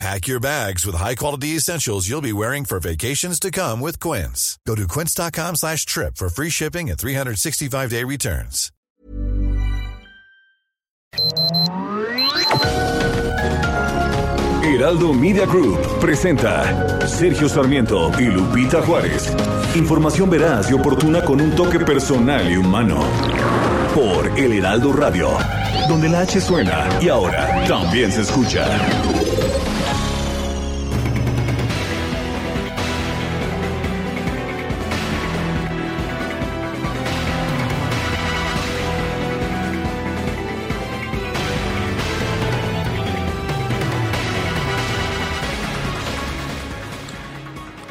[0.00, 4.58] Pack your bags with high-quality essentials you'll be wearing for vacations to come with Quince.
[4.66, 8.70] Go to quince.com slash trip for free shipping and 365-day returns.
[14.62, 19.32] Heraldo Media Group presenta Sergio Sarmiento y Lupita Juárez.
[19.76, 23.00] Información veraz y oportuna con un toque personal y humano.
[23.94, 25.30] Por El Heraldo Radio,
[25.88, 28.66] donde la H suena y ahora también se escucha.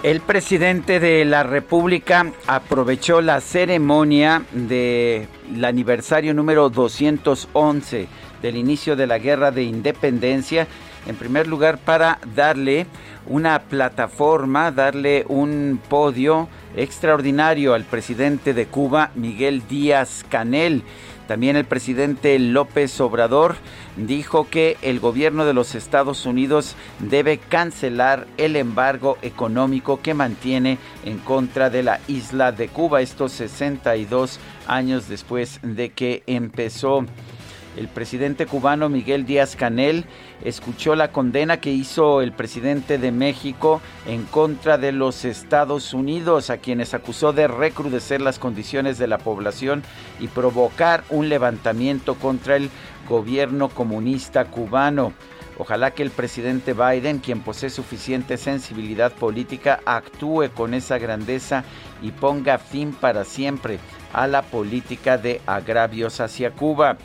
[0.04, 5.30] El presidente de la República aprovechó la ceremonia del
[5.64, 8.09] aniversario número 211
[8.42, 10.68] del inicio de la Guerra de Independencia,
[11.08, 12.86] en primer lugar para darle
[13.28, 20.84] una plataforma, darle un podio extraordinario al presidente de Cuba, Miguel Díaz Canel.
[21.27, 23.55] También el presidente López Obrador
[23.95, 30.77] dijo que el gobierno de los Estados Unidos debe cancelar el embargo económico que mantiene
[31.05, 37.05] en contra de la isla de Cuba estos 62 años después de que empezó.
[37.75, 40.05] El presidente cubano Miguel Díaz Canel
[40.43, 46.51] escuchó la condena que hizo el presidente de México en contra de los Estados Unidos,
[46.51, 49.81] a quienes acusó de recrudecer las condiciones de la población
[50.19, 52.69] y provocar un levantamiento contra el
[53.09, 55.13] gobierno comunista cubano.
[55.57, 61.63] Ojalá que el presidente Biden, quien posee suficiente sensibilidad política, actúe con esa grandeza
[62.01, 63.79] y ponga fin para siempre
[64.13, 66.97] a la política de agravios hacia Cuba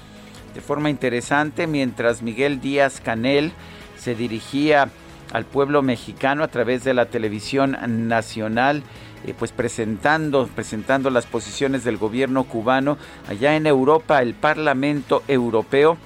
[0.59, 3.53] de forma interesante mientras Miguel Díaz Canel
[3.97, 4.89] se dirigía
[5.33, 7.77] al pueblo mexicano a través de la televisión
[8.09, 8.83] nacional,
[9.25, 12.99] eh, pues presentando, presentando las posiciones del gobierno cubano.
[13.29, 15.97] Allá en Europa, el Parlamento Europeo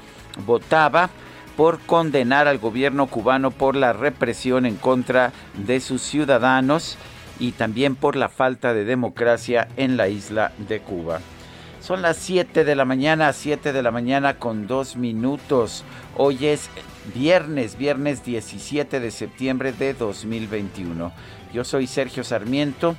[0.44, 1.08] votaba
[1.56, 6.98] por condenar al gobierno cubano por la represión en contra de sus ciudadanos
[7.38, 11.20] y también por la falta de democracia en la isla de Cuba.
[11.82, 15.82] Son las 7 de la mañana, 7 de la mañana con 2 minutos.
[16.16, 16.70] Hoy es
[17.12, 21.12] viernes, viernes 17 de septiembre de 2021.
[21.52, 22.94] Yo soy Sergio Sarmiento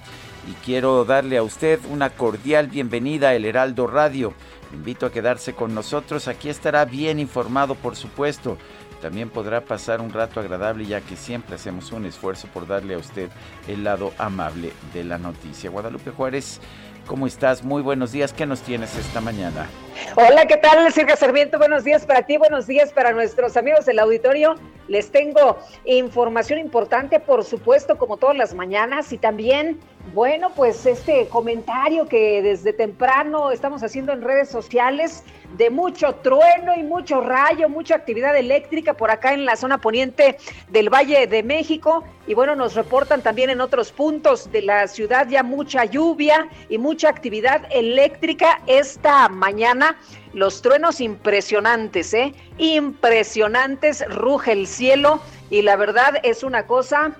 [0.52, 4.34] y quiero darle a usted una cordial bienvenida a El Heraldo Radio.
[4.74, 8.58] invito a quedarse con nosotros, aquí estará bien informado por supuesto.
[9.02, 12.98] También podrá pasar un rato agradable ya que siempre hacemos un esfuerzo por darle a
[12.98, 13.30] usted
[13.68, 15.70] el lado amable de la noticia.
[15.70, 16.60] Guadalupe Juárez
[17.08, 17.64] ¿Cómo estás?
[17.64, 18.32] Muy buenos días.
[18.32, 19.68] ¿Qué nos tienes esta mañana?
[20.16, 21.58] Hola, ¿qué tal, Silvia Sarmiento?
[21.58, 24.56] Buenos días para ti, buenos días para nuestros amigos del auditorio.
[24.88, 29.80] Les tengo información importante, por supuesto, como todas las mañanas, y también,
[30.12, 35.24] bueno, pues este comentario que desde temprano estamos haciendo en redes sociales
[35.58, 40.38] de mucho trueno y mucho rayo, mucha actividad eléctrica por acá en la zona poniente
[40.70, 42.04] del Valle de México.
[42.28, 46.78] Y bueno, nos reportan también en otros puntos de la ciudad ya mucha lluvia y
[46.78, 49.98] mucha actividad eléctrica esta mañana.
[50.34, 52.34] Los truenos impresionantes, ¿eh?
[52.58, 57.16] Impresionantes, ruge el cielo y la verdad es una cosa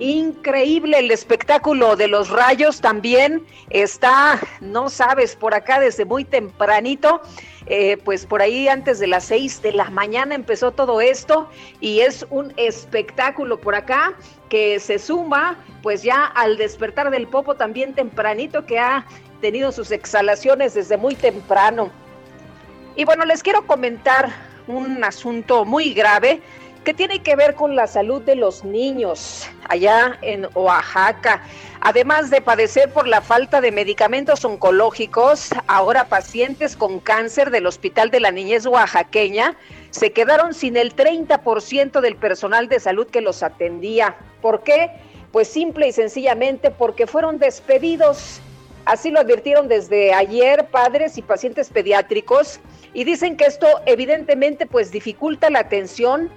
[0.00, 7.20] Increíble el espectáculo de los rayos también está, no sabes, por acá desde muy tempranito,
[7.66, 11.50] eh, pues por ahí antes de las seis de la mañana empezó todo esto
[11.80, 14.14] y es un espectáculo por acá
[14.48, 19.04] que se suma pues ya al despertar del popo también tempranito que ha
[19.40, 21.90] tenido sus exhalaciones desde muy temprano.
[22.94, 24.30] Y bueno, les quiero comentar
[24.68, 26.40] un asunto muy grave
[26.94, 31.42] tiene que ver con la salud de los niños allá en Oaxaca.
[31.80, 38.10] Además de padecer por la falta de medicamentos oncológicos, ahora pacientes con cáncer del Hospital
[38.10, 39.56] de la Niñez Oaxaqueña
[39.90, 44.16] se quedaron sin el 30% del personal de salud que los atendía.
[44.42, 44.90] ¿Por qué?
[45.32, 48.40] Pues simple y sencillamente porque fueron despedidos.
[48.84, 52.60] Así lo advirtieron desde ayer padres y pacientes pediátricos
[52.94, 56.30] y dicen que esto evidentemente pues dificulta la atención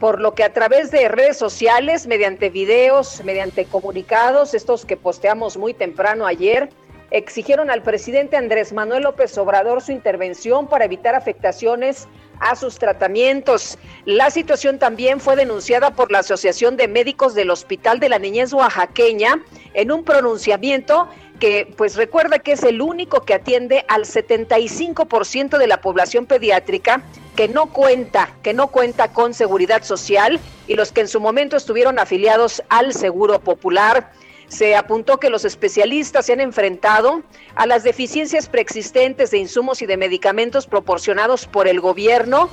[0.00, 5.56] por lo que a través de redes sociales, mediante videos, mediante comunicados, estos que posteamos
[5.56, 6.68] muy temprano ayer,
[7.10, 12.08] exigieron al presidente Andrés Manuel López Obrador su intervención para evitar afectaciones
[12.40, 13.78] a sus tratamientos.
[14.04, 18.52] La situación también fue denunciada por la Asociación de Médicos del Hospital de la Niñez
[18.52, 19.42] Oaxaqueña
[19.74, 25.66] en un pronunciamiento que pues recuerda que es el único que atiende al 75% de
[25.66, 27.02] la población pediátrica
[27.36, 31.56] que no cuenta, que no cuenta con seguridad social y los que en su momento
[31.56, 34.10] estuvieron afiliados al Seguro Popular.
[34.48, 37.22] Se apuntó que los especialistas se han enfrentado
[37.54, 42.48] a las deficiencias preexistentes de insumos y de medicamentos proporcionados por el gobierno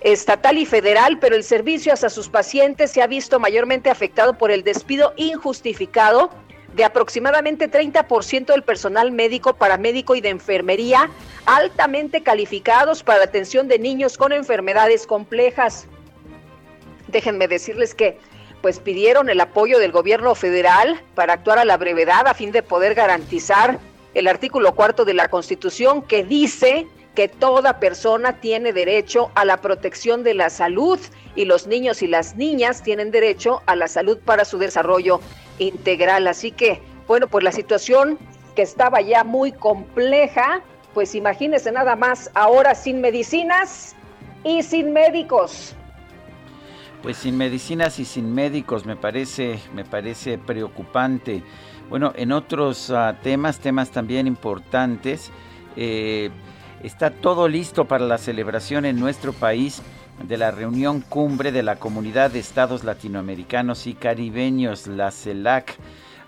[0.00, 4.50] estatal y federal, pero el servicio hacia sus pacientes se ha visto mayormente afectado por
[4.50, 6.30] el despido injustificado
[6.74, 11.10] de aproximadamente 30% del personal médico, paramédico y de enfermería
[11.46, 15.86] altamente calificados para la atención de niños con enfermedades complejas.
[17.08, 18.18] Déjenme decirles que
[18.60, 22.62] pues pidieron el apoyo del gobierno federal para actuar a la brevedad a fin de
[22.62, 23.78] poder garantizar
[24.14, 29.60] el artículo cuarto de la Constitución que dice que toda persona tiene derecho a la
[29.60, 30.98] protección de la salud
[31.34, 35.20] y los niños y las niñas tienen derecho a la salud para su desarrollo
[35.58, 36.26] integral.
[36.26, 38.18] Así que, bueno, pues la situación
[38.54, 40.62] que estaba ya muy compleja,
[40.94, 43.94] pues imagínense nada más ahora sin medicinas
[44.44, 45.74] y sin médicos.
[47.02, 51.44] Pues sin medicinas y sin médicos me parece, me parece preocupante.
[51.88, 55.30] Bueno, en otros ah, temas, temas también importantes,
[55.76, 56.30] eh,
[56.82, 59.82] está todo listo para la celebración en nuestro país
[60.26, 65.76] de la reunión cumbre de la Comunidad de Estados Latinoamericanos y Caribeños, la CELAC.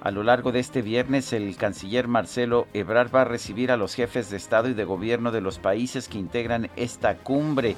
[0.00, 3.94] A lo largo de este viernes, el canciller Marcelo Ebrard va a recibir a los
[3.94, 7.76] jefes de Estado y de Gobierno de los países que integran esta cumbre.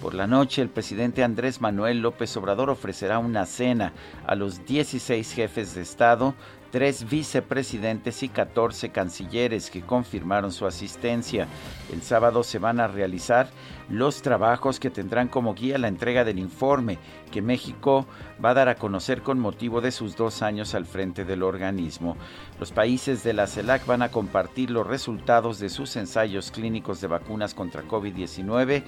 [0.00, 3.92] Por la noche, el presidente Andrés Manuel López Obrador ofrecerá una cena
[4.26, 6.34] a los 16 jefes de Estado,
[6.70, 11.48] tres vicepresidentes y 14 cancilleres que confirmaron su asistencia.
[11.92, 13.50] El sábado se van a realizar
[13.88, 16.98] los trabajos que tendrán como guía la entrega del informe
[17.30, 18.06] que México
[18.44, 22.16] va a dar a conocer con motivo de sus dos años al frente del organismo.
[22.58, 27.08] Los países de la CELAC van a compartir los resultados de sus ensayos clínicos de
[27.08, 28.82] vacunas contra COVID-19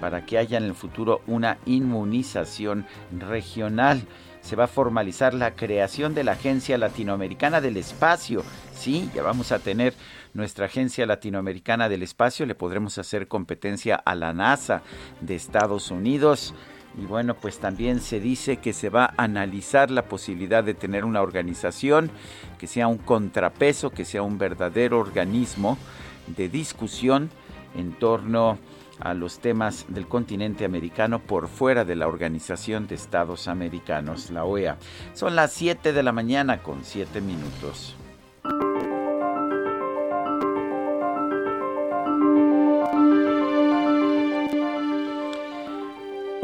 [0.00, 2.86] para que haya en el futuro una inmunización
[3.18, 4.02] regional.
[4.40, 8.42] Se va a formalizar la creación de la Agencia Latinoamericana del Espacio.
[8.74, 9.94] Sí, ya vamos a tener
[10.34, 14.82] nuestra Agencia Latinoamericana del Espacio, le podremos hacer competencia a la NASA
[15.20, 16.54] de Estados Unidos.
[17.00, 21.04] Y bueno, pues también se dice que se va a analizar la posibilidad de tener
[21.04, 22.10] una organización
[22.58, 25.78] que sea un contrapeso, que sea un verdadero organismo
[26.26, 27.30] de discusión
[27.76, 28.58] en torno
[29.00, 34.44] a los temas del continente americano por fuera de la Organización de Estados Americanos, la
[34.44, 34.78] OEA.
[35.14, 37.96] Son las 7 de la mañana con 7 minutos.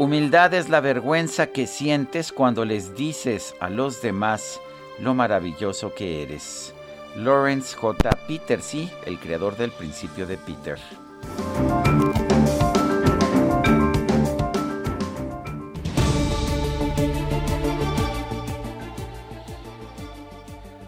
[0.01, 4.59] Humildad es la vergüenza que sientes cuando les dices a los demás
[4.97, 6.73] lo maravilloso que eres.
[7.15, 8.09] Lawrence J.
[8.27, 10.79] Peterson, el creador del principio de Peter.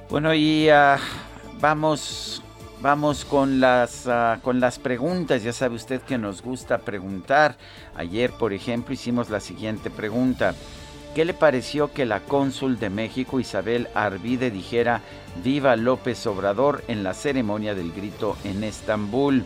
[0.10, 0.98] Bueno, y ah,
[1.60, 2.43] vamos
[2.84, 5.42] Vamos con las, ah, con las preguntas.
[5.42, 7.56] Ya sabe usted que nos gusta preguntar.
[7.96, 10.54] Ayer, por ejemplo, hicimos la siguiente pregunta.
[11.16, 15.00] ¿Qué le pareció que la cónsul de México, Isabel Arvide, dijera
[15.46, 19.46] Viva López Obrador en la ceremonia del grito en Estambul?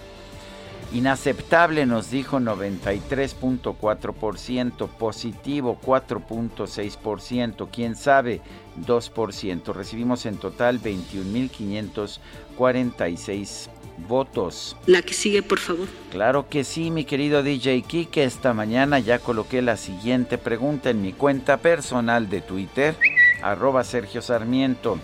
[0.94, 8.40] Inaceptable nos dijo 93.4%, positivo 4.6%, quién sabe
[8.86, 9.74] 2%.
[9.74, 13.68] Recibimos en total 21.546
[14.08, 14.78] votos.
[14.86, 15.90] La que sigue, por favor.
[16.12, 18.24] Claro que sí, mi querido DJ Kike.
[18.24, 22.96] Esta mañana ya coloqué la siguiente pregunta en mi cuenta personal de Twitter,
[23.42, 24.98] arroba Sergio Sarmiento.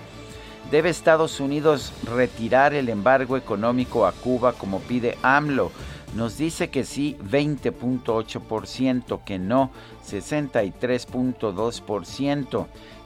[0.74, 5.72] ¿Debe Estados Unidos retirar el embargo económico a Cuba como pide AMLO?
[6.16, 9.70] Nos dice que sí 20.8%, que no
[10.10, 12.66] 63.2%.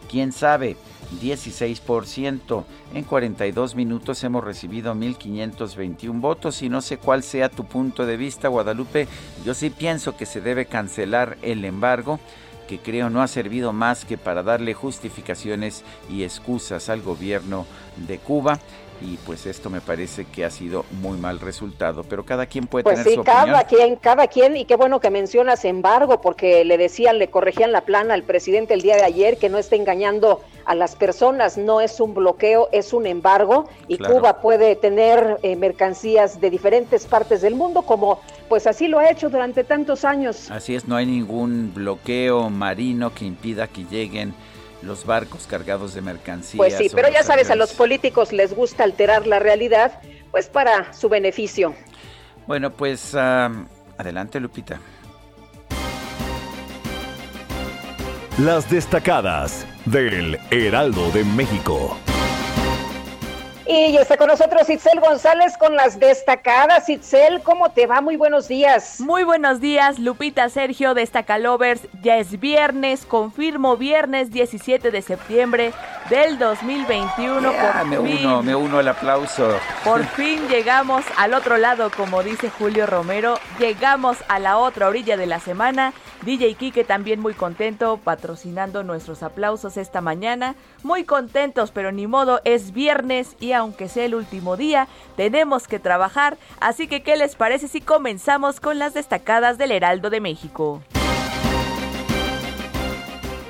[0.09, 0.77] ¿Quién sabe?
[1.21, 2.63] 16%.
[2.93, 8.15] En 42 minutos hemos recibido 1.521 votos y no sé cuál sea tu punto de
[8.15, 9.09] vista, Guadalupe.
[9.43, 12.21] Yo sí pienso que se debe cancelar el embargo
[12.67, 17.65] que creo no ha servido más que para darle justificaciones y excusas al gobierno
[18.07, 18.59] de Cuba
[19.01, 22.83] y pues esto me parece que ha sido muy mal resultado, pero cada quien puede
[22.83, 26.77] pues tener sí, cada quien, cada quien, y qué bueno que mencionas embargo, porque le
[26.77, 30.41] decían, le corregían la plana al presidente el día de ayer que no está engañando
[30.65, 35.55] a las personas, no es un bloqueo, es un embargo y Cuba puede tener eh,
[35.55, 40.51] mercancías de diferentes partes del mundo como pues así lo ha hecho durante tantos años.
[40.51, 44.33] Así es, no hay ningún bloqueo marino que impida que lleguen
[44.81, 46.57] los barcos cargados de mercancías.
[46.57, 49.99] Pues sí, pero ya sabes, a los políticos les gusta alterar la realidad,
[50.31, 51.75] pues para su beneficio.
[52.45, 54.79] Bueno, pues adelante Lupita.
[58.39, 61.97] Las destacadas del Heraldo de México.
[63.69, 66.87] Y ya está con nosotros Itzel González con las destacadas.
[66.87, 67.99] Itzel, ¿cómo te va?
[67.99, 69.01] Muy buenos días.
[69.01, 71.81] Muy buenos días, Lupita Sergio, Destacalovers.
[72.01, 75.73] Ya es viernes, confirmo viernes 17 de septiembre
[76.09, 77.53] del 2021.
[77.85, 79.49] me uno, me uno al aplauso.
[79.83, 83.37] Por fin llegamos al otro lado, como dice Julio Romero.
[83.59, 85.93] Llegamos a la otra orilla de la semana.
[86.21, 90.55] DJ Kike también muy contento patrocinando nuestros aplausos esta mañana.
[90.83, 95.79] Muy contentos, pero ni modo, es viernes y aunque sea el último día, tenemos que
[95.79, 100.81] trabajar, así que ¿qué les parece si comenzamos con las destacadas del Heraldo de México?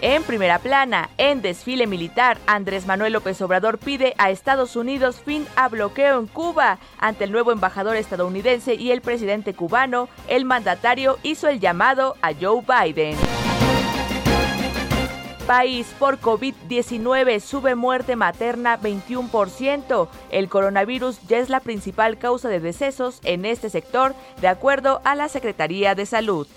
[0.02, 5.48] En primera plana, en desfile militar, Andrés Manuel López Obrador pide a Estados Unidos fin
[5.56, 6.78] a bloqueo en Cuba.
[7.00, 12.32] Ante el nuevo embajador estadounidense y el presidente cubano, el mandatario hizo el llamado a
[12.40, 13.18] Joe Biden
[15.48, 20.10] país por COVID-19 sube muerte materna 21%.
[20.30, 25.16] El coronavirus ya es la principal causa de decesos en este sector, de acuerdo a
[25.16, 26.48] la Secretaría de Salud.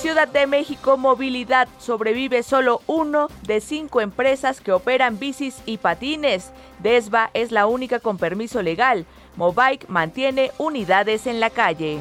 [0.00, 6.52] Ciudad de México Movilidad sobrevive solo uno de cinco empresas que operan bicis y patines.
[6.78, 9.04] Desva es la única con permiso legal.
[9.36, 11.98] Mobike mantiene unidades en la calle.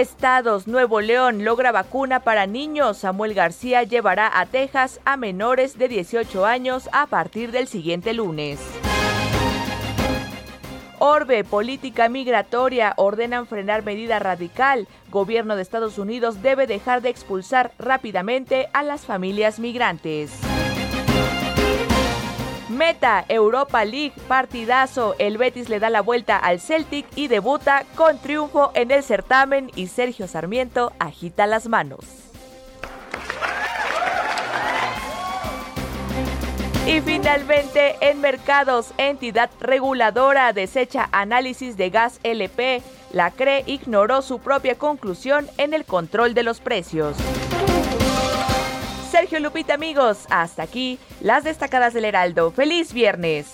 [0.00, 2.98] Estados, Nuevo León logra vacuna para niños.
[2.98, 8.58] Samuel García llevará a Texas a menores de 18 años a partir del siguiente lunes.
[10.98, 14.88] Orbe, política migratoria, ordenan frenar medida radical.
[15.12, 20.32] Gobierno de Estados Unidos debe dejar de expulsar rápidamente a las familias migrantes.
[22.68, 25.14] Meta, Europa League, partidazo.
[25.18, 29.70] El Betis le da la vuelta al Celtic y debuta con triunfo en el certamen
[29.74, 32.04] y Sergio Sarmiento agita las manos.
[36.86, 42.82] Y finalmente, en mercados, entidad reguladora desecha análisis de gas LP.
[43.12, 47.16] La CRE ignoró su propia conclusión en el control de los precios.
[49.14, 52.50] Sergio Lupita, amigos, hasta aquí las destacadas del Heraldo.
[52.50, 53.46] ¡Feliz viernes!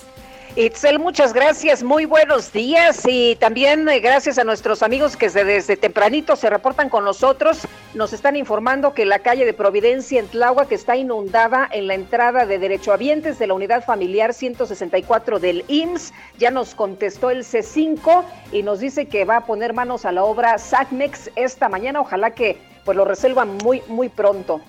[0.57, 5.77] Itzel, muchas gracias, muy buenos días y también eh, gracias a nuestros amigos que desde,
[5.77, 7.69] tempranito se reportan con nosotros.
[7.93, 12.47] Nos están informando que la calle de Providencia en Tláhuac está inundada en la entrada
[12.47, 16.15] de derechohabientes de la unidad familiar 164 del IMSS.
[16.39, 20.25] Ya nos contestó el C5 y nos dice que va a poner manos a la
[20.25, 22.01] obra SACMEX esta mañana.
[22.01, 24.63] Ojalá que pues lo resuelvan muy, muy pronto.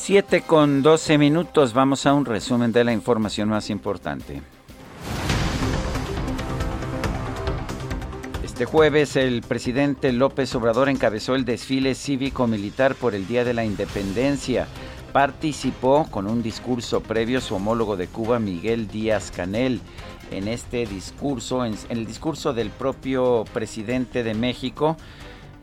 [0.00, 4.40] 7 con 12 minutos, vamos a un resumen de la información más importante.
[8.42, 13.66] Este jueves el presidente López Obrador encabezó el desfile cívico-militar por el Día de la
[13.66, 14.66] Independencia.
[15.12, 19.82] Participó con un discurso previo su homólogo de Cuba, Miguel Díaz Canel.
[20.30, 24.96] En este discurso, en el discurso del propio presidente de México,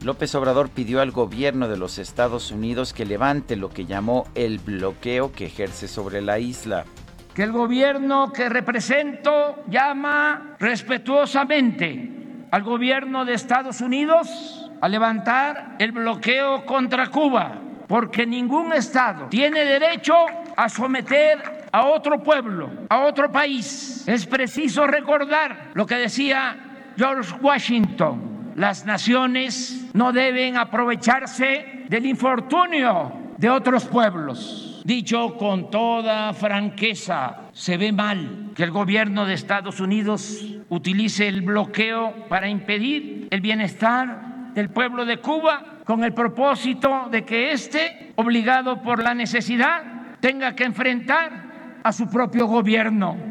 [0.04, 4.60] López Obrador pidió al gobierno de los Estados Unidos que levante lo que llamó el
[4.60, 6.86] bloqueo que ejerce sobre la isla.
[7.34, 12.12] Que el gobierno que represento llama respetuosamente
[12.52, 19.66] al gobierno de Estados Unidos a levantar el bloqueo contra Cuba, porque ningún Estado tiene
[19.66, 20.14] derecho
[20.56, 24.08] a someter a otro pueblo, a otro país.
[24.08, 26.56] Es preciso recordar lo que decía
[26.96, 34.82] George Washington las naciones no deben aprovecharse del infortunio de otros pueblos.
[34.84, 41.44] Dicho con toda franqueza, se ve mal que el gobierno de Estados Unidos utilice el
[41.44, 48.14] bloqueo para impedir el bienestar del pueblo de Cuba con el propósito de que éste,
[48.16, 49.84] obligado por la necesidad,
[50.20, 53.27] tenga que enfrentar a su propio gobierno.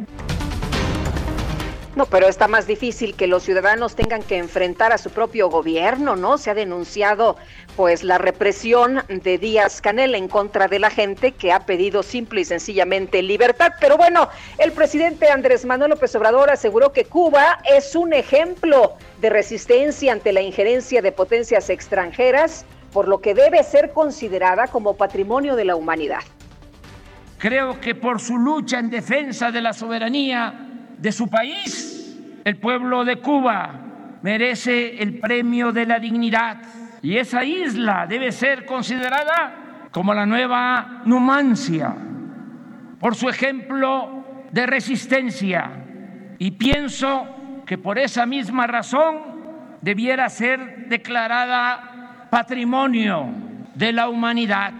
[1.96, 6.14] No, pero está más difícil que los ciudadanos tengan que enfrentar a su propio gobierno,
[6.14, 6.36] ¿no?
[6.36, 7.38] Se ha denunciado
[7.74, 12.42] pues la represión de Díaz Canel en contra de la gente que ha pedido simple
[12.42, 13.72] y sencillamente libertad.
[13.80, 19.30] Pero bueno, el presidente Andrés Manuel López Obrador aseguró que Cuba es un ejemplo de
[19.30, 25.56] resistencia ante la injerencia de potencias extranjeras por lo que debe ser considerada como patrimonio
[25.56, 26.20] de la humanidad.
[27.38, 30.66] Creo que por su lucha en defensa de la soberanía
[30.98, 36.58] de su país, el pueblo de Cuba merece el premio de la dignidad.
[37.02, 41.94] Y esa isla debe ser considerada como la nueva Numancia
[43.00, 45.70] por su ejemplo de resistencia.
[46.38, 49.16] Y pienso que por esa misma razón
[49.80, 53.28] debiera ser declarada patrimonio
[53.74, 54.72] de la humanidad.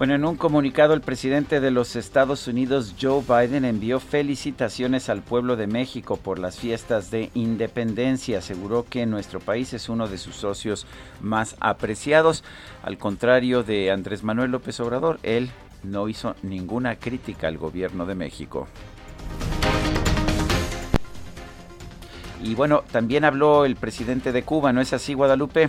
[0.00, 5.20] Bueno, en un comunicado el presidente de los Estados Unidos, Joe Biden, envió felicitaciones al
[5.20, 8.38] pueblo de México por las fiestas de independencia.
[8.38, 10.86] Aseguró que nuestro país es uno de sus socios
[11.20, 12.44] más apreciados.
[12.82, 15.50] Al contrario de Andrés Manuel López Obrador, él
[15.82, 18.68] no hizo ninguna crítica al gobierno de México.
[22.42, 25.68] Y bueno, también habló el presidente de Cuba, ¿no es así, Guadalupe?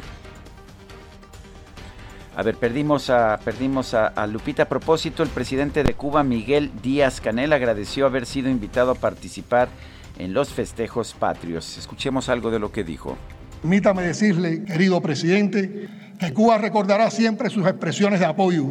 [2.36, 4.64] A ver, perdimos a, perdimos a, Lupita.
[4.64, 9.68] A propósito, el presidente de Cuba, Miguel Díaz Canel, agradeció haber sido invitado a participar
[10.18, 11.78] en los festejos patrios.
[11.78, 13.18] Escuchemos algo de lo que dijo.
[13.62, 18.66] Permítame decirle, querido presidente, que Cuba recordará siempre sus expresiones de apoyo,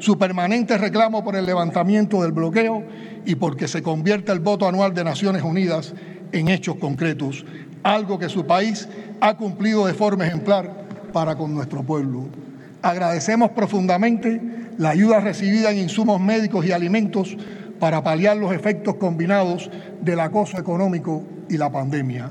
[0.00, 2.84] su permanente reclamo por el levantamiento del bloqueo
[3.24, 5.94] y porque se convierta el voto anual de Naciones Unidas
[6.32, 7.44] en hechos concretos,
[7.82, 8.88] algo que su país
[9.20, 12.28] ha cumplido de forma ejemplar para con nuestro pueblo.
[12.82, 14.40] Agradecemos profundamente
[14.78, 17.36] la ayuda recibida en insumos médicos y alimentos
[17.80, 19.70] para paliar los efectos combinados
[20.00, 22.30] del acoso económico y la pandemia.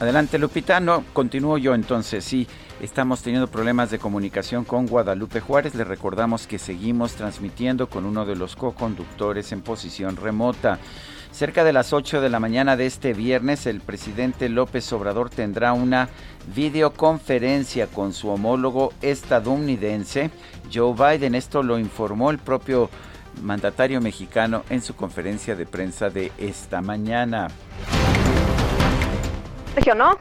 [0.00, 0.80] Adelante, Lupita.
[0.80, 2.24] No, continúo yo entonces.
[2.24, 2.46] Sí,
[2.80, 5.74] estamos teniendo problemas de comunicación con Guadalupe Juárez.
[5.74, 10.78] Le recordamos que seguimos transmitiendo con uno de los co-conductores en posición remota.
[11.40, 15.72] Cerca de las 8 de la mañana de este viernes, el presidente López Obrador tendrá
[15.72, 16.10] una
[16.54, 20.30] videoconferencia con su homólogo estadounidense,
[20.70, 21.34] Joe Biden.
[21.34, 22.90] Esto lo informó el propio
[23.40, 27.48] mandatario mexicano en su conferencia de prensa de esta mañana.
[29.96, 30.18] ¿no?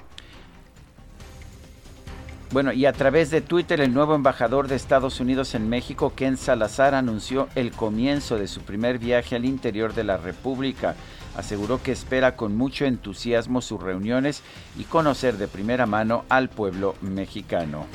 [2.51, 6.35] Bueno, y a través de Twitter, el nuevo embajador de Estados Unidos en México, Ken
[6.35, 10.95] Salazar, anunció el comienzo de su primer viaje al interior de la República.
[11.35, 14.43] Aseguró que espera con mucho entusiasmo sus reuniones
[14.77, 17.85] y conocer de primera mano al pueblo mexicano.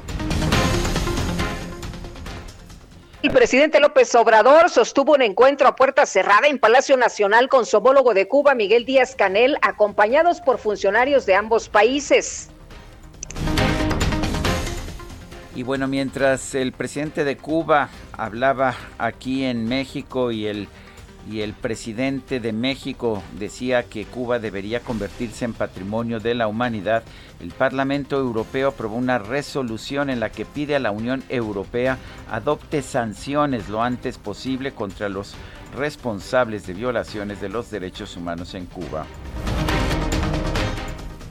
[3.25, 7.79] El presidente López Obrador sostuvo un encuentro a puerta cerrada en Palacio Nacional con su
[7.79, 12.51] homólogo de Cuba, Miguel Díaz Canel, acompañados por funcionarios de ambos países.
[15.57, 20.69] Y bueno, mientras el presidente de Cuba hablaba aquí en México y el,
[21.31, 27.03] y el presidente de México decía que Cuba debería convertirse en patrimonio de la humanidad,
[27.41, 31.99] el Parlamento Europeo aprobó una resolución en la que pide a la Unión Europea
[32.31, 35.35] adopte sanciones lo antes posible contra los
[35.77, 39.07] responsables de violaciones de los derechos humanos en Cuba.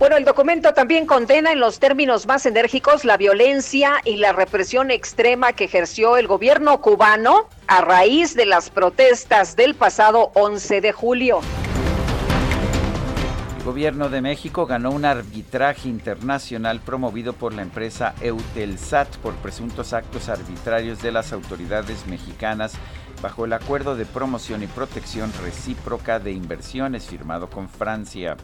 [0.04, 4.92] Bueno, el documento también condena en los términos más enérgicos la violencia y la represión
[4.92, 10.92] extrema que ejerció el gobierno cubano a raíz de las protestas del pasado 11 de
[10.92, 11.40] julio.
[13.60, 19.94] El gobierno de México ganó un arbitraje internacional promovido por la empresa Eutelsat por presuntos
[19.94, 22.74] actos arbitrarios de las autoridades mexicanas
[23.22, 28.36] bajo el acuerdo de promoción y protección recíproca de inversiones firmado con Francia.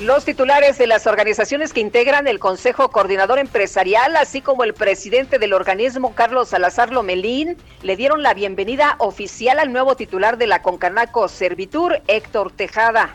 [0.00, 5.38] Los titulares de las organizaciones que integran el Consejo Coordinador Empresarial, así como el presidente
[5.38, 10.62] del organismo, Carlos Salazar Lomelín, le dieron la bienvenida oficial al nuevo titular de la
[10.62, 13.10] Concanaco Servitur, Héctor Tejada.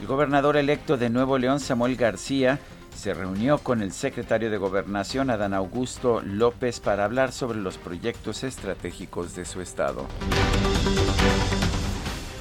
[0.00, 2.58] El gobernador electo de Nuevo León, Samuel García,
[2.96, 8.42] se reunió con el secretario de Gobernación, Adán Augusto López, para hablar sobre los proyectos
[8.42, 10.06] estratégicos de su estado.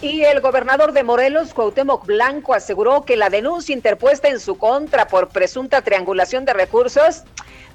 [0.04, 5.08] Y el gobernador de Morelos, Cuauhtémoc Blanco, aseguró que la denuncia interpuesta en su contra
[5.08, 7.24] por presunta triangulación de recursos,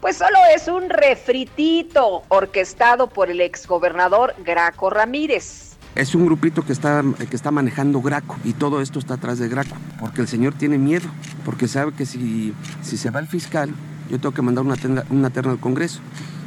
[0.03, 5.79] pues solo es un refritito orquestado por el exgobernador Graco Ramírez.
[5.95, 9.49] Es un grupito que está, que está manejando Graco y todo esto está atrás de
[9.49, 11.09] Graco, porque el señor tiene miedo,
[11.47, 13.71] porque sabe que si, si se va el fiscal,
[14.11, 14.77] yo tengo que mandar una,
[15.09, 16.01] una terna al Congreso.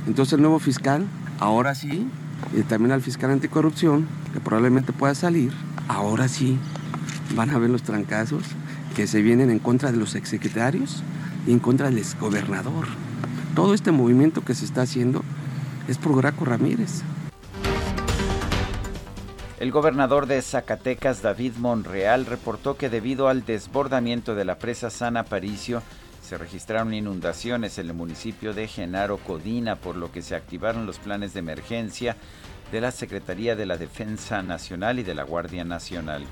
[0.06, 1.08] Entonces el nuevo fiscal,
[1.40, 2.08] ahora sí,
[2.54, 5.52] y también al fiscal anticorrupción, que probablemente pueda salir,
[5.88, 6.58] ahora sí
[7.36, 8.44] van a ver los trancazos
[8.96, 11.04] que se vienen en contra de los exsecretarios
[11.48, 12.88] y en contra del exgobernador.
[13.56, 15.24] Todo este movimiento que se está haciendo
[15.88, 17.04] es por Graco Ramírez.
[19.60, 25.18] El gobernador de Zacatecas, David Monreal, reportó que debido al desbordamiento de la presa San
[25.18, 25.84] Aparicio,
[26.24, 30.98] se registraron inundaciones en el municipio de Genaro Codina, por lo que se activaron los
[30.98, 32.16] planes de emergencia
[32.72, 36.26] de la Secretaría de la Defensa Nacional y de la Guardia Nacional.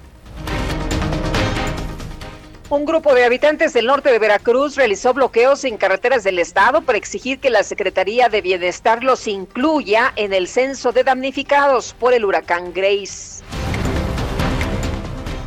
[2.69, 6.99] Un grupo de habitantes del norte de Veracruz realizó bloqueos en carreteras del estado para
[6.99, 12.23] exigir que la Secretaría de Bienestar los incluya en el censo de damnificados por el
[12.23, 13.43] huracán Grace.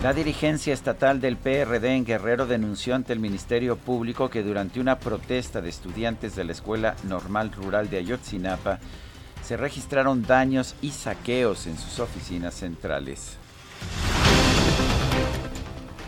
[0.02, 4.98] La dirigencia estatal del PRD en Guerrero denunció ante el Ministerio Público que durante una
[4.98, 8.80] protesta de estudiantes de la Escuela Normal Rural de Ayotzinapa
[9.42, 13.36] se registraron daños y saqueos en sus oficinas centrales.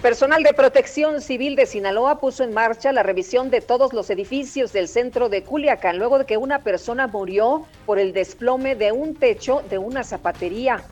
[0.05, 4.71] Personal de Protección Civil de Sinaloa puso en marcha la revisión de todos los edificios
[4.73, 9.15] del centro de Culiacán luego de que una persona murió por el desplome de un
[9.15, 10.85] techo de una zapatería.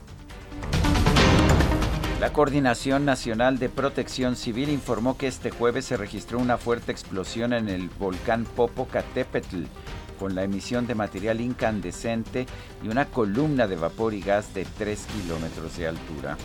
[2.22, 7.52] La Coordinación Nacional de Protección Civil informó que este jueves se registró una fuerte explosión
[7.52, 9.64] en el volcán Popocatépetl,
[10.23, 12.47] con la emisión de material incandescente
[12.81, 16.39] y una columna de vapor y gas de 3 kilómetros de altura.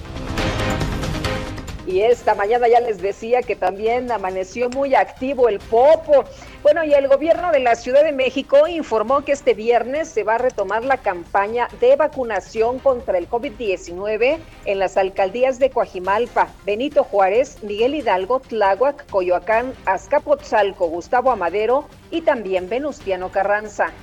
[1.88, 6.26] Y esta mañana ya les decía que también amaneció muy activo el Popo.
[6.62, 10.36] Bueno, y el gobierno de la Ciudad de México informó que este viernes se va
[10.36, 17.06] a retomar la campaña de vacunación contra el COVID-19 en las alcaldías de Coajimalpa, Benito
[17.06, 23.94] Juárez, Miguel Hidalgo, Tláhuac, Coyoacán, Azcapotzalco, Gustavo Amadero y también Venustiano Carranza.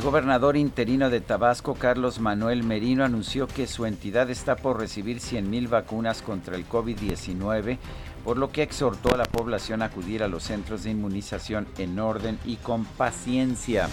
[0.00, 5.18] El gobernador interino de Tabasco, Carlos Manuel Merino, anunció que su entidad está por recibir
[5.18, 7.76] 100.000 vacunas contra el COVID-19,
[8.24, 11.98] por lo que exhortó a la población a acudir a los centros de inmunización en
[11.98, 13.90] orden y con paciencia.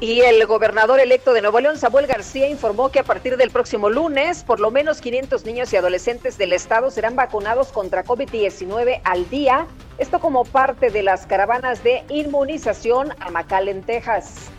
[0.00, 3.88] Y el gobernador electo de Nuevo León, Samuel García, informó que a partir del próximo
[3.88, 9.30] lunes, por lo menos 500 niños y adolescentes del estado serán vacunados contra COVID-19 al
[9.30, 9.66] día.
[9.98, 14.50] Esto como parte de las caravanas de inmunización a McAllen, Texas.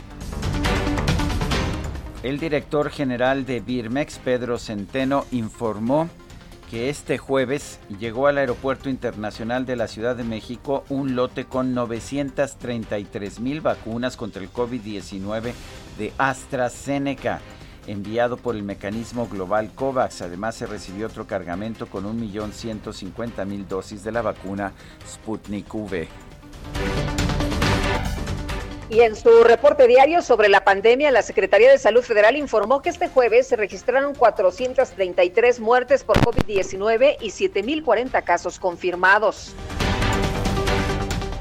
[2.23, 6.09] El director general de Birmex, Pedro Centeno, informó
[6.69, 11.73] que este jueves llegó al Aeropuerto Internacional de la Ciudad de México un lote con
[11.73, 15.53] 933 mil vacunas contra el COVID-19
[15.97, 17.41] de AstraZeneca,
[17.87, 20.23] enviado por el mecanismo global COVAX.
[20.23, 24.73] Además, se recibió otro cargamento con 1.150.000 dosis de la vacuna
[25.07, 26.07] Sputnik V.
[28.89, 32.89] Y en su reporte diario sobre la pandemia, la Secretaría de Salud Federal informó que
[32.89, 39.55] este jueves se registraron 433 muertes por COVID-19 y 7.040 casos confirmados.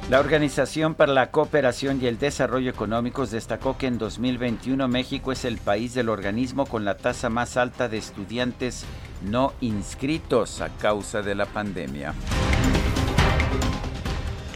[0.09, 5.45] La Organización para la Cooperación y el Desarrollo Económicos destacó que en 2021 México es
[5.45, 8.85] el país del organismo con la tasa más alta de estudiantes
[9.23, 12.15] no inscritos a causa de la pandemia.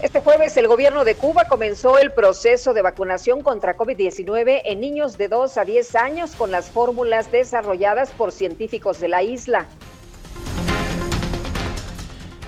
[0.01, 5.19] Este jueves el gobierno de Cuba comenzó el proceso de vacunación contra COVID-19 en niños
[5.19, 9.67] de 2 a 10 años con las fórmulas desarrolladas por científicos de la isla.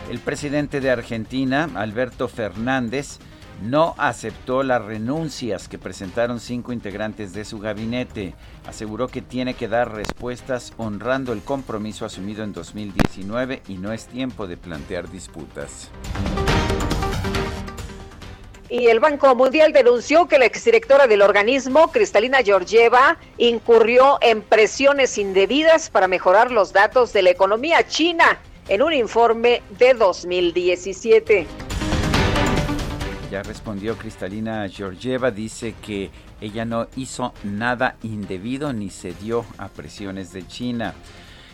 [0.08, 3.18] El presidente de Argentina, Alberto Fernández,
[3.60, 8.34] no aceptó las renuncias que presentaron cinco integrantes de su gabinete.
[8.64, 14.06] Aseguró que tiene que dar respuestas honrando el compromiso asumido en 2019 y no es
[14.06, 15.90] tiempo de plantear disputas.
[18.70, 25.18] Y el Banco Mundial denunció que la exdirectora del organismo, Cristalina Georgieva, incurrió en presiones
[25.18, 31.48] indebidas para mejorar los datos de la economía china en un informe de 2017.
[33.28, 40.32] Ya respondió Cristalina Georgieva, dice que ella no hizo nada indebido ni cedió a presiones
[40.32, 40.94] de China.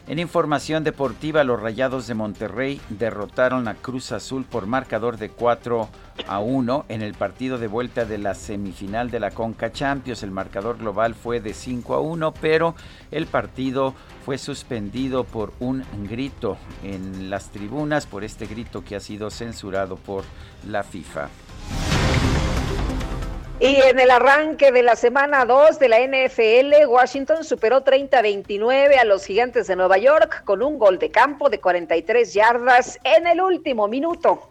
[0.08, 5.88] En información deportiva, los Rayados de Monterrey derrotaron a Cruz Azul por marcador de 4
[6.28, 10.22] a 1 en el partido de vuelta de la semifinal de la Conca Champions.
[10.22, 12.76] El marcador global fue de 5 a 1, pero
[13.10, 19.00] el partido fue suspendido por un grito en las tribunas, por este grito que ha
[19.00, 20.22] sido censurado por
[20.68, 21.30] la FIFA.
[23.58, 29.04] Y en el arranque de la semana 2 de la NFL, Washington superó 30-29 a
[29.04, 33.40] los Gigantes de Nueva York con un gol de campo de 43 yardas en el
[33.40, 34.50] último minuto.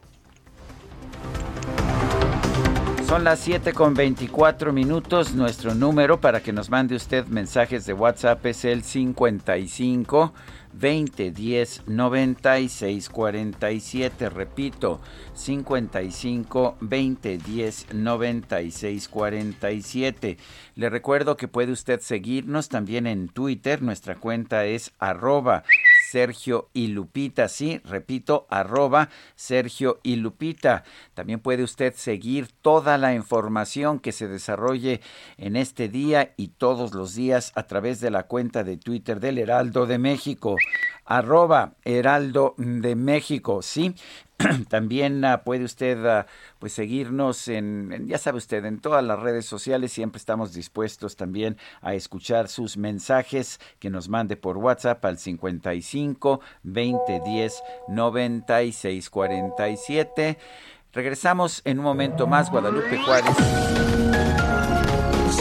[3.05, 5.35] Son las 7 con 24 minutos.
[5.35, 10.33] Nuestro número para que nos mande usted mensajes de WhatsApp es el 55
[10.77, 14.29] 20 10 96 47.
[14.29, 15.01] Repito,
[15.33, 20.37] 55 20 10 96 47.
[20.75, 23.81] Le recuerdo que puede usted seguirnos también en Twitter.
[23.81, 25.63] Nuestra cuenta es arroba
[26.15, 27.49] Sergio y Lupita.
[27.49, 30.85] Sí, repito, arroba Sergio y Lupita.
[31.13, 35.01] También puede usted seguir toda la información que se desarrolle
[35.35, 39.39] en este día y todos los días a través de la cuenta de Twitter del
[39.39, 40.55] Heraldo de México
[41.05, 43.93] arroba Heraldo de México, ¿sí?
[44.69, 46.25] También uh, puede usted uh,
[46.59, 49.91] pues seguirnos en, en, ya sabe usted, en todas las redes sociales.
[49.93, 56.41] Siempre estamos dispuestos también a escuchar sus mensajes que nos mande por WhatsApp al 55
[56.63, 60.37] 20 10 96 47.
[60.93, 64.24] Regresamos en un momento más, Guadalupe Juárez.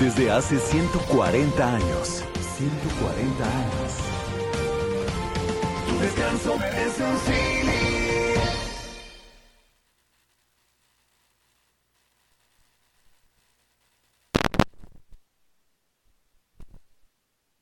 [0.00, 2.24] Desde hace 140 años.
[2.56, 3.92] 140 años.
[5.88, 7.18] Tu descanso merece un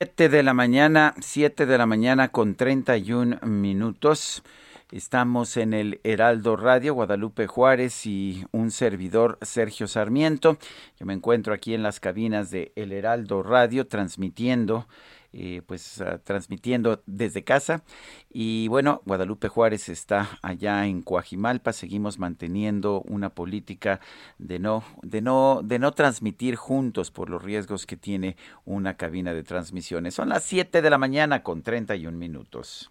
[0.01, 4.45] Siete de la mañana, siete de la mañana con 31 minutos.
[4.91, 10.57] Estamos en el Heraldo Radio, Guadalupe Juárez y un servidor, Sergio Sarmiento.
[10.99, 14.89] Yo me encuentro aquí en las cabinas de El Heraldo Radio transmitiendo.
[15.35, 17.85] Eh, pues uh, transmitiendo desde casa
[18.31, 24.01] y bueno Guadalupe Juárez está allá en Coajimalpa seguimos manteniendo una política
[24.39, 29.35] de no de no de no transmitir juntos por los riesgos que tiene una cabina
[29.35, 32.91] de transmisiones son las 7 de la mañana con 31 minutos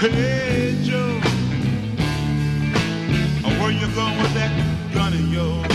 [0.00, 1.20] Hey Joe,
[3.60, 4.50] where you going with that
[4.94, 5.66] gun of yours?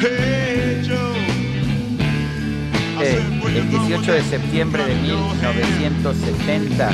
[0.00, 1.16] Hey Joe.
[3.54, 6.90] el 18 de septiembre de 1970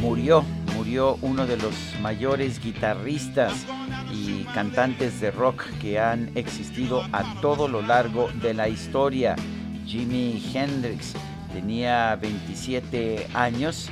[0.00, 0.44] murió,
[0.76, 3.66] murió uno de los mayores guitarristas
[4.12, 9.34] y cantantes de rock que han existido a todo lo largo de la historia.
[9.86, 11.14] Jimi Hendrix.
[11.52, 13.90] Tenía 27 años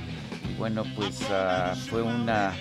[0.51, 2.53] y bueno, pues uh, fue una,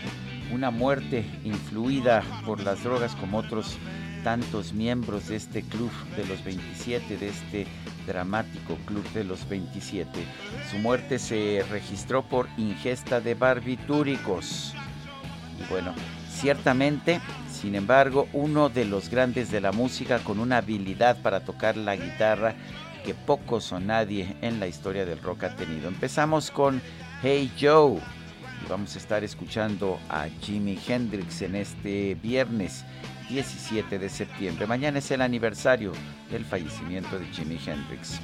[0.52, 3.78] una muerte influida por las drogas como otros
[4.24, 7.68] tantos miembros de este club de los 27, de este
[8.06, 10.12] dramático club de los 27.
[10.70, 14.74] Su muerte se registró por ingesta de barbitúricos.
[15.60, 15.94] Y bueno,
[16.30, 21.78] ciertamente, sin embargo, uno de los grandes de la música con una habilidad para tocar
[21.78, 22.56] la guitarra
[23.04, 25.88] que pocos o nadie en la historia del rock ha tenido.
[25.88, 26.82] Empezamos con
[27.22, 28.00] Hey Joe
[28.66, 32.86] y vamos a estar escuchando a Jimi Hendrix en este viernes
[33.30, 34.68] 17 de septiembre.
[34.68, 35.94] Mañana es el aniversario
[36.32, 38.20] del fallecimiento de Jimi Hendrix.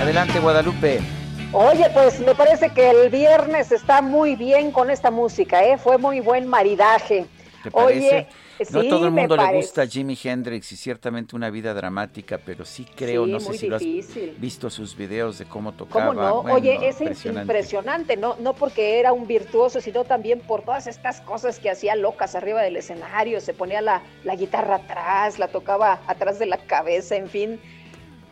[0.00, 1.23] Adelante Guadalupe.
[1.56, 5.78] Oye, pues me parece que el viernes está muy bien con esta música, ¿eh?
[5.78, 7.26] Fue muy buen maridaje.
[7.62, 8.26] ¿Te Oye,
[8.70, 12.64] no sí, todo el mundo le gusta Jimi Hendrix y ciertamente una vida dramática, pero
[12.64, 14.26] sí creo, sí, no sé si difícil.
[14.26, 16.06] lo has visto sus videos de cómo tocaba.
[16.08, 16.42] ¿Cómo no?
[16.42, 17.42] Bueno, Oye, es impresionante.
[17.42, 21.94] impresionante, no, no porque era un virtuoso, sino también por todas estas cosas que hacía
[21.94, 26.58] locas arriba del escenario, se ponía la, la guitarra atrás, la tocaba atrás de la
[26.58, 27.60] cabeza, en fin,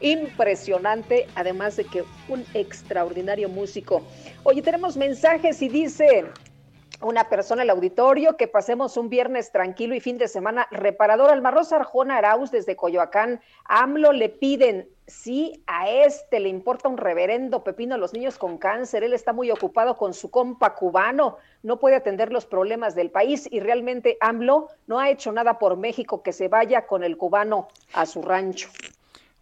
[0.02, 4.02] impresionante, además de que un extraordinario músico.
[4.42, 6.26] Oye, tenemos mensajes y dice
[7.02, 11.30] una persona el auditorio que pasemos un viernes tranquilo y fin de semana reparador.
[11.30, 13.40] Almarroz Arjona Arauz desde Coyoacán.
[13.64, 18.58] AMLO le piden, sí, a este le importa un reverendo pepino a los niños con
[18.58, 19.02] cáncer.
[19.02, 23.48] Él está muy ocupado con su compa cubano, no puede atender los problemas del país
[23.50, 27.68] y realmente AMLO no ha hecho nada por México que se vaya con el cubano
[27.92, 28.68] a su rancho.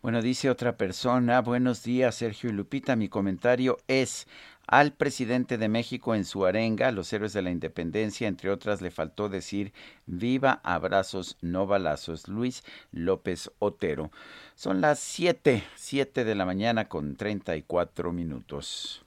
[0.02, 4.26] Bueno, dice otra persona, buenos días Sergio y Lupita, mi comentario es,
[4.66, 8.90] al presidente de México en su arenga, los héroes de la independencia, entre otras, le
[8.90, 9.74] faltó decir
[10.06, 12.28] viva, abrazos, no balazos.
[12.28, 14.10] Luis López Otero.
[14.54, 19.04] Son las 7, 7 de la mañana con 34 minutos.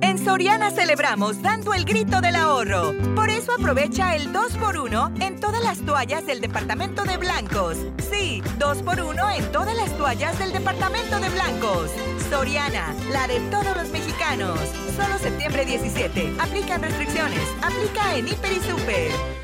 [0.00, 2.94] En Soriana celebramos dando el grito del ahorro.
[3.14, 7.76] Por eso aprovecha el 2x1 en todas las toallas del departamento de blancos.
[8.10, 11.90] Sí, 2x1 en todas las toallas del departamento de blancos.
[12.30, 14.58] Soriana, la de todos los mexicanos.
[14.96, 16.32] Solo septiembre 17.
[16.38, 17.42] Aplican restricciones.
[17.62, 19.43] Aplica en Hiper y Super.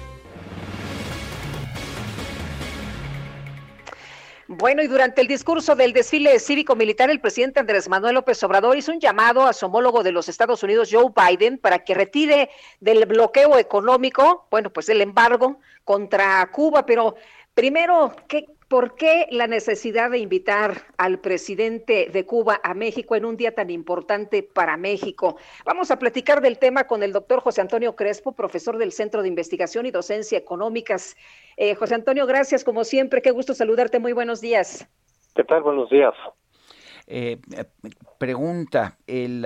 [4.52, 8.90] Bueno, y durante el discurso del desfile cívico-militar, el presidente Andrés Manuel López Obrador hizo
[8.90, 13.06] un llamado a su homólogo de los Estados Unidos, Joe Biden, para que retire del
[13.06, 16.84] bloqueo económico, bueno, pues el embargo contra Cuba.
[16.84, 17.14] Pero
[17.54, 23.24] primero, ¿qué, ¿Por qué la necesidad de invitar al presidente de Cuba a México en
[23.24, 25.36] un día tan importante para México?
[25.64, 29.28] Vamos a platicar del tema con el doctor José Antonio Crespo, profesor del Centro de
[29.28, 31.16] Investigación y Docencia Económicas.
[31.56, 33.22] Eh, José Antonio, gracias como siempre.
[33.22, 33.98] Qué gusto saludarte.
[33.98, 34.88] Muy buenos días.
[35.34, 35.64] ¿Qué tal?
[35.64, 36.14] Buenos días.
[37.08, 37.64] Eh, eh
[38.18, 39.44] pregunta, el,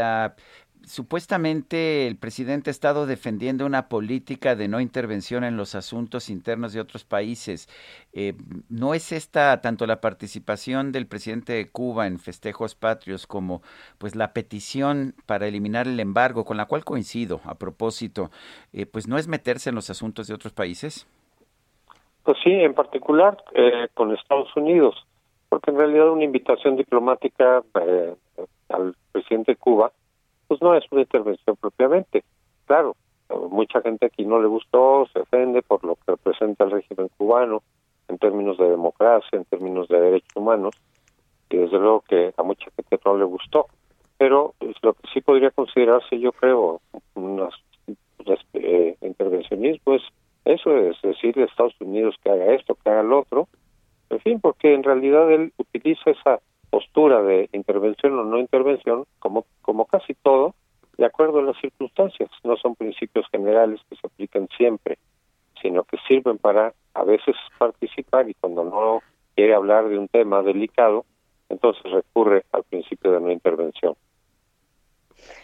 [0.87, 6.73] supuestamente el presidente ha estado defendiendo una política de no intervención en los asuntos internos
[6.73, 7.69] de otros países.
[8.13, 8.35] Eh,
[8.69, 13.63] ¿No es esta tanto la participación del presidente de Cuba en festejos patrios como
[13.99, 18.31] pues la petición para eliminar el embargo, con la cual coincido a propósito,
[18.73, 21.07] eh, pues no es meterse en los asuntos de otros países?
[22.23, 24.95] Pues sí, en particular eh, con Estados Unidos,
[25.49, 27.63] porque en realidad una invitación diplomática
[28.69, 29.93] al presidente de Cuba
[30.49, 32.25] pues no es una intervención propiamente.
[32.67, 32.97] Claro,
[33.51, 37.63] mucha gente aquí no le gustó, se ofende por lo que representa el régimen cubano
[38.09, 40.75] en términos de democracia, en términos de derechos humanos,
[41.51, 43.67] y desde luego que a mucha gente no le gustó.
[44.19, 46.81] Pero pues, lo que sí podría considerarse, yo creo,
[47.15, 47.49] un
[48.55, 50.03] eh, intervencionismo es
[50.45, 53.49] eso, es decir, a Estados Unidos que haga esto, que haga lo otro,
[54.11, 56.41] en fin, porque en realidad él utiliza esa
[56.75, 60.57] postura de intervención o no intervención, como, como casi todo,
[60.99, 62.29] de acuerdo a las circunstancias.
[62.43, 64.99] No son principios generales que se aplican siempre,
[65.63, 69.03] sino que sirven para a veces participar y cuando no
[69.37, 71.05] quiere hablar de un tema delicado,
[71.49, 73.95] entonces recurre al principio de no intervención.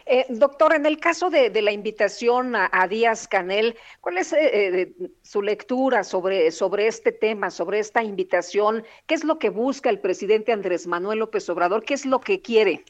[0.07, 4.93] Eh, doctor, en el caso de, la invitación a, Díaz Canel, ¿cuál es eh, eh,
[5.23, 8.83] su lectura sobre, sobre este tema, sobre esta invitación?
[9.07, 11.85] ¿Qué es lo que busca el presidente Andrés Manuel López Obrador?
[11.85, 12.85] ¿Qué es lo que quiere?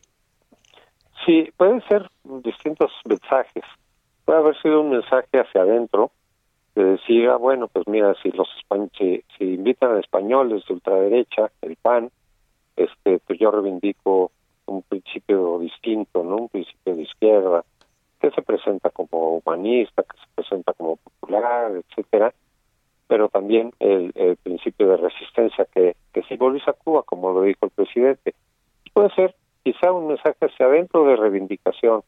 [1.26, 2.08] Sí, pueden ser
[2.42, 3.64] distintos mensajes.
[4.24, 6.10] Puede haber sido un mensaje hacia adentro,
[6.74, 8.48] que decía, bueno, pues mira, si los
[8.96, 12.10] si, si invitan a españoles de ultraderecha, el PAN,
[12.76, 14.30] este, pues yo reivindico
[14.70, 16.36] un principio distinto, ¿no?
[16.36, 17.64] Un principio de izquierda
[18.20, 22.32] que se presenta como humanista, que se presenta como popular, etcétera,
[23.06, 28.34] pero también el, principio de resistencia que, que simboliza Cuba, como lo dijo el presidente.
[28.92, 32.02] Puede ser quizá un mensaje hacia adentro de reivindicación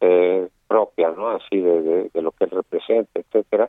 [0.00, 1.28] eh, propia, ¿no?
[1.30, 3.68] Así de, de, lo que él representa, etcétera.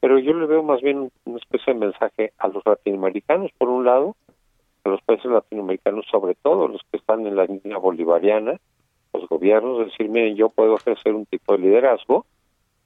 [0.00, 3.84] Pero yo le veo más bien una especie de mensaje a los latinoamericanos, por un
[3.84, 4.16] lado,
[4.84, 8.58] a los países latinoamericanos, sobre todo los que están en la línea bolivariana,
[9.12, 12.26] los gobiernos, decir, miren, yo puedo ofrecer un tipo de liderazgo,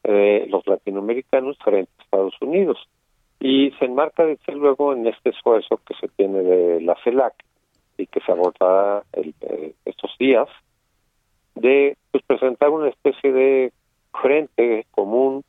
[0.05, 2.79] eh, los latinoamericanos frente a Estados Unidos.
[3.39, 7.35] Y se enmarca, desde luego, en este esfuerzo que se tiene de la CELAC
[7.99, 10.49] y que se aborda el, eh, estos días,
[11.55, 13.73] de pues, presentar una especie de
[14.21, 15.45] frente común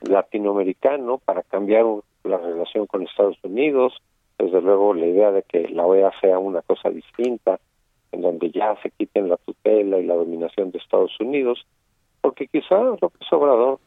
[0.00, 1.84] latinoamericano para cambiar
[2.24, 3.94] la relación con Estados Unidos,
[4.40, 7.60] desde luego la idea de que la OEA sea una cosa distinta,
[8.12, 11.66] en donde ya se quiten la tutela y la dominación de Estados Unidos,
[12.20, 13.78] porque quizá López Obrador,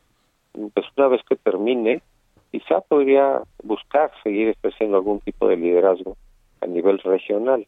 [0.74, 2.02] pues una vez que termine,
[2.52, 6.16] quizá podría buscar seguir ejerciendo algún tipo de liderazgo
[6.62, 7.68] a nivel regional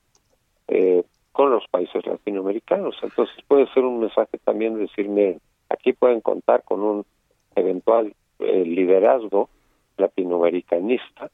[0.68, 2.96] eh, con los países latinoamericanos.
[3.02, 7.06] Entonces puede ser un mensaje también de decirme, aquí pueden contar con un
[7.56, 9.50] eventual eh, liderazgo
[9.98, 11.30] latinoamericanista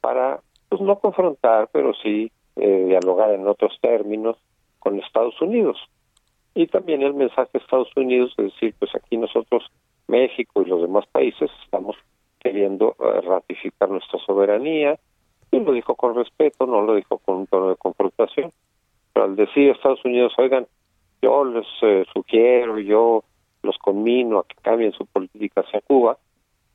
[0.00, 4.36] para pues no confrontar, pero sí eh, dialogar en otros términos
[4.78, 5.78] con Estados Unidos.
[6.54, 9.64] Y también el mensaje de Estados Unidos es decir, pues aquí nosotros,
[10.06, 11.96] México y los demás países, estamos
[12.40, 14.98] queriendo eh, ratificar nuestra soberanía,
[15.50, 18.52] y lo dijo con respeto, no lo dijo con un tono de confrontación.
[19.12, 20.66] Pero al decir a Estados Unidos, oigan,
[21.22, 23.24] yo les eh, sugiero, yo
[23.62, 26.18] los conmino a que cambien su política hacia Cuba,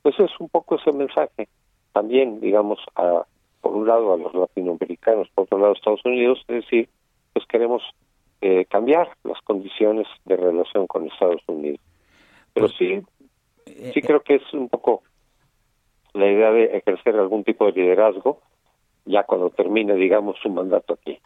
[0.02, 1.48] pues es un poco ese mensaje
[1.92, 3.24] también, digamos, a,
[3.64, 6.88] por un lado a los latinoamericanos, por otro lado a Estados Unidos, es decir,
[7.32, 7.82] pues queremos
[8.42, 11.80] eh, cambiar las condiciones de relación con Estados Unidos.
[12.52, 13.02] Pero pues, sí,
[13.64, 15.02] eh, sí creo que es un poco
[16.12, 18.42] la idea de ejercer algún tipo de liderazgo
[19.06, 21.18] ya cuando termine, digamos, su mandato aquí.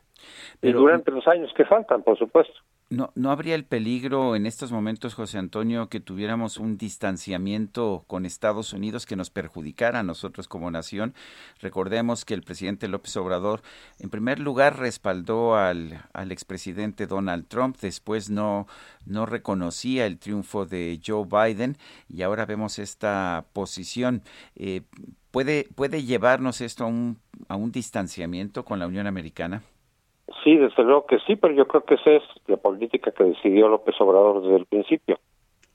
[0.63, 2.55] y durante los años que faltan, por supuesto.
[2.91, 8.25] No, ¿No habría el peligro en estos momentos, José Antonio, que tuviéramos un distanciamiento con
[8.25, 11.13] Estados Unidos que nos perjudicara a nosotros como nación?
[11.61, 13.61] Recordemos que el presidente López Obrador,
[13.99, 18.67] en primer lugar, respaldó al, expresidente Donald Trump, después no,
[19.05, 21.77] no reconocía el triunfo de Joe Biden
[22.09, 24.23] y ahora vemos esta posición.
[24.57, 24.81] Eh,
[25.31, 27.19] ¿puede, ¿Puede llevarnos esto a un,
[27.49, 29.63] a un distanciamiento con la Unión Americana?
[30.45, 33.69] Sí, desde luego que sí, pero yo creo que esa es la política que decidió
[33.69, 35.19] López Obrador desde el principio.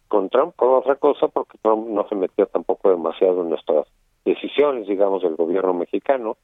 [0.08, 3.88] Con Trump por otra cosa, porque Trump no se metió tampoco demasiado en nuestras
[4.26, 6.38] decisiones, digamos, del gobierno mexicano,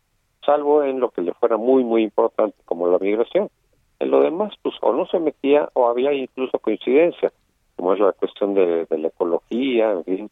[0.43, 3.49] salvo en lo que le fuera muy, muy importante, como la migración.
[3.99, 7.31] En lo demás, pues o no se metía o había incluso coincidencia,
[7.75, 10.31] como es la cuestión de, la ecología, en fin.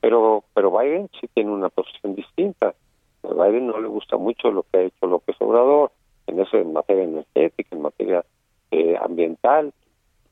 [0.00, 2.74] Pero, pero Biden sí tiene una posición distinta.
[3.22, 5.90] A Biden no le gusta mucho lo que ha hecho López Obrador
[6.26, 8.24] en eso en materia energética, en materia
[8.70, 9.72] eh, ambiental.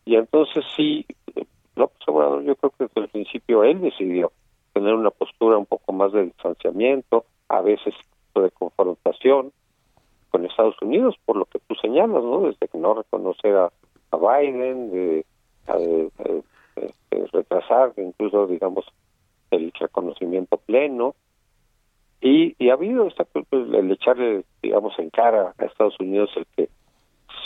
[0.04, 1.06] Y entonces sí,
[1.76, 4.32] López Obrador yo creo que desde el principio él decidió
[4.72, 7.94] tener una postura un poco más de distanciamiento, a veces
[8.34, 9.52] de confrontación
[10.30, 12.40] con Estados Unidos, por lo que tú señalas, ¿no?
[12.40, 13.70] Desde que no reconocer a,
[14.16, 15.24] Biden, de,
[17.32, 18.84] retrasar incluso, digamos,
[19.50, 21.14] el reconocimiento pleno,
[22.24, 26.46] y, y ha habido esta, pues, el echarle, digamos, en cara a Estados Unidos el
[26.56, 26.70] que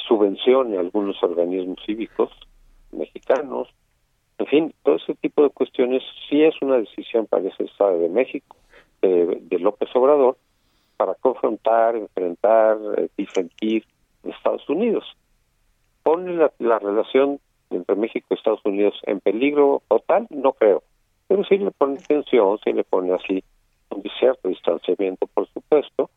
[0.07, 2.31] subvencione algunos organismos cívicos
[2.93, 3.69] mexicanos.
[4.39, 8.09] En fin, todo ese tipo de cuestiones sí es una decisión, para ese Estado de
[8.09, 8.57] México,
[9.03, 10.39] de, López Obrador,
[10.97, 13.85] para confrontar, enfrentar, eh, disentir
[14.23, 15.05] Estados Unidos.
[16.05, 20.29] ¿Pone la, la relación entre México y Estados Unidos en peligro total?
[20.31, 20.85] No creo.
[21.27, 23.43] Pero sí le pone tensión, sí le pone así
[23.91, 26.11] un cierto distanciamiento, por supuesto,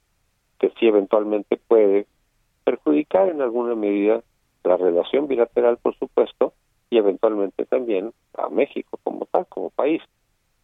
[0.59, 2.05] que sí eventualmente puede
[2.63, 4.21] perjudicar en alguna medida
[4.63, 6.53] la relación bilateral, por supuesto,
[6.89, 10.01] y eventualmente también a México como tal, como país.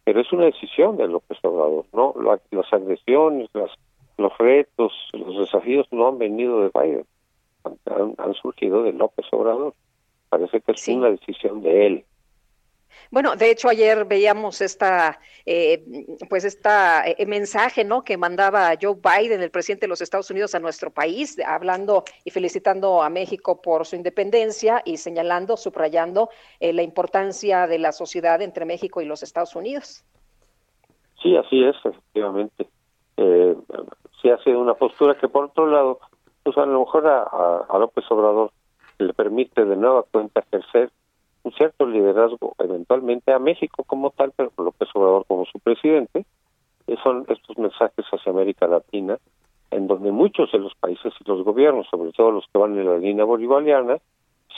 [0.04, 2.14] Pero es una decisión de López Obrador, ¿no?
[2.50, 3.70] Las agresiones, las,
[4.16, 7.06] los retos, los desafíos no han venido de Biden,
[7.64, 9.74] han, surgido de López Obrador.
[10.28, 12.04] Parece que es una decisión de él.
[13.10, 15.84] Bueno, de hecho ayer veíamos esta, eh,
[16.28, 18.02] pues esta eh, mensaje, ¿no?
[18.02, 22.30] Que mandaba Joe Biden, el presidente de los Estados Unidos, a nuestro país, hablando y
[22.30, 26.28] felicitando a México por su independencia y señalando, subrayando
[26.60, 30.04] eh, la importancia de la sociedad entre México y los Estados Unidos.
[31.22, 32.68] Sí, así es, efectivamente.
[33.16, 33.56] Eh,
[34.20, 35.98] sí hace una postura que por otro lado,
[36.42, 37.22] pues a lo mejor a,
[37.68, 38.52] a López Obrador
[38.98, 40.90] le permite de nueva cuenta ejercer
[41.42, 46.24] un cierto liderazgo eventualmente a México como tal, pero López Obrador como su presidente,
[47.02, 49.18] son estos mensajes hacia América Latina,
[49.70, 52.86] en donde muchos de los países y los gobiernos, sobre todo los que van en
[52.86, 53.98] la línea bolivariana,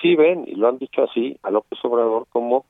[0.00, 2.64] sí ven, y lo han dicho así, a López Obrador como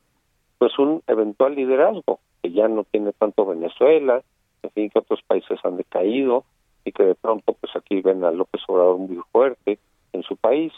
[0.58, 4.22] pues un eventual liderazgo, que ya no tiene tanto Venezuela,
[4.62, 6.44] en fin, que otros países han decaído,
[6.84, 9.78] y que de pronto pues aquí ven a López Obrador muy fuerte
[10.12, 10.72] en su país,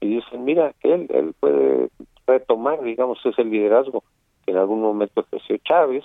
[0.00, 1.88] y dicen, mira, él, él puede
[2.38, 4.02] retomar, digamos, ese liderazgo
[4.44, 6.04] que en algún momento ejerció Chávez,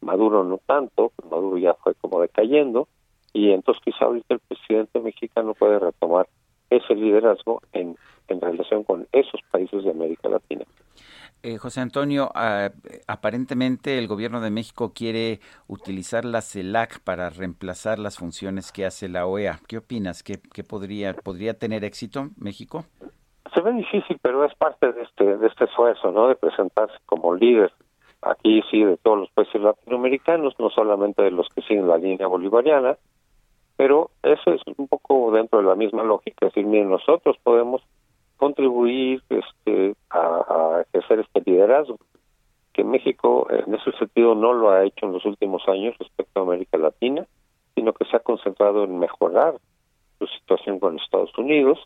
[0.00, 2.88] Maduro no tanto, Maduro ya fue como decayendo,
[3.32, 6.28] y entonces quizá ahorita el presidente mexicano puede retomar
[6.70, 7.96] ese liderazgo en,
[8.28, 10.64] en relación con esos países de América Latina.
[11.42, 12.70] Eh, José Antonio, ah,
[13.06, 19.08] aparentemente el gobierno de México quiere utilizar la CELAC para reemplazar las funciones que hace
[19.08, 19.60] la OEA.
[19.68, 20.24] ¿Qué opinas?
[20.24, 22.86] ¿Qué, qué podría, podría tener éxito México?
[23.54, 26.28] Se ve difícil, pero es parte de este, de este esfuerzo, ¿no?
[26.28, 27.72] De presentarse como líder
[28.22, 32.26] aquí sí de todos los países latinoamericanos, no solamente de los que siguen la línea
[32.26, 32.96] bolivariana,
[33.76, 37.82] pero eso es un poco dentro de la misma lógica, es decir, miren, nosotros podemos
[38.36, 41.98] contribuir este, a, a ejercer este liderazgo,
[42.72, 46.42] que México en ese sentido no lo ha hecho en los últimos años respecto a
[46.42, 47.26] América Latina,
[47.74, 49.54] sino que se ha concentrado en mejorar
[50.18, 51.78] su situación con Estados Unidos,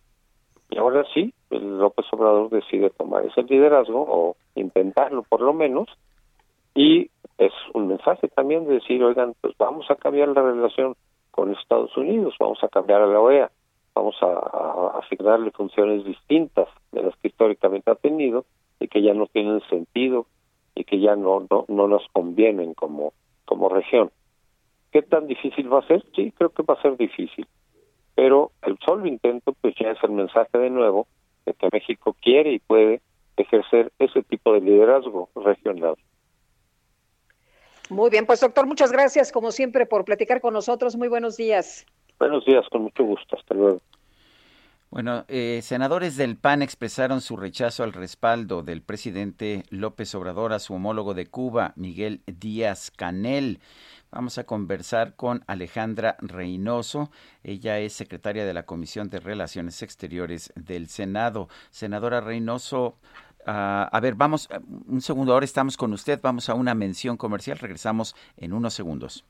[0.70, 5.88] y ahora sí, el López Obrador decide tomar ese liderazgo o intentarlo por lo menos
[6.74, 10.94] y es un mensaje también de decir, oigan, pues vamos a cambiar la relación
[11.30, 13.50] con Estados Unidos, vamos a cambiar a la OEA,
[13.94, 18.44] vamos a, asignarle funciones distintas de las que históricamente ha tenido
[18.80, 20.26] y que ya no tienen sentido
[20.74, 23.12] y que ya no, no, no nos convienen como,
[23.44, 24.10] como región.
[24.90, 26.02] ¿Qué tan difícil va a ser?
[26.14, 27.46] Sí, creo que va a ser difícil
[28.14, 31.06] pero el solo intento pues ya es el mensaje de nuevo
[31.46, 33.00] de que México quiere y puede
[33.36, 35.96] ejercer ese tipo de liderazgo regional.
[37.88, 40.96] Muy bien, pues doctor, muchas gracias como siempre por platicar con nosotros.
[40.96, 41.86] Muy buenos días.
[42.18, 43.36] Buenos días, con mucho gusto.
[43.36, 43.80] Hasta luego.
[44.90, 50.58] Bueno, eh, senadores del PAN expresaron su rechazo al respaldo del presidente López Obrador a
[50.58, 53.58] su homólogo de Cuba, Miguel Díaz Canel.
[54.12, 57.10] Vamos a conversar con Alejandra Reynoso.
[57.42, 61.48] Ella es secretaria de la Comisión de Relaciones Exteriores del Senado.
[61.70, 62.98] Senadora Reynoso,
[63.46, 64.50] uh, a ver, vamos,
[64.86, 66.20] un segundo, ahora estamos con usted.
[66.22, 67.56] Vamos a una mención comercial.
[67.58, 69.24] Regresamos en unos segundos.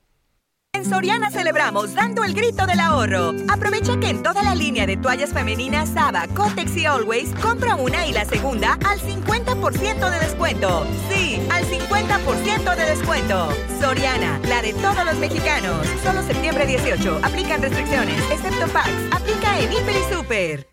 [0.75, 3.33] En Soriana celebramos dando el grito del ahorro.
[3.47, 8.07] Aprovecha que en toda la línea de toallas femeninas Saba, Cotex y Always compra una
[8.07, 10.83] y la segunda al 50% de descuento.
[11.09, 13.49] Sí, al 50% de descuento.
[13.79, 15.85] Soriana, la de todos los mexicanos.
[16.03, 17.19] Solo septiembre 18.
[17.21, 18.89] Aplican restricciones, excepto PAX.
[19.11, 20.72] Aplica en Hiper y Super.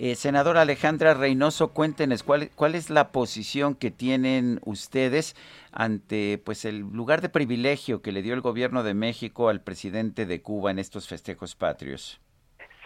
[0.00, 5.34] Eh, senadora Alejandra Reynoso, cuéntenos cuál, cuál es la posición que tienen ustedes
[5.72, 10.24] ante pues el lugar de privilegio que le dio el gobierno de México al presidente
[10.24, 12.20] de Cuba en estos festejos patrios.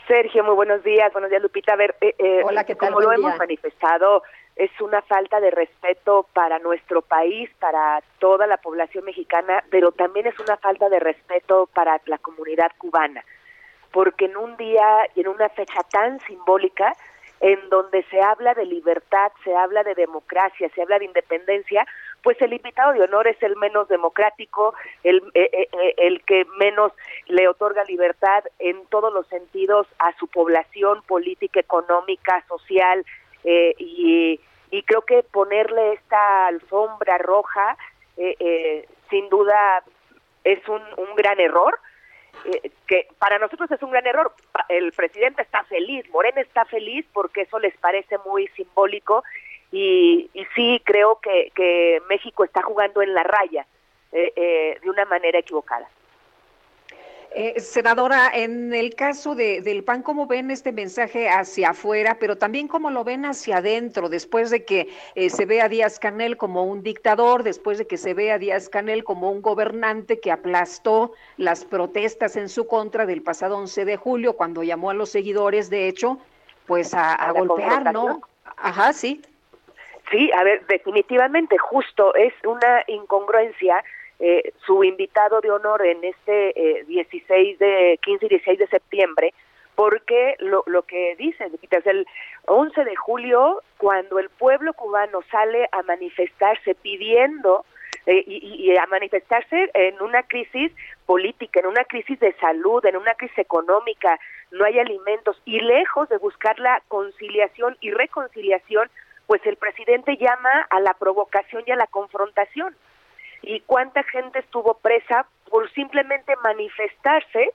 [0.09, 1.13] Sergio, muy buenos días.
[1.13, 1.75] Buenos días, Lupita.
[1.75, 2.89] A ver, eh, eh, Hola, ¿qué tal?
[2.89, 4.23] como lo hemos manifestado,
[4.57, 10.29] es una falta de respeto para nuestro país, para toda la población mexicana, pero también
[10.29, 13.23] es una falta de respeto para la comunidad cubana,
[13.93, 16.95] porque en un día y en una fecha tan simbólica,
[17.43, 21.85] en donde se habla de libertad, se habla de democracia, se habla de independencia,
[22.23, 26.47] pues el invitado de honor es el menos democrático, el, eh, eh, eh, el que
[26.57, 26.93] menos
[27.27, 33.05] le otorga libertad en todos los sentidos a su población política, económica, social,
[33.43, 34.41] eh, y,
[34.87, 37.77] creo que ponerle esta alfombra roja,
[38.17, 39.83] eh, sin duda,
[40.45, 40.83] es un
[41.17, 41.79] gran error.
[42.45, 44.33] Eh, que para nosotros es un gran error.
[44.69, 49.23] El presidente está feliz, Morena está feliz porque eso les parece muy simbólico
[49.71, 53.67] y, y sí creo que, que México está jugando en la raya
[54.13, 55.89] eh, eh, de una manera equivocada.
[57.35, 62.37] Eh, senadora, en el caso de, del PAN, ¿cómo ven este mensaje hacia afuera, pero
[62.37, 66.37] también cómo lo ven hacia adentro, después de que eh, se ve a Díaz Canel
[66.37, 70.31] como un dictador, después de que se ve a Díaz Canel como un gobernante que
[70.31, 75.09] aplastó las protestas en su contra del pasado 11 de julio, cuando llamó a los
[75.09, 76.19] seguidores, de hecho,
[76.67, 78.21] pues a, a ¿A la golpear, ¿no?
[78.59, 79.23] Ajá, sí.
[80.11, 83.83] Sí, a ver, definitivamente justo es una incongruencia.
[84.23, 89.35] Eh, su invitado de honor en este eh, 16 de 15 y 16 de septiembre,
[89.75, 92.07] porque lo, lo que dice, es el
[92.47, 97.65] 11 de julio, cuando el pueblo cubano sale a manifestarse pidiendo
[98.07, 100.73] eh, y- y a manifestarse en una crisis
[101.07, 104.19] política, en una crisis de salud, en una crisis económica,
[104.51, 108.89] no hay alimentos y lejos de buscar la conciliación y reconciliación,
[109.27, 112.75] pues el presidente llama a la provocación y a la confrontación.
[113.43, 117.51] ¿Y cuánta gente estuvo presa por simplemente manifestarse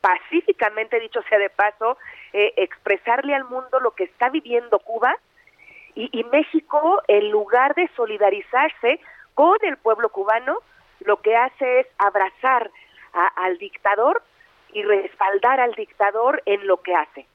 [0.00, 1.98] pacíficamente, dicho sea de paso,
[2.32, 5.14] eh, expresarle al mundo lo que está viviendo Cuba
[5.94, 9.00] y, y México, en lugar de solidarizarse
[9.34, 10.58] con el pueblo cubano,
[11.00, 12.70] lo que hace es abrazar
[13.36, 14.22] al dictador
[14.72, 17.26] y respaldar al dictador en lo que hace.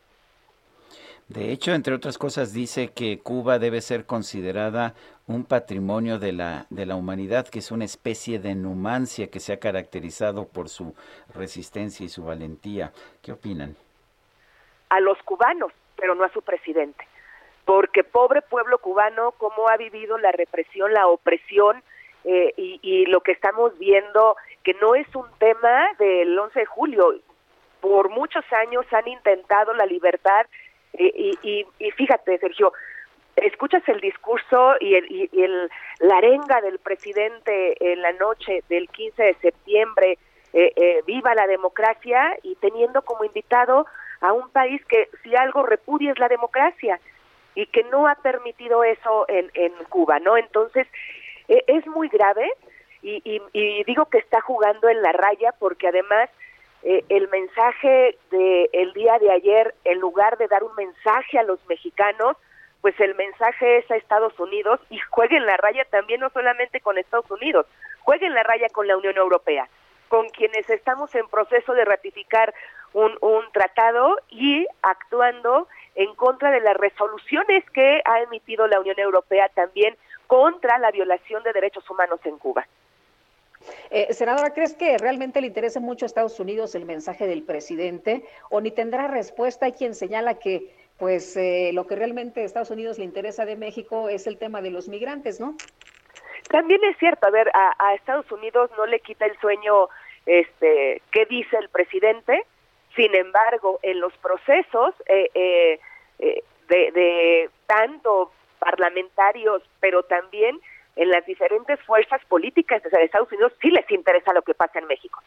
[1.27, 4.93] De hecho, entre otras cosas, dice que Cuba debe ser considerada
[5.27, 9.53] un patrimonio de la, de la humanidad, que es una especie de numancia que se
[9.53, 10.95] ha caracterizado por su
[11.33, 12.93] resistencia y su valentía.
[13.21, 13.75] ¿Qué opinan?
[14.89, 17.07] a los cubanos, pero no a su presidente.
[17.65, 21.81] Porque pobre pueblo cubano, cómo ha vivido la represión, la opresión
[22.23, 27.15] eh, y, lo que estamos viendo, que no es un tema del 11 de julio.
[27.81, 30.45] Por muchos años han intentado la libertad
[30.93, 32.71] eh, y, y fíjate, Sergio,
[33.35, 35.69] escuchas el discurso y, el, y, el,
[35.99, 40.17] la arenga del presidente en la noche del 15 de septiembre,
[40.53, 43.85] eh, eh, viva la democracia y teniendo como invitado
[44.21, 46.99] a un país que si algo repudia es la democracia
[47.55, 50.37] y que no ha permitido eso en, en Cuba, ¿no?
[50.37, 50.87] Entonces,
[51.49, 52.49] eh, es muy grave
[53.01, 53.21] y,
[53.53, 56.29] y, digo que está jugando en la raya porque además
[57.09, 61.59] el mensaje de el día de ayer, en lugar de dar un mensaje a los
[61.67, 62.37] mexicanos,
[62.85, 66.99] pues el mensaje es a Estados Unidos y jueguen la raya también no solamente con
[66.99, 67.65] Estados Unidos,
[68.01, 69.67] jueguen la raya con la Unión Europea,
[70.07, 72.53] con quienes estamos en proceso de ratificar
[72.93, 78.99] un, un tratado y actuando en contra de las resoluciones que ha emitido la Unión
[78.99, 82.67] Europea también contra la violación de derechos humanos en Cuba.
[83.89, 88.23] Eh, senadora, ¿crees que realmente le interesa mucho a Estados Unidos el mensaje del presidente
[88.51, 89.65] o ni tendrá respuesta?
[89.65, 93.55] Hay quien señala que pues eh, lo que realmente a Estados Unidos le interesa de
[93.55, 95.55] México es el tema de los migrantes, ¿no?
[96.49, 99.89] También es cierto, a ver, a, Estados Unidos no le quita el sueño
[100.25, 102.45] este qué dice el presidente,
[102.95, 105.79] sin embargo, en los procesos eh, eh,
[106.19, 110.59] eh, de, tanto parlamentarios, pero también
[110.95, 114.87] en las diferentes fuerzas políticas de Estados Unidos sí les interesa lo que pasa en
[114.87, 115.21] México.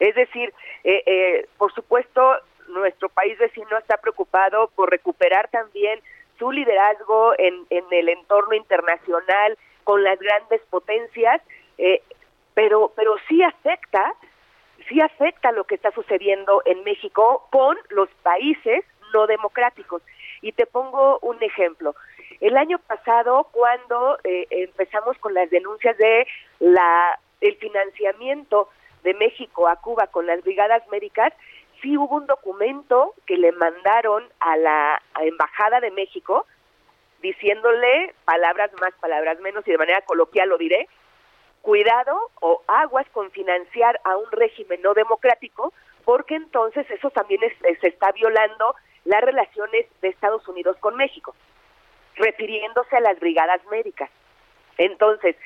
[0.00, 0.52] Es decir,
[1.58, 2.34] por supuesto,
[2.68, 6.00] nuestro país vecino está preocupado por recuperar también
[6.38, 11.40] su liderazgo en, en el entorno internacional con las grandes potencias,
[11.78, 12.02] eh,
[12.54, 14.14] pero, pero sí afecta,
[14.88, 20.02] sí afecta lo que está sucediendo en México con los países no democráticos.
[20.40, 21.94] Y te pongo un ejemplo.
[22.40, 26.26] El año pasado, cuando eh, empezamos con las denuncias de
[26.58, 28.68] la el financiamiento
[29.02, 31.32] de México a Cuba con las brigadas médicas,
[31.82, 36.46] sí hubo un documento que le mandaron a la Embajada de México
[37.20, 40.88] diciéndole palabras más, palabras menos y de manera coloquial lo diré,
[41.60, 45.72] cuidado o aguas con financiar a un régimen no democrático,
[46.04, 47.40] porque entonces eso también
[47.80, 48.74] se está violando
[49.04, 51.34] las relaciones de Estados Unidos con México,
[52.16, 54.10] refiriéndose a las brigadas médicas.
[54.78, 55.36] Entonces,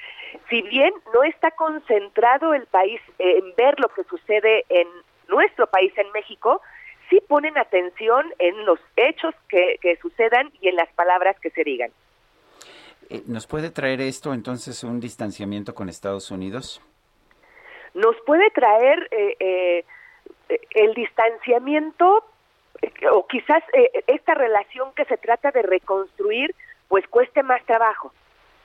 [0.48, 4.88] si bien no está concentrado el país en ver lo que sucede en
[5.28, 6.60] nuestro país, en México,
[7.08, 11.90] sí ponen atención en los hechos que, sucedan y en las palabras que se digan.
[13.08, 16.82] Eh, ¿Nos puede traer esto entonces un distanciamiento con Estados Unidos?
[17.94, 19.84] Nos puede traer eh, eh,
[20.70, 22.24] el distanciamiento
[23.10, 23.62] o quizás
[24.06, 26.54] esta relación que se trata de reconstruir
[26.88, 28.12] pues cueste más trabajo,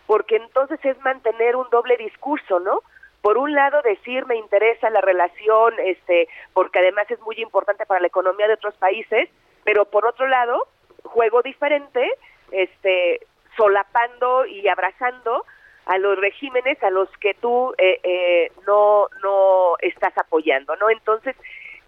[0.05, 2.81] porque entonces es mantener un doble discurso, ¿no?
[3.21, 8.01] Por un lado decir me interesa la relación, este, porque además es muy importante para
[8.01, 9.29] la economía de otros países,
[9.63, 10.67] pero por otro lado,
[11.03, 12.09] juego diferente,
[12.51, 13.21] este,
[13.55, 15.45] solapando y abrazando
[15.85, 20.89] a los regímenes a los que tú eh, eh, no no estás apoyando, ¿no?
[20.89, 21.35] Entonces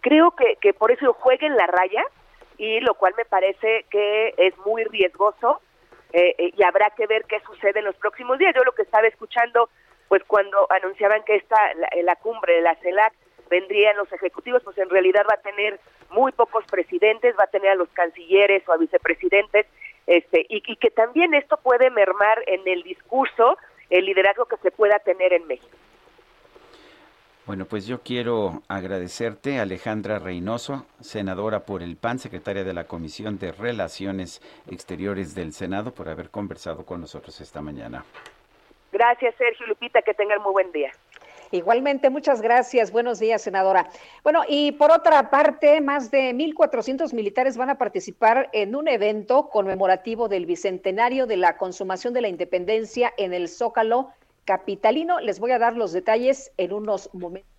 [0.01, 2.03] creo que, que por eso jueguen la raya
[2.57, 5.61] y lo cual me parece que es muy riesgoso
[6.11, 8.53] eh, y habrá que ver qué sucede en los próximos días.
[8.55, 9.69] Yo lo que estaba escuchando
[10.13, 11.57] pues cuando anunciaban que esta
[12.03, 13.13] la, cumbre de la CELAC
[13.49, 15.79] vendrían los ejecutivos, pues en realidad va a tener
[16.11, 19.65] muy pocos presidentes, va a tener a los cancilleres o a vicepresidentes,
[20.05, 23.57] este, y, y que también esto puede mermar en el discurso
[23.89, 25.75] el liderazgo que se pueda tener en México.
[27.47, 33.39] Bueno, pues yo quiero agradecerte, Alejandra Reynoso, senadora por el PAN, secretaria de la Comisión
[33.39, 38.05] de Relaciones Exteriores del Senado, por haber conversado con nosotros esta mañana.
[38.93, 40.91] Gracias, Sergio Lupita, que tengan muy buen día.
[41.49, 42.91] Igualmente, muchas gracias.
[42.91, 43.89] Buenos días, senadora.
[44.23, 49.49] Bueno, y por otra parte, más de 1.400 militares van a participar en un evento
[49.49, 54.09] conmemorativo del bicentenario de la consumación de la independencia en el Zócalo
[54.45, 55.19] capitalino.
[55.19, 57.52] Les voy a dar los detalles en unos momentos.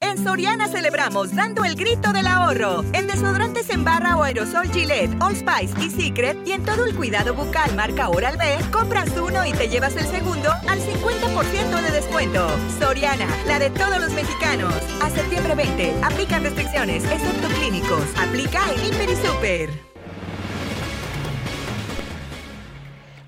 [0.00, 2.84] En Soriana celebramos dando el grito del ahorro.
[2.92, 6.94] En desodorantes en barra o aerosol Gillette, All Spice y Secret y en todo el
[6.94, 11.90] cuidado bucal marca Oral B, compras uno y te llevas el segundo al 50% de
[11.90, 12.46] descuento.
[12.78, 14.74] Soriana, la de todos los mexicanos.
[15.02, 18.04] A septiembre 20, aplican restricciones, excepto clínicos.
[18.18, 19.95] Aplica en Hiper y Super.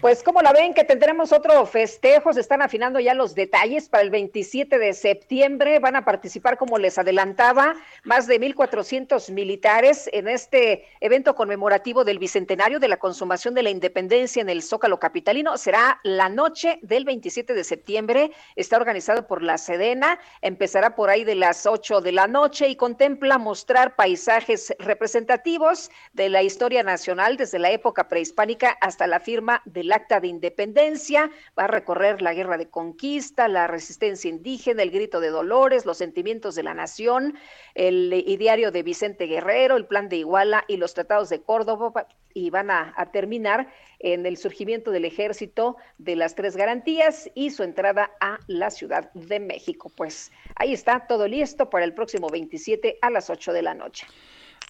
[0.01, 4.05] Pues como la ven que tendremos otro festejo, se están afinando ya los detalles para
[4.05, 7.74] el 27 de septiembre, van a participar como les adelantaba
[8.05, 13.70] más de 1400 militares en este evento conmemorativo del bicentenario de la consumación de la
[13.70, 15.57] independencia en el Zócalo capitalino.
[15.57, 21.24] Será la noche del 27 de septiembre, está organizado por la Sedena, empezará por ahí
[21.24, 27.36] de las 8 de la noche y contempla mostrar paisajes representativos de la historia nacional
[27.36, 32.20] desde la época prehispánica hasta la firma del el acta de independencia, va a recorrer
[32.20, 36.74] la guerra de conquista, la resistencia indígena, el grito de dolores, los sentimientos de la
[36.74, 37.39] nación,
[37.74, 42.51] el ideario de Vicente Guerrero, el plan de Iguala y los tratados de Córdoba, y
[42.51, 47.62] van a, a terminar en el surgimiento del ejército de las tres garantías y su
[47.62, 49.91] entrada a la Ciudad de México.
[49.97, 54.07] Pues ahí está todo listo para el próximo 27 a las 8 de la noche.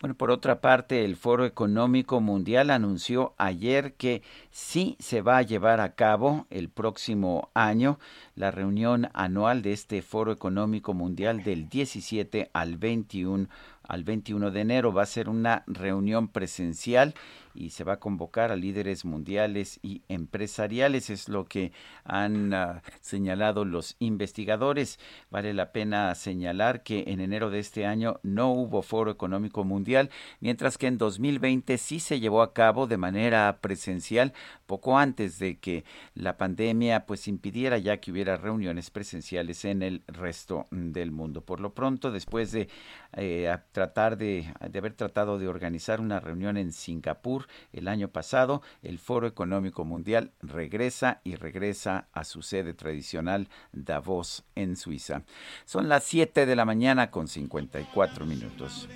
[0.00, 4.22] Bueno, por otra parte, el Foro Económico Mundial anunció ayer que
[4.52, 7.98] sí se va a llevar a cabo el próximo año
[8.36, 13.48] la reunión anual de este Foro Económico Mundial del 17 al 21
[13.88, 14.92] al 21 de enero.
[14.92, 17.14] Va a ser una reunión presencial
[17.58, 21.72] y se va a convocar a líderes mundiales y empresariales, es lo que
[22.04, 25.00] han ah, señalado los investigadores.
[25.30, 30.10] Vale la pena señalar que en enero de este año no hubo foro económico mundial,
[30.40, 34.32] mientras que en 2020 sí se llevó a cabo de manera presencial
[34.66, 35.84] poco antes de que
[36.14, 41.40] la pandemia pues impidiera ya que hubiera reuniones presenciales en el resto del mundo.
[41.40, 42.68] Por lo pronto, después de
[43.16, 48.62] eh, tratar de, de haber tratado de organizar una reunión en Singapur, el año pasado,
[48.82, 55.22] el Foro Económico Mundial regresa y regresa a su sede tradicional Davos en Suiza.
[55.64, 58.88] Son las 7 de la mañana con 54 minutos.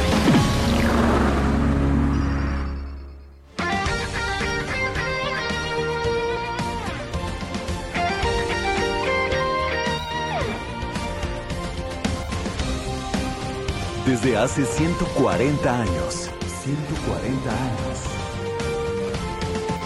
[14.21, 16.29] Desde hace 140 años.
[16.63, 17.99] 140 años.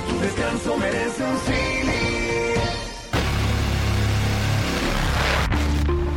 [0.09, 1.38] Tu descanso merece un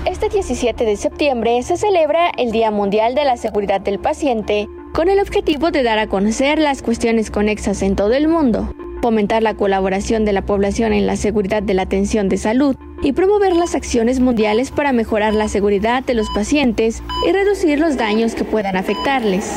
[0.06, 5.08] Este 17 de septiembre se celebra el Día Mundial de la Seguridad del Paciente con
[5.08, 9.54] el objetivo de dar a conocer las cuestiones conexas en todo el mundo, fomentar la
[9.54, 13.74] colaboración de la población en la seguridad de la atención de salud y promover las
[13.74, 18.76] acciones mundiales para mejorar la seguridad de los pacientes y reducir los daños que puedan
[18.76, 19.52] afectarles.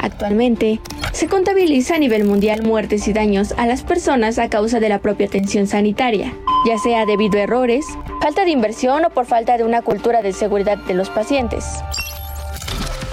[0.00, 0.80] Actualmente,
[1.12, 5.00] se contabiliza a nivel mundial muertes y daños a las personas a causa de la
[5.00, 6.32] propia atención sanitaria,
[6.66, 7.86] ya sea debido a errores,
[8.20, 11.64] falta de inversión o por falta de una cultura de seguridad de los pacientes.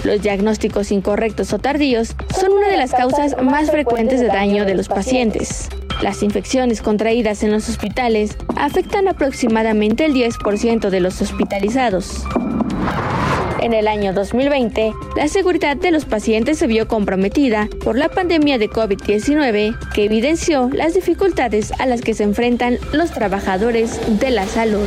[0.06, 4.76] Los diagnósticos incorrectos o tardíos son una de las causas más frecuentes de daño de
[4.76, 5.68] los pacientes.
[6.00, 12.24] Las infecciones contraídas en los hospitales afectan aproximadamente el 10% de los hospitalizados.
[13.60, 18.58] En el año 2020, la seguridad de los pacientes se vio comprometida por la pandemia
[18.58, 24.46] de COVID-19 que evidenció las dificultades a las que se enfrentan los trabajadores de la
[24.46, 24.86] salud.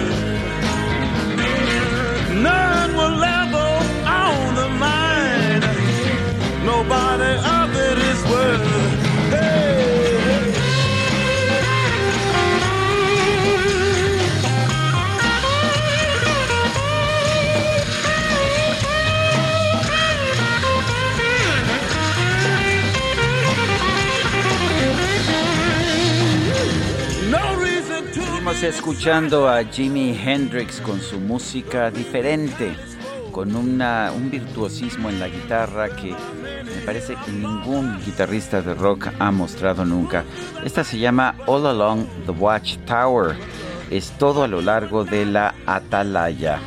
[28.67, 32.75] Escuchando a Jimi Hendrix con su música diferente,
[33.31, 39.07] con una, un virtuosismo en la guitarra que me parece que ningún guitarrista de rock
[39.17, 40.23] ha mostrado nunca.
[40.63, 43.35] Esta se llama All Along the Watchtower.
[43.89, 46.59] Es todo a lo largo de la atalaya.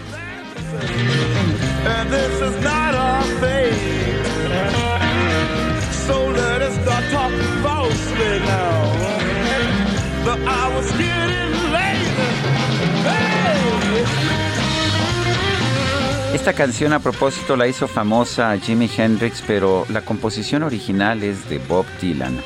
[16.44, 21.56] Esta canción a propósito la hizo famosa Jimi Hendrix, pero la composición original es de
[21.56, 22.38] Bob Dylan.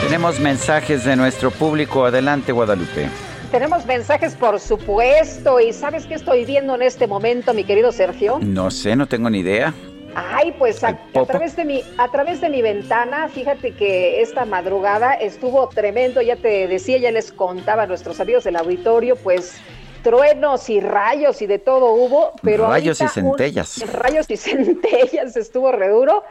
[0.00, 2.04] Tenemos mensajes de nuestro público.
[2.04, 3.08] Adelante, Guadalupe.
[3.50, 5.58] Tenemos mensajes, por supuesto.
[5.58, 8.38] ¿Y sabes qué estoy viendo en este momento, mi querido Sergio?
[8.40, 9.74] No sé, no tengo ni idea.
[10.14, 15.14] Ay, pues a, través de mi a través de mi ventana, fíjate que esta madrugada
[15.14, 19.60] estuvo tremendo, ya te decía, ya les contaba a nuestros amigos del auditorio, pues
[20.02, 23.92] truenos y rayos y de todo hubo, pero rayos y centellas.
[23.92, 26.24] rayos y centellas estuvo re duro.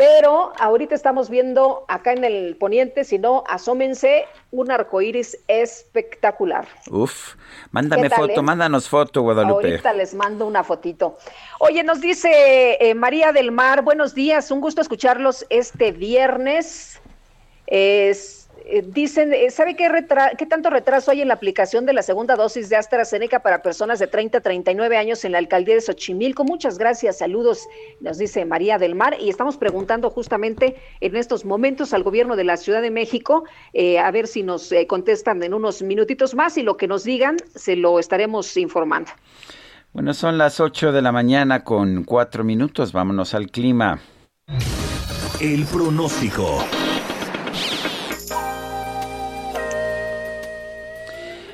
[0.00, 6.66] Pero ahorita estamos viendo acá en el poniente, si no, asómense, un arco iris espectacular.
[6.90, 7.34] Uf,
[7.70, 8.42] mándame foto, eh?
[8.42, 9.72] mándanos foto, Guadalupe.
[9.72, 11.18] Ahorita les mando una fotito.
[11.58, 16.98] Oye, nos dice eh, María del Mar, buenos días, un gusto escucharlos este viernes.
[17.66, 18.39] Es
[18.70, 19.88] eh, dicen, eh, ¿sabe qué,
[20.38, 23.98] qué tanto retraso hay en la aplicación de la segunda dosis de AstraZeneca para personas
[23.98, 26.44] de 30 a 39 años en la alcaldía de Xochimilco?
[26.44, 27.66] Muchas gracias, saludos,
[28.00, 29.16] nos dice María del Mar.
[29.20, 33.98] Y estamos preguntando justamente en estos momentos al gobierno de la Ciudad de México, eh,
[33.98, 37.74] a ver si nos contestan en unos minutitos más y lo que nos digan se
[37.74, 39.10] lo estaremos informando.
[39.92, 44.00] Bueno, son las 8 de la mañana con cuatro minutos, vámonos al clima.
[45.40, 46.64] El pronóstico.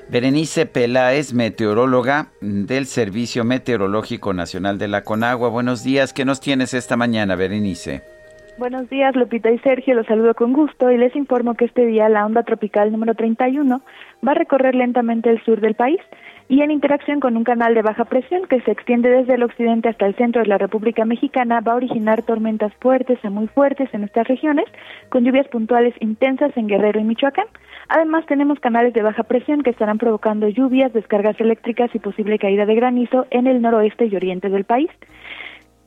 [0.08, 5.48] Berenice Peláez, meteoróloga del Servicio Meteorológico Nacional de la Conagua.
[5.48, 8.02] Buenos días, ¿qué nos tienes esta mañana, Berenice?
[8.56, 12.08] Buenos días, Lupita y Sergio, los saludo con gusto y les informo que este día
[12.08, 13.82] la onda tropical número 31
[14.26, 16.00] va a recorrer lentamente el sur del país
[16.48, 19.88] y en interacción con un canal de baja presión que se extiende desde el occidente
[19.88, 23.92] hasta el centro de la República Mexicana va a originar tormentas fuertes a muy fuertes
[23.92, 24.66] en estas regiones,
[25.08, 27.46] con lluvias puntuales intensas en Guerrero y Michoacán.
[27.88, 32.66] Además, tenemos canales de baja presión que estarán provocando lluvias, descargas eléctricas y posible caída
[32.66, 34.90] de granizo en el noroeste y oriente del país.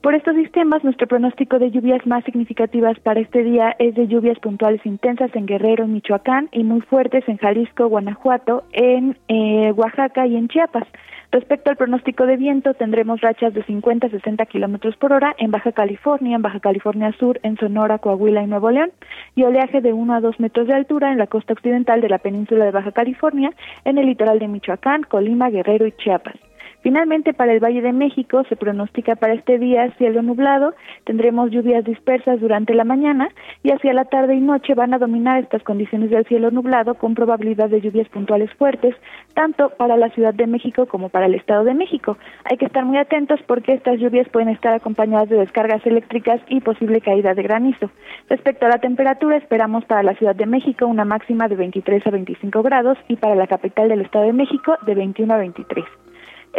[0.01, 4.39] Por estos sistemas, nuestro pronóstico de lluvias más significativas para este día es de lluvias
[4.39, 10.37] puntuales intensas en Guerrero, Michoacán y muy fuertes en Jalisco, Guanajuato, en eh, Oaxaca y
[10.37, 10.87] en Chiapas.
[11.31, 15.51] Respecto al pronóstico de viento, tendremos rachas de 50 a 60 kilómetros por hora en
[15.51, 18.91] Baja California, en Baja California Sur, en Sonora, Coahuila y Nuevo León,
[19.35, 22.17] y oleaje de 1 a 2 metros de altura en la costa occidental de la
[22.17, 23.51] península de Baja California,
[23.85, 26.48] en el litoral de Michoacán, Colima, Guerrero y Chiapas.
[26.81, 30.73] Finalmente, para el Valle de México se pronostica para este día cielo nublado,
[31.03, 33.29] tendremos lluvias dispersas durante la mañana
[33.63, 37.15] y hacia la tarde y noche van a dominar estas condiciones del cielo nublado con
[37.15, 38.95] probabilidad de lluvias puntuales fuertes,
[39.33, 42.17] tanto para la Ciudad de México como para el Estado de México.
[42.45, 46.61] Hay que estar muy atentos porque estas lluvias pueden estar acompañadas de descargas eléctricas y
[46.61, 47.91] posible caída de granizo.
[48.29, 52.11] Respecto a la temperatura, esperamos para la Ciudad de México una máxima de 23 a
[52.11, 55.85] 25 grados y para la capital del Estado de México de 21 a 23.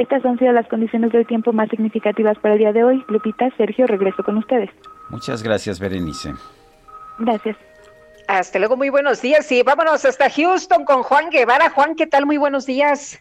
[0.00, 3.04] Estas han sido las condiciones del tiempo más significativas para el día de hoy.
[3.08, 4.70] Lupita, Sergio, regreso con ustedes.
[5.10, 6.32] Muchas gracias, Berenice.
[7.18, 7.58] Gracias.
[8.26, 11.68] Hasta luego, muy buenos días y vámonos hasta Houston con Juan Guevara.
[11.68, 12.24] Juan, ¿qué tal?
[12.24, 13.20] Muy buenos días.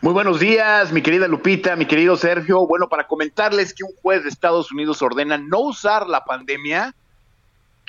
[0.00, 2.66] Muy buenos días, mi querida Lupita, mi querido Sergio.
[2.66, 6.94] Bueno, para comentarles que un juez de Estados Unidos ordena no usar la pandemia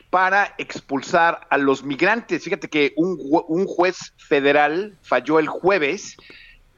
[0.10, 2.44] para expulsar a los migrantes.
[2.44, 3.18] Fíjate que un,
[3.48, 6.18] un juez federal falló el jueves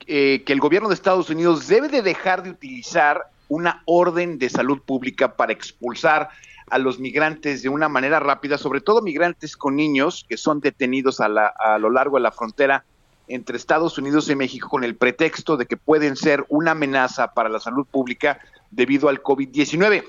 [0.07, 4.49] eh, que el gobierno de Estados Unidos debe de dejar de utilizar una orden de
[4.49, 6.29] salud pública para expulsar
[6.69, 11.19] a los migrantes de una manera rápida, sobre todo migrantes con niños que son detenidos
[11.19, 12.85] a, a lo largo de la frontera
[13.27, 17.49] entre Estados Unidos y México con el pretexto de que pueden ser una amenaza para
[17.49, 18.39] la salud pública
[18.71, 20.03] debido al COVID-19.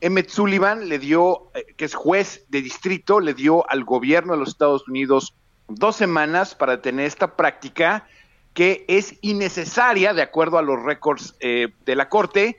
[0.00, 4.38] Emmett Sullivan le dio, eh, que es juez de distrito, le dio al gobierno de
[4.38, 5.34] los Estados Unidos
[5.68, 8.06] dos semanas para detener esta práctica
[8.54, 12.56] que es innecesaria de acuerdo a los récords eh, de la Corte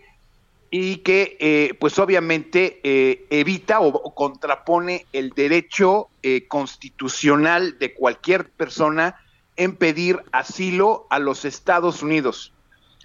[0.70, 6.08] y que eh, pues obviamente eh, evita o, contrapone el derecho
[6.48, 9.16] constitucional de cualquier persona
[9.58, 12.54] en pedir asilo a los Estados Unidos.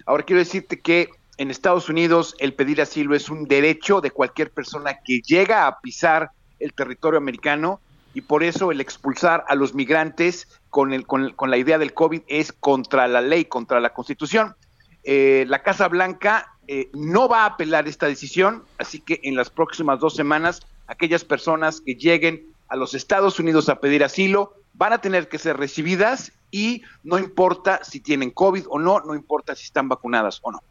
[0.05, 4.51] Ahora quiero decirte que en Estados Unidos el pedir asilo es un derecho de cualquier
[4.51, 7.81] persona que llega a pisar el territorio americano
[8.17, 12.23] y por eso el expulsar a los migrantes con, el, con, la idea del COVID
[12.25, 14.55] es contra la ley, contra la Constitución.
[15.03, 19.51] Eh, la Casa Blanca eh, no va a apelar esta decisión, así que en las
[19.51, 24.93] próximas dos semanas aquellas personas que lleguen a los Estados Unidos a pedir asilo van
[24.93, 29.53] a tener que ser recibidas y no importa si tienen COVID o no, no importa
[29.53, 30.63] si están vacunadas o no.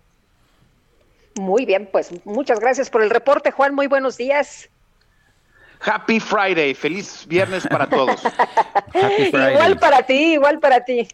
[1.37, 3.73] Muy bien, pues muchas gracias por el reporte, Juan.
[3.73, 4.69] Muy buenos días.
[5.81, 8.21] Happy Friday, feliz viernes para todos.
[9.31, 11.09] Igual para ti, igual para ti.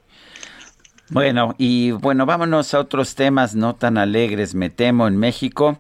[1.11, 4.55] Bueno, y bueno, vámonos a otros temas no tan alegres.
[4.55, 5.79] Me temo en México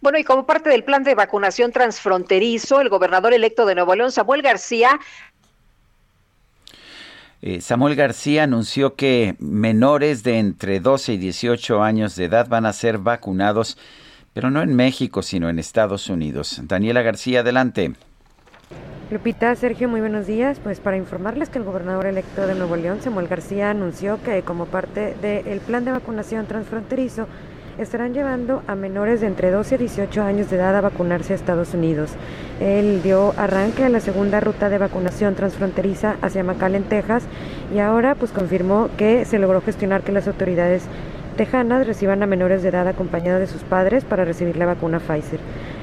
[0.00, 4.12] Bueno, y como parte del plan de vacunación transfronterizo, el gobernador electo de Nuevo León,
[4.12, 4.98] Samuel García,
[7.40, 12.66] eh, Samuel García anunció que menores de entre 12 y 18 años de edad van
[12.66, 13.78] a ser vacunados,
[14.34, 16.60] pero no en México, sino en Estados Unidos.
[16.64, 17.92] Daniela García, adelante.
[19.10, 20.58] Lupita, Sergio, muy buenos días.
[20.62, 24.66] Pues para informarles que el gobernador electo de Nuevo León, Samuel García, anunció que como
[24.66, 27.28] parte del plan de vacunación transfronterizo,
[27.78, 31.36] estarán llevando a menores de entre 12 y 18 años de edad a vacunarse a
[31.36, 32.10] Estados Unidos.
[32.60, 37.24] Él dio arranque a la segunda ruta de vacunación transfronteriza hacia McAllen, Texas,
[37.74, 40.82] y ahora pues confirmó que se logró gestionar que las autoridades
[41.36, 45.38] tejanas reciban a menores de edad acompañados de sus padres para recibir la vacuna Pfizer.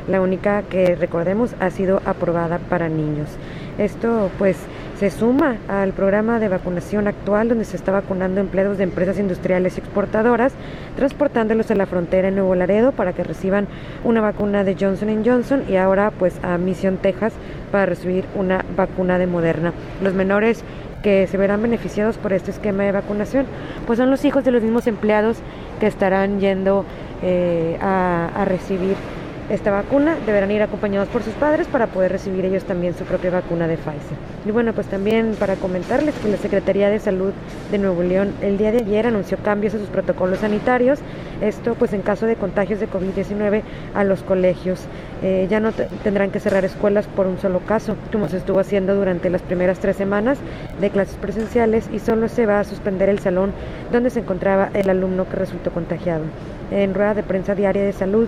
[0.09, 3.29] La única que recordemos ha sido aprobada para niños.
[3.77, 4.57] Esto pues
[4.99, 9.75] se suma al programa de vacunación actual donde se está vacunando empleados de empresas industriales
[9.75, 10.53] y exportadoras,
[10.95, 13.67] transportándolos a la frontera en Nuevo Laredo para que reciban
[14.03, 17.33] una vacuna de Johnson Johnson y ahora pues a Mission, Texas
[17.71, 19.73] para recibir una vacuna de Moderna.
[20.01, 20.63] Los menores
[21.03, 23.45] que se verán beneficiados por este esquema de vacunación,
[23.85, 25.37] pues son los hijos de los mismos empleados
[25.79, 26.85] que estarán yendo
[27.21, 28.95] eh, a recibir
[29.49, 33.29] esta vacuna deberán ir acompañados por sus padres para poder recibir ellos también su propia
[33.29, 34.17] vacuna de Pfizer.
[34.45, 37.31] Y bueno, pues también para comentarles que la Secretaría de Salud
[37.71, 40.99] de Nuevo León el día de ayer anunció cambios a sus protocolos sanitarios,
[41.41, 43.61] esto pues en caso de contagios de COVID-19
[43.93, 44.85] a los colegios.
[45.21, 48.95] Eh, ya no tendrán que cerrar escuelas por un solo caso, como se estuvo haciendo
[48.95, 50.39] durante las primeras tres semanas
[50.81, 53.51] de clases presenciales y solo se va a suspender el salón
[53.91, 56.23] donde se encontraba el alumno que resultó contagiado.
[56.71, 58.27] En rueda de prensa diaria de salud,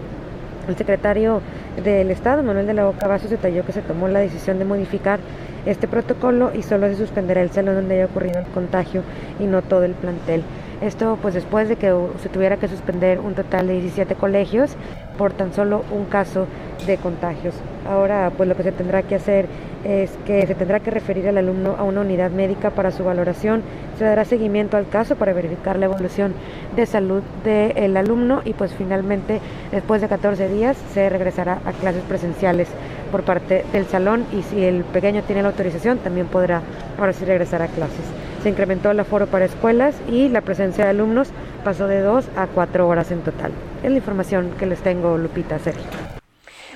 [0.67, 1.41] el secretario
[1.83, 5.19] del Estado, Manuel de la Boca Vasos, detalló que se tomó la decisión de modificar
[5.65, 9.03] este protocolo y solo se suspenderá el salón donde haya ocurrido el contagio
[9.39, 10.43] y no todo el plantel.
[10.81, 14.75] Esto pues después de que se tuviera que suspender un total de 17 colegios
[15.17, 16.45] por tan solo un caso
[16.85, 17.55] de contagios.
[17.89, 19.47] Ahora pues lo que se tendrá que hacer
[19.83, 23.63] es que se tendrá que referir al alumno a una unidad médica para su valoración,
[23.97, 26.33] se dará seguimiento al caso para verificar la evolución
[26.75, 29.39] de salud del alumno y pues finalmente
[29.71, 32.67] después de 14 días se regresará a clases presenciales
[33.11, 36.61] por parte del salón y si el pequeño tiene la autorización también podrá
[36.99, 38.26] ahora sí regresar a clases.
[38.43, 41.29] Se incrementó el aforo para escuelas y la presencia de alumnos
[41.63, 43.51] pasó de dos a cuatro horas en total.
[43.83, 46.17] Es la información que les tengo, Lupita, Sergio.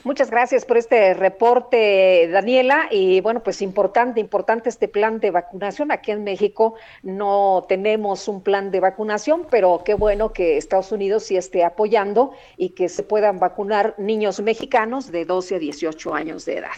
[0.03, 2.87] Muchas gracias por este reporte, Daniela.
[2.89, 5.91] Y bueno, pues importante, importante este plan de vacunación.
[5.91, 11.23] Aquí en México no tenemos un plan de vacunación, pero qué bueno que Estados Unidos
[11.25, 16.45] sí esté apoyando y que se puedan vacunar niños mexicanos de 12 a 18 años
[16.45, 16.71] de edad.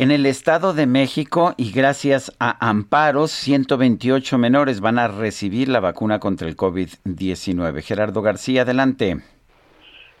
[0.00, 5.80] En el Estado de México y gracias a amparos, 128 menores van a recibir la
[5.80, 7.82] vacuna contra el COVID-19.
[7.82, 9.16] Gerardo García, adelante.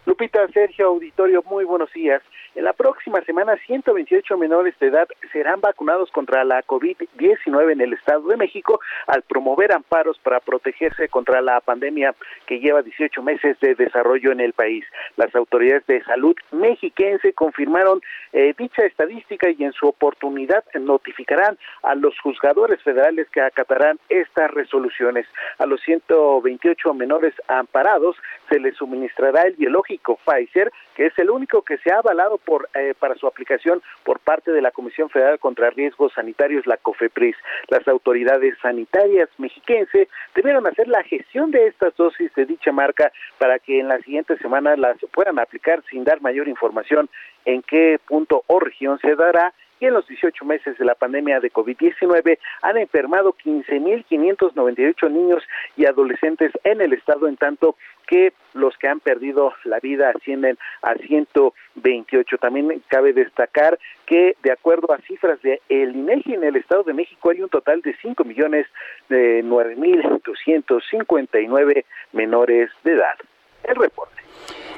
[0.04, 2.20] Lupita, Sergio, auditorio, muy buenos días.
[2.54, 7.92] En la próxima semana, 128 menores de edad serán vacunados contra la COVID-19 en el
[7.92, 12.14] Estado de México al promover amparos para protegerse contra la pandemia
[12.46, 14.84] que lleva 18 meses de desarrollo en el país.
[15.16, 18.00] Las autoridades de salud mexiquense confirmaron
[18.32, 24.50] eh, dicha estadística y en su oportunidad notificarán a los juzgadores federales que acatarán estas
[24.50, 25.26] resoluciones.
[25.58, 28.16] A los 128 menores amparados
[28.48, 32.68] se les suministrará el biológico Pfizer, que es el único que se ha avalado por,
[32.74, 37.36] eh, para su aplicación por parte de la Comisión Federal contra Riesgos Sanitarios, la COFEPRIS.
[37.68, 43.58] Las autoridades sanitarias mexiquense debieron hacer la gestión de estas dosis de dicha marca para
[43.58, 47.08] que en la siguiente semana las puedan aplicar sin dar mayor información
[47.44, 51.40] en qué punto o región se dará y en los 18 meses de la pandemia
[51.40, 55.42] de COVID-19 han enfermado 15.598 niños
[55.76, 57.76] y adolescentes en el estado, en tanto
[58.06, 62.38] que los que han perdido la vida ascienden a 128.
[62.38, 66.94] También cabe destacar que de acuerdo a cifras de el INEGI en el Estado de
[66.94, 68.66] México hay un total de 5 millones
[69.08, 73.18] de 9.259 menores de edad.
[73.64, 74.22] El reporte.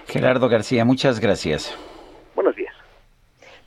[0.08, 1.78] Gerardo García, muchas gracias.
[2.34, 2.69] Buenos días.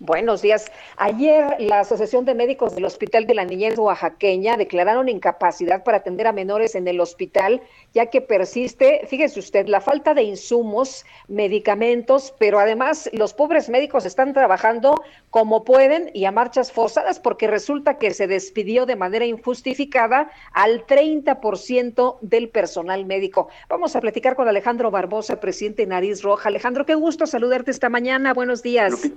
[0.06, 0.70] Buenos días.
[0.98, 6.28] Ayer la Asociación de Médicos del Hospital de la Niñez Oaxaqueña declararon incapacidad para atender
[6.28, 7.62] a menores en el hospital,
[7.94, 14.06] ya que persiste, fíjese usted, la falta de insumos, medicamentos, pero además los pobres médicos
[14.06, 19.26] están trabajando como pueden y a marchas forzadas porque resulta que se despidió de manera
[19.26, 23.48] injustificada al 30% del personal médico.
[23.70, 26.50] Vamos a platicar con Alejandro Barbosa, presidente de Nariz Roja.
[26.50, 28.34] Alejandro, qué gusto saludarte esta mañana.
[28.34, 29.10] Buenos días.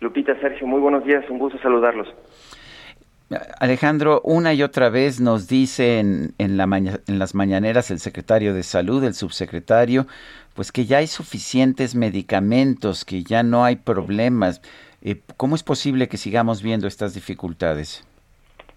[0.00, 2.08] Lupita, Sergio, muy buenos días, un gusto saludarlos.
[3.60, 8.62] Alejandro, una y otra vez nos dice en, la en las mañaneras el secretario de
[8.62, 10.06] salud, el subsecretario,
[10.54, 14.62] pues que ya hay suficientes medicamentos, que ya no hay problemas.
[15.02, 18.06] Eh, ¿Cómo es posible que sigamos viendo estas dificultades?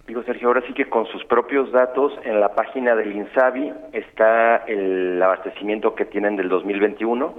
[0.06, 4.58] Digo, Sergio, ahora sí que con sus propios datos en la página del INSABI está
[4.68, 7.34] el abastecimiento que tienen del 2021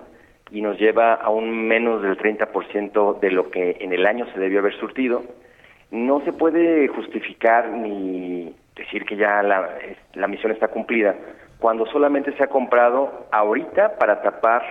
[0.52, 4.38] y nos lleva a un menos del 30% de lo que en el año se
[4.38, 5.22] debió haber surtido.
[5.90, 9.68] No se puede justificar ni decir que ya la,
[10.14, 11.16] la misión está cumplida
[11.58, 14.62] cuando solamente se ha comprado ahorita para tapar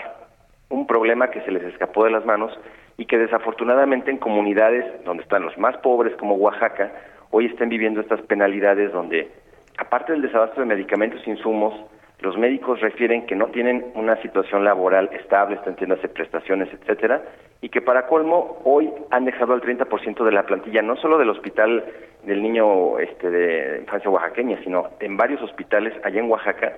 [0.70, 2.52] un problema que se les escapó de las manos
[2.98, 6.92] y que desafortunadamente en comunidades donde están los más pobres como Oaxaca,
[7.32, 9.32] hoy están viviendo estas penalidades donde,
[9.78, 11.74] aparte del desabasto de medicamentos e insumos,
[12.22, 17.22] los médicos refieren que no tienen una situación laboral estable, entiéndase prestaciones, etcétera,
[17.62, 21.30] y que para colmo hoy han dejado al 30% de la plantilla, no solo del
[21.30, 21.84] hospital
[22.24, 26.74] del niño este, de infancia oaxaqueña, sino en varios hospitales allá en Oaxaca,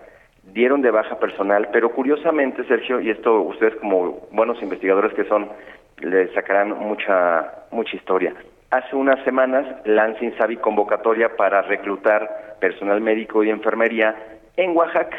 [0.54, 5.50] dieron de baja personal, pero curiosamente, Sergio, y esto ustedes como buenos investigadores que son,
[6.00, 8.34] le sacarán mucha, mucha historia.
[8.72, 14.16] Hace unas semanas lanza Insabi convocatoria para reclutar personal médico y enfermería
[14.58, 15.18] en Oaxaca.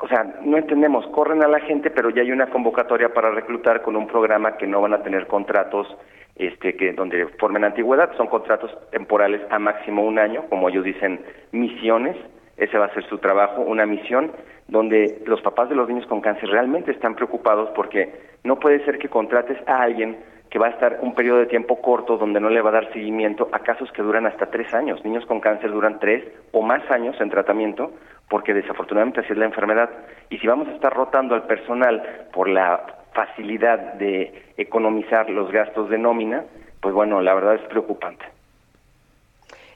[0.00, 3.82] O sea, no entendemos, corren a la gente, pero ya hay una convocatoria para reclutar
[3.82, 5.86] con un programa que no van a tener contratos
[6.36, 11.24] este que donde formen antigüedad, son contratos temporales a máximo un año, como ellos dicen,
[11.52, 12.16] misiones,
[12.56, 14.32] ese va a ser su trabajo, una misión
[14.68, 18.12] donde los papás de los niños con cáncer realmente están preocupados porque
[18.44, 20.16] no puede ser que contrates a alguien
[20.50, 22.92] que va a estar un periodo de tiempo corto donde no le va a dar
[22.92, 25.04] seguimiento a casos que duran hasta tres años.
[25.04, 27.90] Niños con cáncer duran tres o más años en tratamiento
[28.28, 29.90] porque desafortunadamente así es la enfermedad.
[30.30, 35.88] Y si vamos a estar rotando al personal por la facilidad de economizar los gastos
[35.90, 36.44] de nómina,
[36.80, 38.24] pues bueno, la verdad es preocupante.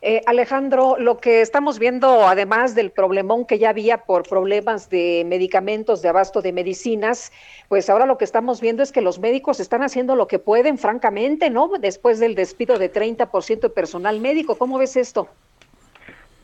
[0.00, 5.24] Eh, Alejandro, lo que estamos viendo, además del problemón que ya había por problemas de
[5.26, 7.32] medicamentos, de abasto de medicinas,
[7.68, 10.78] pues ahora lo que estamos viendo es que los médicos están haciendo lo que pueden,
[10.78, 11.68] francamente, ¿no?
[11.80, 14.56] Después del despido de 30% de personal médico.
[14.56, 15.28] ¿Cómo ves esto?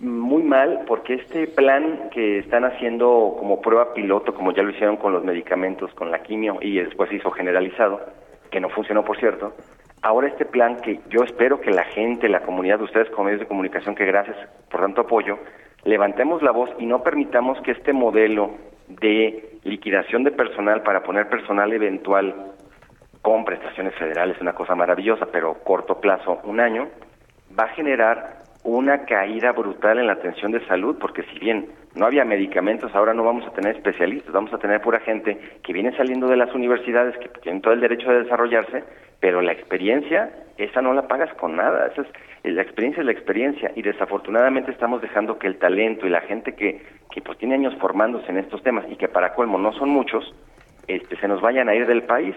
[0.00, 4.96] Muy mal, porque este plan que están haciendo como prueba piloto, como ya lo hicieron
[4.96, 8.00] con los medicamentos, con la quimio, y después hizo generalizado,
[8.50, 9.54] que no funcionó, por cierto,
[10.02, 13.40] ahora este plan que yo espero que la gente, la comunidad de ustedes como medios
[13.40, 14.36] de comunicación, que gracias
[14.68, 15.38] por tanto apoyo,
[15.84, 18.50] levantemos la voz y no permitamos que este modelo
[18.88, 22.52] de liquidación de personal para poner personal eventual
[23.22, 26.88] con prestaciones federales, una cosa maravillosa, pero corto plazo, un año,
[27.58, 32.06] va a generar una caída brutal en la atención de salud, porque si bien no
[32.06, 35.94] había medicamentos, ahora no vamos a tener especialistas, vamos a tener pura gente que viene
[35.96, 38.82] saliendo de las universidades, que tienen todo el derecho de desarrollarse,
[39.20, 42.08] pero la experiencia, esa no la pagas con nada, esa es,
[42.54, 46.54] la experiencia es la experiencia y desafortunadamente estamos dejando que el talento y la gente
[46.54, 49.90] que, que pues tiene años formándose en estos temas y que para colmo no son
[49.90, 50.34] muchos,
[50.88, 52.34] este, se nos vayan a ir del país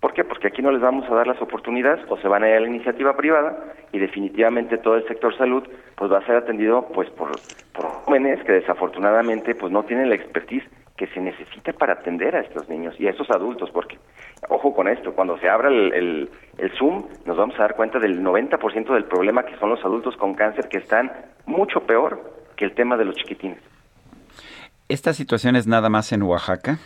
[0.00, 0.24] ¿Por qué?
[0.24, 2.60] Porque aquí no les vamos a dar las oportunidades o se van a ir a
[2.60, 5.62] la iniciativa privada y definitivamente todo el sector salud
[5.94, 7.30] pues va a ser atendido pues por,
[7.74, 10.64] por jóvenes que desafortunadamente pues no tienen la expertise
[11.00, 13.98] que se necesita para atender a estos niños y a estos adultos, porque,
[14.50, 16.28] ojo con esto, cuando se abra el,
[16.58, 20.14] el, Zoom nos vamos a dar cuenta del 90% del problema que son los adultos
[20.18, 21.10] con cáncer que están
[21.46, 22.20] mucho peor
[22.54, 23.60] que el tema de los chiquitines.
[24.90, 26.78] ¿Esta situación es nada más en Oaxaca?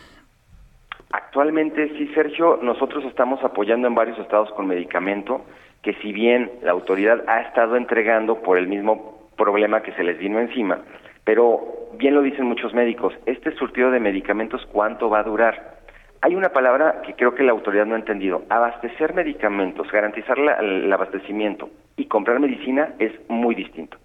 [1.14, 5.44] Actualmente sí, Sergio, nosotros estamos apoyando en varios estados con medicamento
[5.80, 10.18] que si bien la autoridad ha estado entregando por el mismo problema que se les
[10.18, 10.80] vino encima,
[11.22, 11.60] pero
[11.96, 15.76] bien lo dicen muchos médicos, este surtido de medicamentos, ¿cuánto va a durar?
[16.20, 18.42] Hay una palabra que creo que la autoridad no ha entendido.
[18.48, 23.98] Abastecer medicamentos, garantizar el abastecimiento y comprar medicina es muy distinto.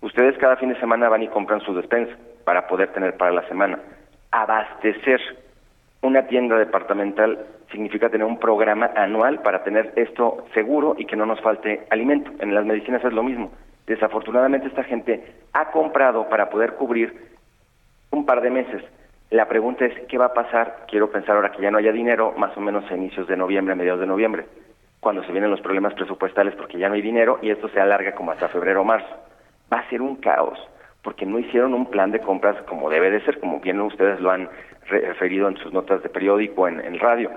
[0.00, 3.46] Ustedes cada fin de semana van y compran su despensa para poder tener para la
[3.46, 3.78] semana.
[4.32, 5.20] Abastecer
[6.02, 11.26] una tienda departamental significa tener un programa anual para tener esto seguro y que no
[11.26, 12.30] nos falte alimento.
[12.38, 13.50] En las medicinas es lo mismo.
[13.86, 17.36] Desafortunadamente esta gente ha comprado para poder cubrir
[18.10, 18.82] un par de meses.
[19.30, 20.86] La pregunta es, ¿qué va a pasar?
[20.88, 23.72] Quiero pensar ahora que ya no haya dinero, más o menos a inicios de noviembre,
[23.72, 24.46] a mediados de noviembre,
[25.00, 28.14] cuando se vienen los problemas presupuestales porque ya no hay dinero y esto se alarga
[28.14, 29.14] como hasta febrero o marzo.
[29.70, 30.58] Va a ser un caos
[31.02, 34.30] porque no hicieron un plan de compras como debe de ser, como bien ustedes lo
[34.30, 34.48] han
[34.86, 37.30] referido en sus notas de periódico, en, en radio.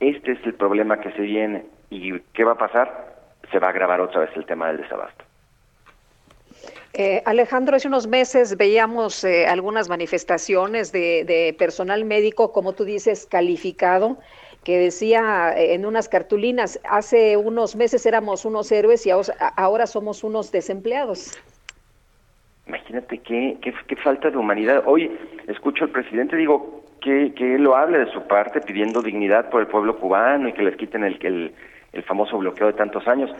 [0.00, 1.64] Este es el problema que se viene.
[1.90, 3.14] ¿Y qué va a pasar?
[3.50, 5.24] Se va a agravar otra vez el tema del desabasto.
[6.94, 12.84] Eh, Alejandro, hace unos meses veíamos eh, algunas manifestaciones de, de, personal médico, como tú
[12.84, 14.18] dices, calificado,
[14.62, 19.10] que decía eh, en unas cartulinas, hace unos meses éramos unos héroes y
[19.56, 21.38] ahora somos unos desempleados.
[22.66, 24.84] Imagínate qué, qué, falta de humanidad.
[24.86, 25.10] Hoy
[25.48, 29.66] escucho al presidente, digo, que, que lo hable de su parte pidiendo dignidad por el
[29.66, 31.52] pueblo cubano y que les quiten el, el,
[31.92, 33.30] el famoso bloqueo de tantos años.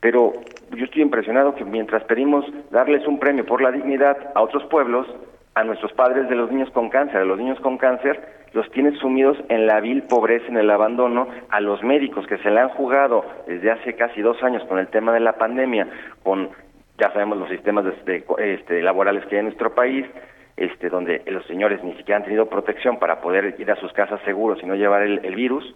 [0.00, 0.32] Pero
[0.74, 5.06] yo estoy impresionado que mientras pedimos darles un premio por la dignidad a otros pueblos,
[5.54, 8.20] a nuestros padres de los niños con cáncer, a los niños con cáncer,
[8.52, 12.50] los tienen sumidos en la vil pobreza, en el abandono, a los médicos que se
[12.50, 15.86] le han jugado desde hace casi dos años con el tema de la pandemia,
[16.22, 16.50] con
[16.98, 20.06] ya sabemos los sistemas de, de, este, laborales que hay en nuestro país,
[20.56, 24.20] este, donde los señores ni siquiera han tenido protección para poder ir a sus casas
[24.24, 25.74] seguros y no llevar el, el virus,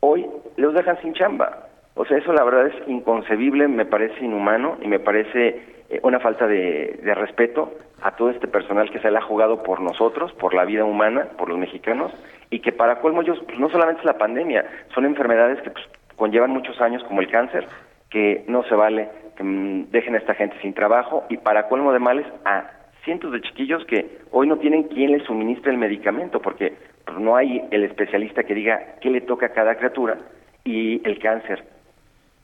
[0.00, 0.26] hoy
[0.56, 1.68] los dejan sin chamba.
[1.94, 6.20] O sea, eso la verdad es inconcebible, me parece inhumano y me parece eh, una
[6.20, 10.64] falta de, respeto a todo este personal que se ha jugado por nosotros, por la
[10.64, 12.10] vida humana, por los mexicanos,
[12.50, 15.84] y que para colmo ellos, pues no solamente es la pandemia, son enfermedades que pues,
[16.16, 17.66] conllevan muchos años como el cáncer,
[18.08, 19.08] que no se vale
[19.42, 21.24] mmm, dejen a esta gente sin trabajo.
[21.28, 22.70] Y para colmo de males a
[23.04, 26.74] cientos de chiquillos que hoy no tienen quien les suministre el medicamento porque
[27.04, 30.18] pues, no hay el especialista que diga qué le toca a cada criatura.
[30.64, 31.64] Y el cáncer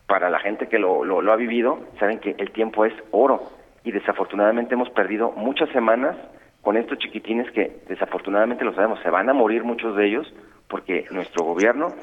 [0.06, 3.42] para la gente que lo, lo, lo, ha vivido, saben que el tiempo es oro.
[3.84, 6.16] Y desafortunadamente hemos perdido muchas semanas
[6.62, 10.34] con estos chiquitines que desafortunadamente lo sabemos, se van a morir muchos de ellos
[10.68, 11.94] porque nuestro gobierno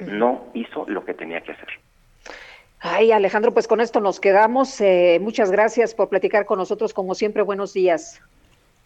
[0.00, 1.68] no hizo lo que tenía que hacer.
[2.86, 4.78] Ay, Alejandro, pues con esto nos quedamos.
[4.82, 7.42] Eh, muchas gracias por platicar con nosotros, como siempre.
[7.42, 8.20] Buenos días.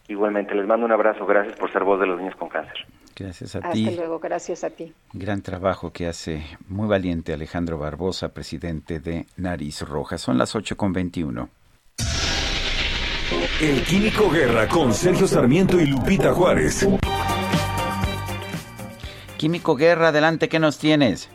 [0.07, 1.25] Igualmente, les mando un abrazo.
[1.25, 2.77] Gracias por ser voz de los niños con cáncer.
[3.13, 3.89] Gracias a Hasta ti.
[3.89, 4.93] Hasta luego, gracias a ti.
[5.11, 10.17] Gran trabajo que hace muy valiente Alejandro Barbosa, presidente de Nariz Roja.
[10.17, 11.49] Son las 8 con 21.
[13.59, 16.87] El Químico Guerra con Sergio Sarmiento y Lupita Juárez.
[19.35, 21.29] Químico Guerra, adelante, ¿qué nos tienes?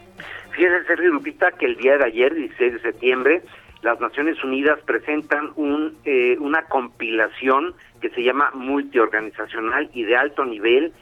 [0.54, 3.42] Fíjense, Lupita, que el día de ayer, 16 de septiembre,
[3.82, 10.44] las Naciones Unidas presentan un, eh, una compilación que se llama multiorganizacional y de alto
[10.44, 10.92] nivel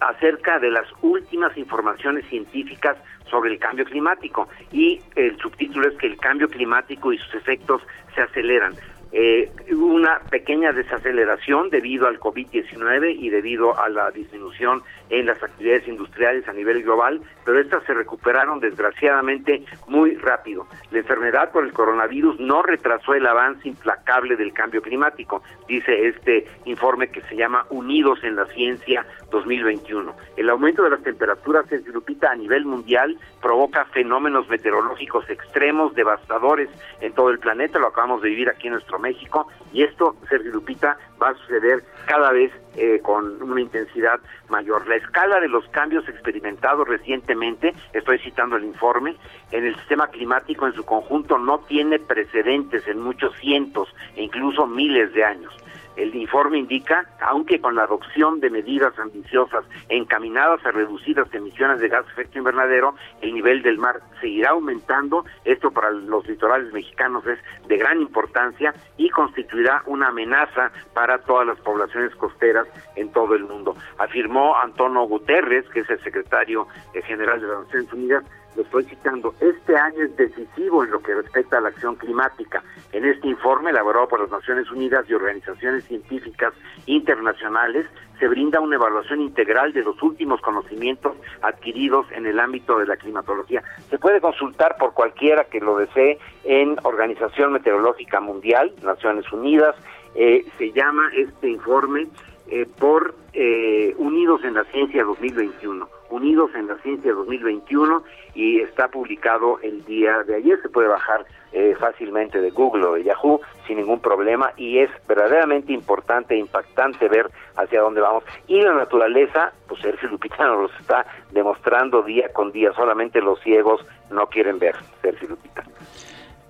[0.00, 2.96] acerca de las últimas informaciones científicas
[3.30, 7.82] sobre el cambio climático y el subtítulo es que el cambio climático y sus efectos
[8.14, 8.74] se aceleran.
[9.12, 15.86] Eh, una pequeña desaceleración debido al COVID-19 y debido a la disminución en las actividades
[15.86, 20.66] industriales a nivel global, pero estas se recuperaron desgraciadamente muy rápido.
[20.90, 26.46] La enfermedad por el coronavirus no retrasó el avance implacable del cambio climático, dice este
[26.64, 30.14] informe que se llama Unidos en la Ciencia 2021.
[30.36, 36.68] El aumento de las temperaturas en Lupita a nivel mundial provoca fenómenos meteorológicos extremos, devastadores
[37.00, 40.52] en todo el planeta, lo acabamos de vivir aquí en nuestro México, y esto, Sergio
[40.52, 44.86] Lupita, va a suceder cada vez eh, con una intensidad mayor.
[44.86, 49.16] La escala de los cambios experimentados recientemente, estoy citando el informe,
[49.50, 54.66] en el sistema climático en su conjunto no tiene precedentes en muchos cientos e incluso
[54.66, 55.52] miles de años.
[55.96, 61.80] El informe indica, aunque con la adopción de medidas ambiciosas encaminadas a reducir las emisiones
[61.80, 65.24] de gas efecto invernadero, el nivel del mar seguirá aumentando.
[65.44, 71.46] Esto para los litorales mexicanos es de gran importancia y constituirá una amenaza para todas
[71.46, 73.74] las poblaciones costeras en todo el mundo.
[73.98, 76.66] Afirmó Antonio Guterres, que es el secretario
[77.04, 78.24] general de las Naciones Unidas,
[78.56, 82.62] lo estoy citando, este año es decisivo en lo que respecta a la acción climática.
[82.92, 86.54] En este informe elaborado por las Naciones Unidas y organizaciones científicas
[86.86, 87.86] internacionales,
[88.18, 92.96] se brinda una evaluación integral de los últimos conocimientos adquiridos en el ámbito de la
[92.96, 93.62] climatología.
[93.90, 99.76] Se puede consultar por cualquiera que lo desee en Organización Meteorológica Mundial, Naciones Unidas.
[100.14, 102.08] Eh, se llama este informe
[102.48, 105.95] eh, por eh, Unidos en la Ciencia 2021.
[106.10, 108.02] Unidos en la Ciencia 2021
[108.34, 110.60] y está publicado el día de ayer.
[110.62, 114.90] Se puede bajar eh, fácilmente de Google o de Yahoo sin ningún problema y es
[115.08, 118.24] verdaderamente importante e impactante ver hacia dónde vamos.
[118.46, 122.72] Y la naturaleza, pues Sergio Lupita nos lo está demostrando día con día.
[122.74, 123.80] Solamente los ciegos
[124.10, 125.64] no quieren ver, Sergio Lupita.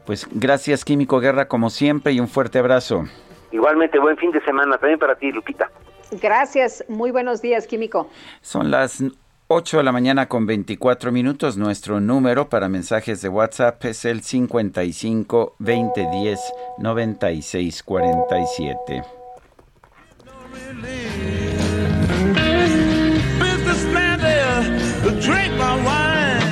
[0.07, 3.05] Pues gracias, Químico Guerra, como siempre, y un fuerte abrazo.
[3.51, 5.71] Igualmente, buen fin de semana también para ti, Lupita.
[6.13, 8.09] Gracias, muy buenos días, Químico.
[8.41, 9.03] Son las
[9.49, 11.57] 8 de la mañana con 24 minutos.
[11.57, 16.41] Nuestro número para mensajes de WhatsApp es el 55 2010
[16.79, 19.05] 96 47.
[23.39, 24.65] Businessman there,
[25.21, 26.43] drink my wine.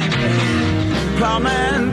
[1.19, 1.93] Plowman,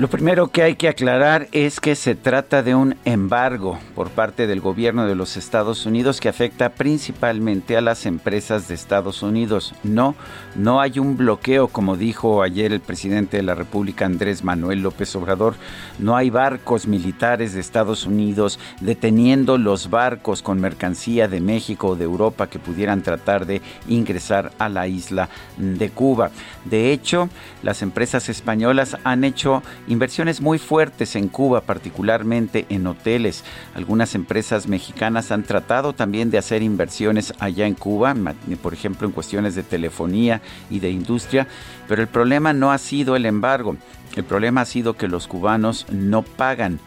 [0.00, 4.46] Lo primero que hay que aclarar es que se trata de un embargo por parte
[4.46, 9.74] del gobierno de los Estados Unidos que afecta principalmente a las empresas de Estados Unidos.
[9.82, 10.14] No,
[10.56, 15.14] no hay un bloqueo como dijo ayer el presidente de la República Andrés Manuel López
[15.16, 15.54] Obrador.
[15.98, 21.96] No hay barcos militares de Estados Unidos deteniendo los barcos con mercancía de México o
[21.96, 25.28] de Europa que pudieran tratar de ingresar a la isla
[25.58, 26.30] de Cuba.
[26.64, 27.28] De hecho,
[27.62, 33.44] las empresas españolas han hecho inversiones muy fuertes en Cuba, particularmente en hoteles.
[33.74, 38.14] Algunas empresas mexicanas han tratado también de hacer inversiones allá en Cuba,
[38.62, 40.40] por ejemplo en cuestiones de telefonía
[40.70, 41.48] y de industria,
[41.88, 43.76] pero el problema no ha sido el embargo,
[44.16, 46.78] el problema ha sido que los cubanos no pagan.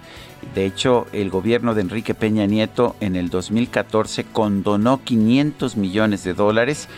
[0.55, 6.33] De hecho, el gobierno de Enrique Peña Nieto en el 2014 condonó 500 millones de
[6.33, 6.89] dólares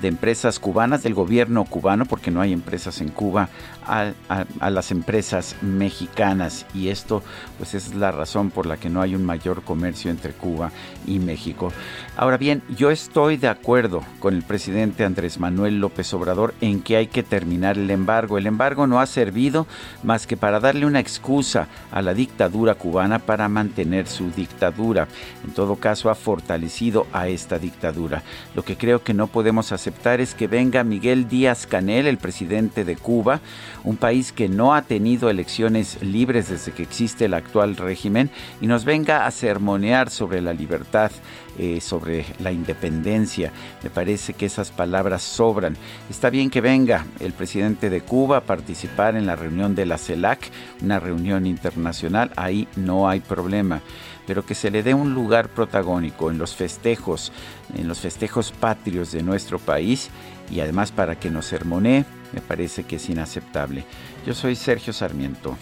[0.00, 3.48] de empresas cubanas, del gobierno cubano, porque no hay empresas en Cuba,
[3.86, 6.66] a, las empresas mexicanas.
[6.74, 7.22] Y esto,
[7.58, 10.70] pues es la razón por la que no hay un mayor comercio entre Cuba
[11.06, 11.72] y México.
[12.16, 16.96] Ahora bien, yo estoy de acuerdo con el presidente Andrés Manuel López Obrador en que
[16.96, 18.38] hay que terminar el embargo.
[18.38, 19.66] El embargo no ha servido
[20.02, 25.08] más que para darle una excusa a la dictadura cubana para mantener su dictadura.
[25.44, 28.22] En todo caso, ha fortalecido a esta dictadura.
[28.54, 32.84] Lo que creo que no podemos aceptar es que venga Miguel Díaz Canel, el presidente
[32.84, 33.40] de Cuba,
[33.84, 38.30] un país que no ha tenido elecciones libres desde que existe el actual régimen,
[38.60, 41.12] y nos venga a sermonear sobre la libertad,
[41.58, 43.52] eh, sobre la independencia.
[43.82, 45.76] Me parece que esas palabras sobran.
[46.10, 49.98] Está bien que venga el presidente de Cuba a participar en la reunión de la
[49.98, 50.50] CELAC,
[50.82, 53.82] una reunión internacional, ahí no hay problema
[54.26, 57.32] pero que se le dé un lugar protagónico en los festejos,
[57.76, 60.10] en los festejos patrios de nuestro país
[60.50, 63.84] y además para que nos sermonee, me parece que es inaceptable.
[64.26, 65.56] Yo soy Sergio Sarmiento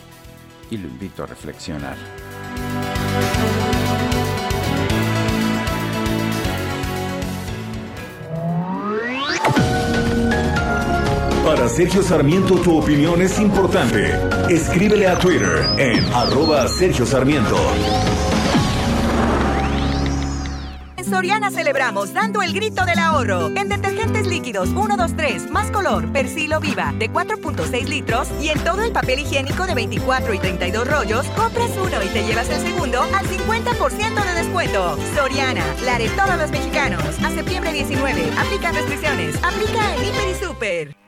[0.70, 1.96] y lo invito a reflexionar.
[11.44, 14.12] Para Sergio Sarmiento tu opinión es importante.
[14.48, 17.56] Escríbele a Twitter en arroba Sergio Sarmiento.
[21.04, 23.48] Soriana celebramos dando el grito del ahorro.
[23.48, 28.58] En detergentes líquidos 1, 2, 3, más color, Persilo Viva de 4.6 litros y en
[28.64, 32.60] todo el papel higiénico de 24 y 32 rollos, compras uno y te llevas el
[32.60, 34.96] segundo al 50% de descuento.
[35.14, 37.02] Soriana, la de todos los mexicanos.
[37.22, 39.36] A septiembre 19, aplica restricciones.
[39.42, 41.02] Aplica en Hiper y Super.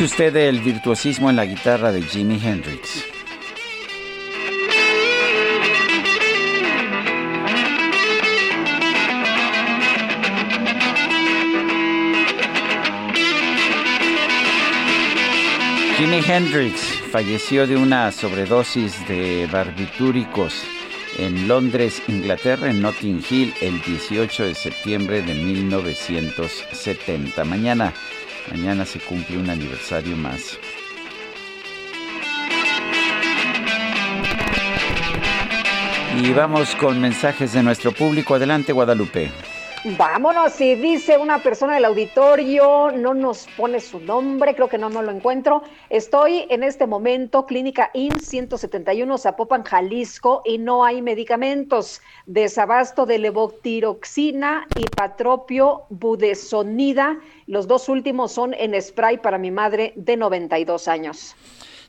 [0.00, 3.04] Usted el virtuosismo en la guitarra de Jimi Hendrix.
[15.98, 16.80] Jimi Hendrix
[17.12, 20.64] falleció de una sobredosis de barbitúricos
[21.18, 27.44] en Londres, Inglaterra, en Notting Hill, el 18 de septiembre de 1970.
[27.44, 27.92] Mañana,
[28.50, 30.58] mañana se cumple un aniversario más.
[36.22, 38.34] Y vamos con mensajes de nuestro público.
[38.34, 39.30] Adelante, Guadalupe.
[39.82, 44.90] Vámonos, y dice una persona del auditorio, no nos pone su nombre, creo que no,
[44.90, 45.62] no lo encuentro.
[45.88, 52.02] Estoy en este momento, Clínica IN 171, Zapopan, Jalisco, y no hay medicamentos.
[52.26, 57.18] Desabasto de levotiroxina y patropio budesonida.
[57.46, 61.34] Los dos últimos son en spray para mi madre de 92 años.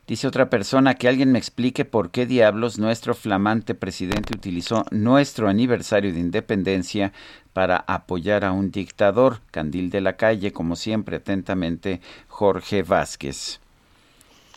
[0.08, 5.48] Dice otra persona que alguien me explique por qué diablos nuestro flamante presidente utilizó nuestro
[5.48, 7.14] aniversario de independencia
[7.54, 9.40] para apoyar a un dictador.
[9.52, 13.62] Candil de la calle, como siempre, atentamente, Jorge Vázquez.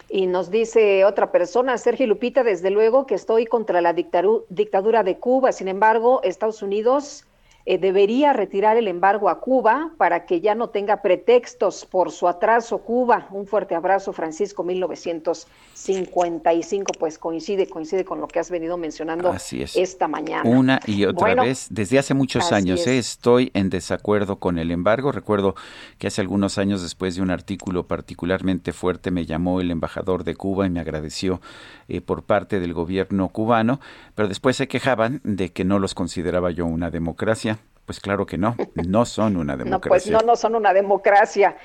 [0.09, 5.19] Y nos dice otra persona, Sergio Lupita, desde luego que estoy contra la dictadura de
[5.19, 5.53] Cuba.
[5.53, 7.27] Sin embargo, Estados Unidos
[7.67, 12.29] eh, debería retirar el embargo a Cuba para que ya no tenga pretextos por su
[12.29, 13.27] atraso Cuba.
[13.31, 19.63] Un fuerte abrazo, Francisco, 1955, pues coincide, coincide con lo que has venido mencionando Así
[19.63, 19.77] es.
[19.77, 20.43] esta mañana.
[20.49, 22.87] Una y otra Bueno, vez, desde hace muchos años, es.
[22.87, 22.99] ¿eh?
[22.99, 25.11] estoy en desacuerdo con el embargo.
[25.13, 25.55] Recuerdo
[25.99, 30.35] que hace algunos años, después de un artículo particularmente fuerte, me llamó el embajador de
[30.35, 31.41] Cuba y me agradeció
[31.89, 33.81] eh, por parte del gobierno cubano,
[34.15, 37.54] pero después se quejaban de que no los consideraba yo una democracia.
[37.87, 38.57] Pues claro que no,
[38.87, 39.89] no son una No, democracia.
[39.89, 41.57] pues no, no son una democracia.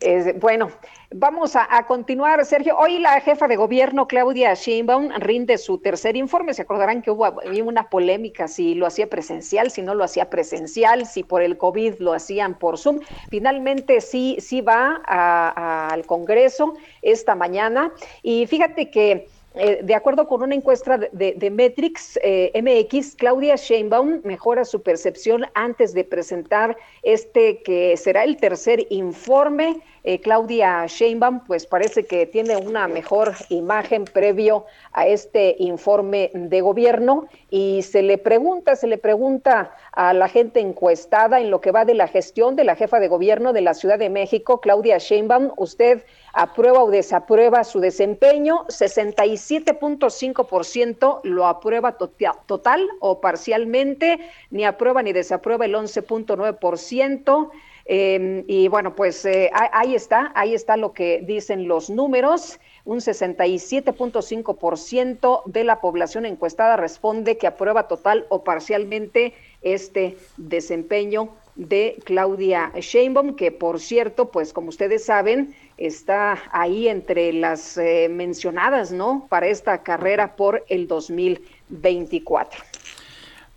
[0.00, 0.70] Eh, bueno,
[1.14, 2.76] vamos a, a continuar, Sergio.
[2.76, 6.52] Hoy la jefa de gobierno, Claudia Sheinbaum, rinde su tercer informe.
[6.52, 7.32] Se acordarán que hubo
[7.64, 11.94] una polémica si lo hacía presencial, si no lo hacía presencial, si por el COVID
[12.00, 13.00] lo hacían por Zoom.
[13.30, 17.92] Finalmente sí, sí va a- a- al Congreso esta mañana.
[18.22, 23.54] Y fíjate que eh, de acuerdo con una encuesta de, de- Metrix eh, MX, Claudia
[23.56, 29.80] Sheinbaum mejora su percepción antes de presentar este que será el tercer informe.
[30.06, 36.60] Eh, Claudia Sheinbaum, pues parece que tiene una mejor imagen previo a este informe de
[36.60, 41.70] gobierno y se le pregunta, se le pregunta a la gente encuestada en lo que
[41.70, 44.98] va de la gestión de la jefa de gobierno de la Ciudad de México, Claudia
[44.98, 46.04] Sheinbaum, usted
[46.34, 54.18] aprueba o desaprueba su desempeño, 67.5% lo aprueba tota- total o parcialmente,
[54.50, 57.50] ni aprueba ni desaprueba el 11.9%.
[57.86, 62.58] Eh, y bueno, pues eh, ahí está, ahí está lo que dicen los números.
[62.84, 69.32] Un 67.5% de la población encuestada responde que aprueba total o parcialmente
[69.62, 77.32] este desempeño de Claudia Sheinbaum, que por cierto, pues como ustedes saben, está ahí entre
[77.32, 79.26] las eh, mencionadas, ¿no?
[79.28, 82.62] Para esta carrera por el 2024.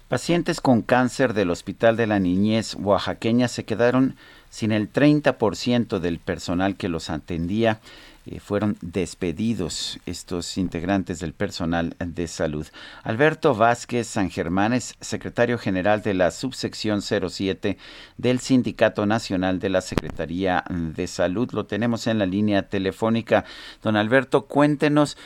[0.07, 4.15] Pacientes con cáncer del Hospital de la Niñez Oaxaqueña se quedaron
[4.49, 7.81] sin el 30% del personal que los atendía
[8.30, 12.68] eh, fueron despedidos estos integrantes del personal de salud.
[13.04, 17.78] Alberto Vázquez San Germán es secretario general de la subsección 07
[18.18, 21.49] del Sindicato Nacional de la Secretaría de Salud.
[21.54, 23.45] Lo tenemos en la línea telefónica.
[23.82, 25.18] Don Alberto, cuéntenos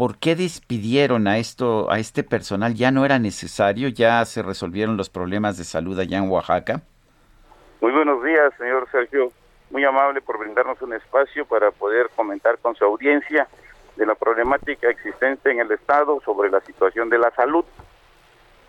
[0.00, 2.72] ¿Por qué despidieron a esto, a este personal?
[2.74, 3.88] ¿Ya no era necesario?
[3.88, 6.80] ¿Ya se resolvieron los problemas de salud allá en Oaxaca?
[7.82, 9.30] Muy buenos días, señor Sergio
[9.70, 13.48] muy amable por brindarnos un espacio para poder comentar con su audiencia
[13.96, 17.64] de la problemática existente en el Estado sobre la situación de la salud.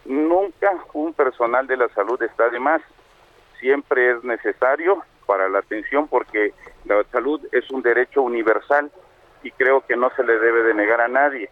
[0.06, 2.82] Nunca un personal de la salud está de más,
[3.60, 6.53] siempre es necesario para la atención porque
[6.86, 8.91] la salud es un derecho universal
[9.44, 11.49] y creo que no se le debe de negar a nadie.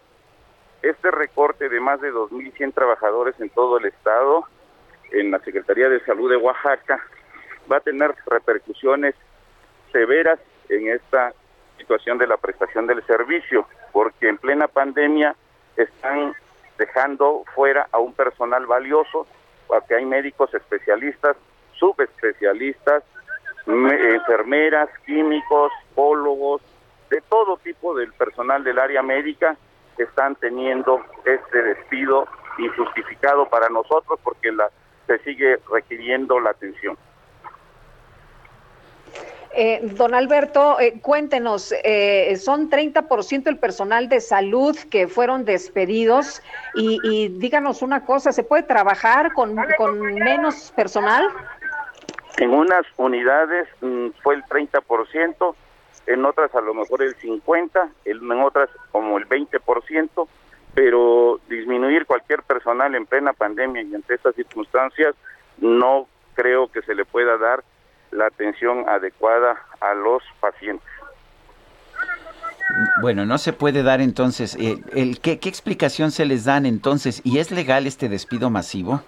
[0.82, 4.44] Este recorte de más de 2.100 trabajadores en todo el Estado,
[5.12, 7.04] en la Secretaría de Salud de Oaxaca,
[7.70, 9.14] va a tener repercusiones
[9.92, 10.38] severas
[10.68, 11.32] en esta
[11.78, 15.34] situación de la prestación del servicio, porque en plena pandemia
[15.76, 16.34] están
[16.78, 19.26] dejando fuera a un personal valioso,
[19.66, 21.36] porque hay médicos especialistas,
[21.72, 23.02] subespecialistas,
[23.66, 26.62] enfermeras, químicos, pólogos,
[27.10, 29.56] de todo tipo del personal del área médica
[30.02, 32.26] están teniendo este despido
[32.58, 34.70] injustificado para nosotros porque la,
[35.06, 36.96] se sigue requiriendo la atención.
[39.52, 46.40] Eh, don Alberto, eh, cuéntenos, eh, son 30% el personal de salud que fueron despedidos
[46.74, 49.56] y, díganos una cosa, ¿se puede trabajar con,
[50.14, 51.28] menos personal?
[52.38, 55.54] En unas unidades mm, fue el 30%,
[56.06, 60.28] en otras a lo mejor el 50%, en otras como el 20%,
[60.74, 65.16] pero disminuir cualquier personal en plena pandemia y ante estas circunstancias
[65.58, 67.64] no creo que se le pueda dar
[68.12, 70.88] la atención adecuada a los pacientes.
[73.00, 74.56] Bueno, no se puede dar entonces.
[74.56, 77.20] Eh, el, ¿qué, ¿Qué explicación se les dan entonces?
[77.24, 79.02] ¿Y es legal este despido masivo?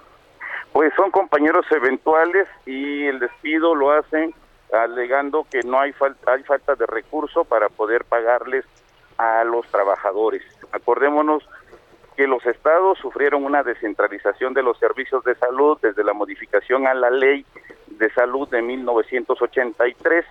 [0.72, 4.34] Pues son compañeros eventuales y el despido lo hacen
[4.72, 8.64] alegando que no hay falta, hay falta de recurso para poder pagarles
[9.18, 10.42] a los trabajadores.
[10.72, 11.46] Acordémonos
[12.16, 16.94] que los estados sufrieron una descentralización de los servicios de salud desde la modificación a
[16.94, 17.44] la ley
[17.98, 20.24] de salud de 1983.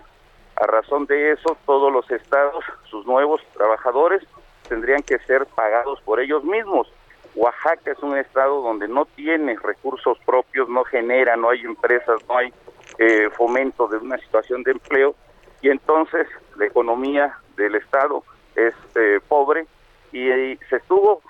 [0.55, 4.23] A razón de eso, todos los estados, sus nuevos trabajadores,
[4.67, 6.91] tendrían que ser pagados por ellos mismos.
[7.35, 12.37] Oaxaca es un estado donde no tiene recursos propios, no genera, no hay empresas, no
[12.37, 12.53] hay
[12.97, 15.15] eh, fomento de una situación de empleo
[15.61, 16.27] y entonces
[16.57, 18.23] la economía del estado
[18.55, 19.65] es eh, pobre
[20.11, 21.21] y, y se estuvo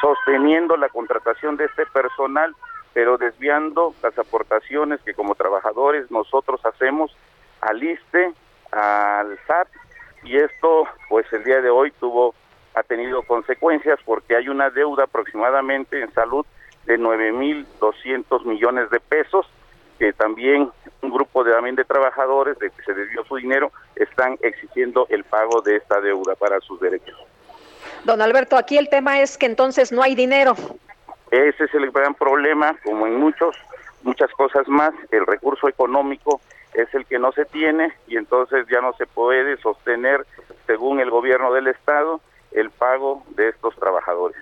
[0.00, 2.54] sosteniendo la contratación de este personal,
[2.94, 7.14] pero desviando las aportaciones que como trabajadores nosotros hacemos
[7.60, 8.32] al ISTE,
[8.70, 9.68] al SAT,
[10.22, 12.34] y esto pues el día de hoy tuvo
[12.74, 16.46] ha tenido consecuencias porque hay una deuda aproximadamente en salud
[16.86, 19.46] de 9.200 millones de pesos
[19.98, 20.70] que también
[21.02, 25.24] un grupo de también de trabajadores de que se desvió su dinero están exigiendo el
[25.24, 27.16] pago de esta deuda para sus derechos.
[28.04, 30.56] Don Alberto, aquí el tema es que entonces no hay dinero.
[31.34, 33.56] Ese es el gran problema, como en muchos,
[34.04, 36.40] muchas cosas más, el recurso económico
[36.74, 40.24] es el que no se tiene y entonces ya no se puede sostener,
[40.68, 42.20] según el gobierno del Estado,
[42.52, 44.36] el pago de estos trabajadores.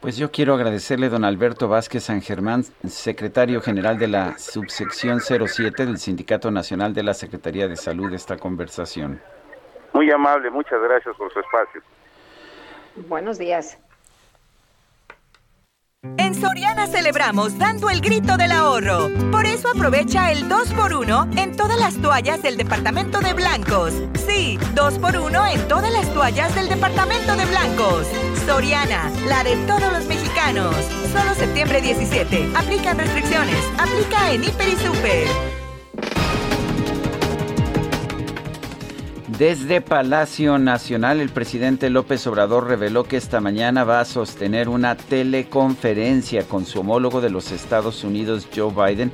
[0.00, 5.84] Pues yo quiero agradecerle don Alberto Vázquez San Germán, secretario general de la subsección 07
[5.84, 9.20] del Sindicato Nacional de la Secretaría de Salud, esta conversación.
[9.92, 11.82] Muy amable, muchas gracias por su espacio.
[13.08, 13.76] Buenos días.
[16.16, 19.10] En Soriana celebramos dando el grito del ahorro.
[19.30, 23.92] Por eso aprovecha el 2x1 en todas las toallas del departamento de blancos.
[24.26, 28.06] Sí, 2x1 en todas las toallas del departamento de blancos.
[28.46, 30.74] Soriana, la de todos los mexicanos.
[31.12, 32.50] Solo septiembre 17.
[32.56, 33.62] Aplican restricciones.
[33.78, 35.59] Aplica en Hiper y Super.
[39.40, 44.98] Desde Palacio Nacional, el presidente López Obrador reveló que esta mañana va a sostener una
[44.98, 49.10] teleconferencia con su homólogo de los Estados Unidos, Joe Biden,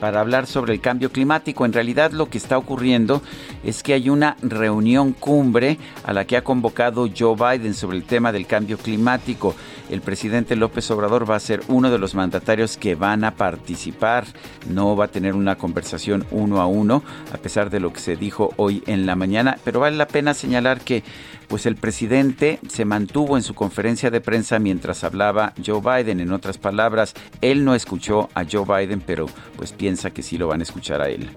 [0.00, 1.64] para hablar sobre el cambio climático.
[1.64, 3.22] En realidad lo que está ocurriendo
[3.64, 8.04] es que hay una reunión cumbre a la que ha convocado Joe Biden sobre el
[8.04, 9.54] tema del cambio climático.
[9.90, 14.26] El presidente López Obrador va a ser uno de los mandatarios que van a participar.
[14.68, 17.02] No va a tener una conversación uno a uno,
[17.32, 19.58] a pesar de lo que se dijo hoy en la mañana.
[19.64, 21.02] Pero vale la pena señalar que
[21.48, 26.20] pues el presidente se mantuvo en su conferencia de prensa mientras hablaba Joe Biden.
[26.20, 29.26] En otras palabras, él no escuchó a Joe Biden, pero
[29.56, 31.30] pues piensa que sí lo van a escuchar a él.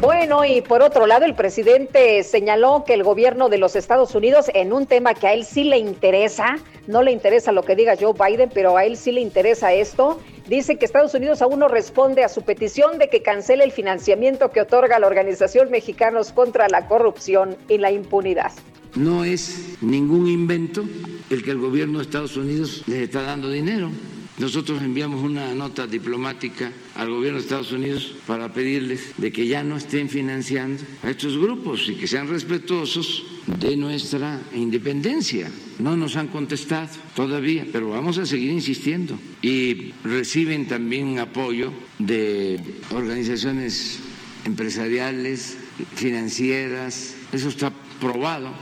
[0.00, 4.48] Bueno, y por otro lado, el presidente señaló que el gobierno de los Estados Unidos,
[4.54, 7.96] en un tema que a él sí le interesa, no le interesa lo que diga
[7.98, 11.68] Joe Biden, pero a él sí le interesa esto, dice que Estados Unidos aún no
[11.68, 16.68] responde a su petición de que cancele el financiamiento que otorga la Organización Mexicanos contra
[16.68, 18.52] la Corrupción y la Impunidad.
[18.94, 20.84] No es ningún invento
[21.30, 23.90] el que el gobierno de Estados Unidos les está dando dinero.
[24.38, 29.64] Nosotros enviamos una nota diplomática al gobierno de Estados Unidos para pedirles de que ya
[29.64, 33.24] no estén financiando a estos grupos y que sean respetuosos
[33.58, 35.50] de nuestra independencia.
[35.80, 39.18] No nos han contestado todavía, pero vamos a seguir insistiendo.
[39.42, 42.60] Y reciben también apoyo de
[42.94, 43.98] organizaciones
[44.44, 45.58] empresariales,
[45.96, 48.52] financieras, eso está probado.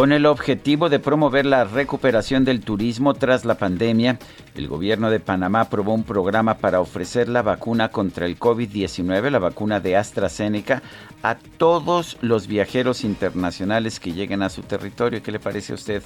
[0.00, 4.18] Con el objetivo de promover la recuperación del turismo tras la pandemia,
[4.54, 9.38] el gobierno de Panamá aprobó un programa para ofrecer la vacuna contra el COVID-19, la
[9.38, 10.82] vacuna de AstraZeneca,
[11.22, 15.22] a todos los viajeros internacionales que lleguen a su territorio.
[15.22, 16.02] ¿Qué le parece a usted?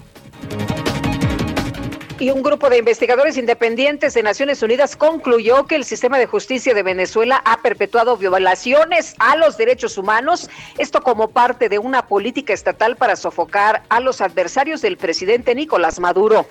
[2.18, 6.72] Y un grupo de investigadores independientes de Naciones Unidas concluyó que el sistema de justicia
[6.72, 12.52] de Venezuela ha perpetuado violaciones a los derechos humanos, esto como parte de una política
[12.52, 16.46] estatal para sofocar a los adversarios del presidente Nicolás Maduro.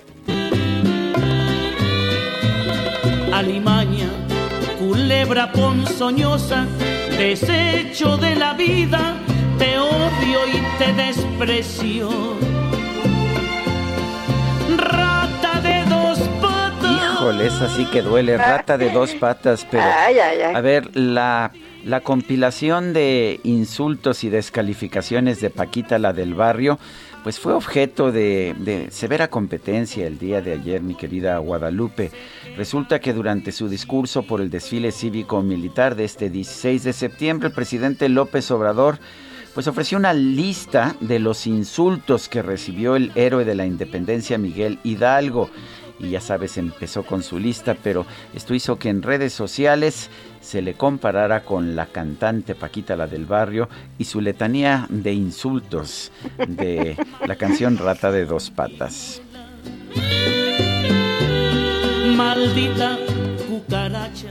[4.78, 6.66] Culebra ponzoñosa,
[7.16, 9.16] desecho de la vida,
[9.58, 12.10] te odio y te desprecio.
[17.34, 20.54] Híjole, esa sí que duele, rata de dos patas, pero Ay, ay, ay.
[20.54, 21.50] a ver, la,
[21.84, 26.78] la compilación de insultos y descalificaciones de Paquita, la del barrio,
[27.24, 32.12] pues fue objeto de, de severa competencia el día de ayer, mi querida Guadalupe.
[32.56, 37.54] Resulta que durante su discurso por el desfile cívico-militar de este 16 de septiembre, el
[37.54, 38.98] presidente López Obrador
[39.54, 44.80] pues ofreció una lista de los insultos que recibió el héroe de la independencia Miguel
[44.82, 45.48] Hidalgo.
[45.98, 48.04] Y ya sabes, empezó con su lista, pero
[48.34, 50.10] esto hizo que en redes sociales
[50.40, 56.10] se le comparara con la cantante Paquita la del barrio y su letanía de insultos
[56.46, 56.96] de
[57.26, 59.22] la canción Rata de dos patas.
[62.16, 62.98] Maldita
[63.48, 64.28] cucaracha.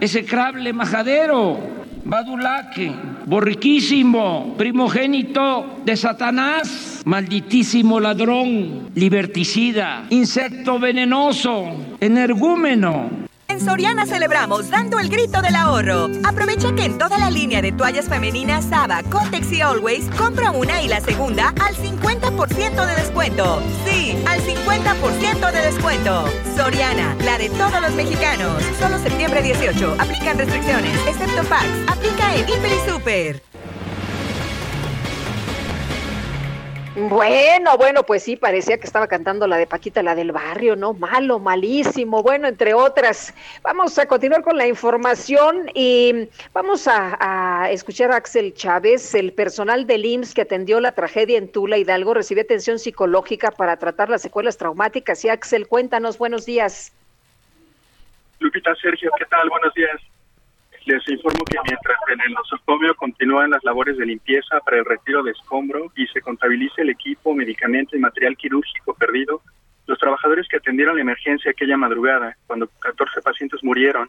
[0.00, 1.58] execrable majadero,
[2.06, 2.92] badulaque,
[3.26, 13.25] borriquísimo, primogénito de Satanás, malditísimo ladrón, liberticida, insecto venenoso, energúmeno.
[13.56, 16.10] En Soriana celebramos dando el grito del ahorro.
[16.24, 20.82] Aprovecha que en toda la línea de toallas femeninas Saba, Cotex y Always, compra una
[20.82, 23.62] y la segunda al 50% de descuento.
[23.86, 26.26] Sí, al 50% de descuento.
[26.54, 28.62] Soriana, la de todos los mexicanos.
[28.78, 29.96] Solo septiembre 18.
[30.00, 31.66] Aplican restricciones, excepto PAX.
[31.88, 33.45] Aplica en Hiper y Super.
[36.98, 40.94] Bueno, bueno, pues sí, parecía que estaba cantando la de Paquita, la del barrio, ¿no?
[40.94, 43.34] Malo, malísimo, bueno, entre otras.
[43.62, 49.86] Vamos a continuar con la información y vamos a, escuchar a Axel Chávez, el personal
[49.86, 54.22] del IMSS que atendió la tragedia en Tula Hidalgo, recibió atención psicológica para tratar las
[54.22, 55.22] secuelas traumáticas.
[55.22, 56.94] Y Axel, cuéntanos, buenos días.
[58.38, 59.50] Lupita, Sergio, ¿qué tal?
[59.50, 60.00] Buenos días.
[60.86, 65.24] Les informo que mientras en el nosocomio continúan las labores de limpieza para el retiro
[65.24, 69.42] de escombro y se contabilice el equipo, medicamento y material quirúrgico perdido,
[69.88, 74.08] los trabajadores que atendieron la emergencia aquella madrugada, cuando 14 pacientes murieron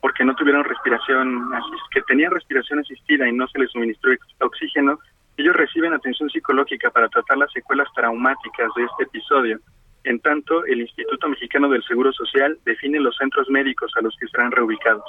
[0.00, 1.50] porque no tuvieron respiración,
[1.90, 4.98] que tenían respiración asistida y no se les suministró oxígeno,
[5.36, 9.60] ellos reciben atención psicológica para tratar las secuelas traumáticas de este episodio.
[10.04, 14.28] En tanto, el Instituto Mexicano del Seguro Social define los centros médicos a los que
[14.28, 15.04] serán reubicados.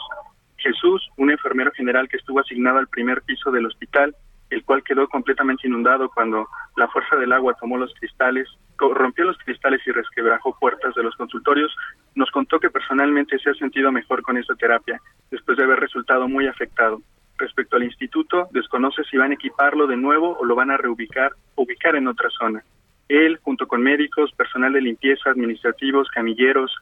[0.60, 4.16] Jesús, un enfermero general que estuvo asignado al primer piso del hospital,
[4.50, 9.38] el cual quedó completamente inundado cuando la fuerza del agua tomó los cristales, rompió los
[9.38, 11.76] cristales y resquebrajó puertas de los consultorios,
[12.16, 15.00] nos contó que personalmente se ha sentido mejor con esta terapia,
[15.30, 17.02] después de haber resultado muy afectado.
[17.38, 21.32] Respecto al instituto, desconoce si van a equiparlo de nuevo o lo van a reubicar,
[21.56, 22.64] ubicar en otra zona.
[23.08, 26.76] Él, junto con médicos, personal de limpieza, administrativos, camilleros,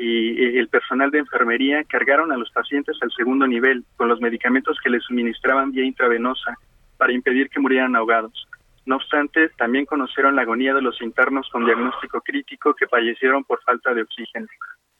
[0.00, 4.78] y el personal de enfermería cargaron a los pacientes al segundo nivel con los medicamentos
[4.82, 6.54] que les suministraban vía intravenosa
[6.96, 8.46] para impedir que murieran ahogados.
[8.86, 13.62] No obstante, también conocieron la agonía de los internos con diagnóstico crítico que fallecieron por
[13.62, 14.46] falta de oxígeno.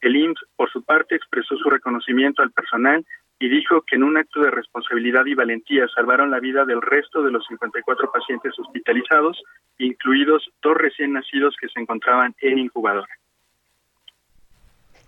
[0.00, 3.04] El IMSS, por su parte, expresó su reconocimiento al personal
[3.38, 7.22] y dijo que en un acto de responsabilidad y valentía salvaron la vida del resto
[7.22, 9.40] de los 54 pacientes hospitalizados,
[9.78, 13.17] incluidos dos recién nacidos que se encontraban en incubadora.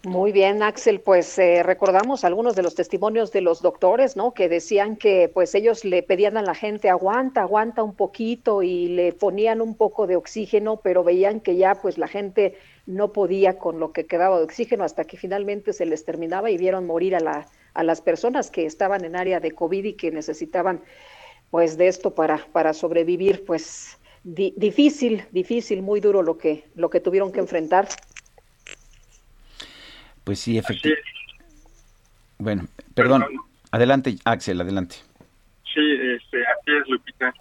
[0.03, 4.33] Muy bien, Axel, pues eh, recordamos algunos de los testimonios de los doctores, ¿no?
[4.33, 8.89] Que decían que pues ellos le pedían a la gente aguanta, aguanta un poquito y
[8.89, 12.57] le ponían un poco de oxígeno, pero veían que ya pues la gente
[12.87, 16.57] no podía con lo que quedaba de oxígeno hasta que finalmente se les terminaba y
[16.57, 20.11] vieron morir a, la, a las personas que estaban en área de COVID y que
[20.11, 20.81] necesitaban
[21.51, 27.01] pues de esto para, para sobrevivir, pues difícil, difícil, muy duro lo que, lo que
[27.01, 27.89] tuvieron que enfrentar.
[30.25, 31.03] Pues sí, efectivamente.
[32.39, 33.25] Bueno, perdón.
[33.73, 34.97] Adelante, Axel, adelante.
[35.73, 37.33] Sí, este, así es, Lupita.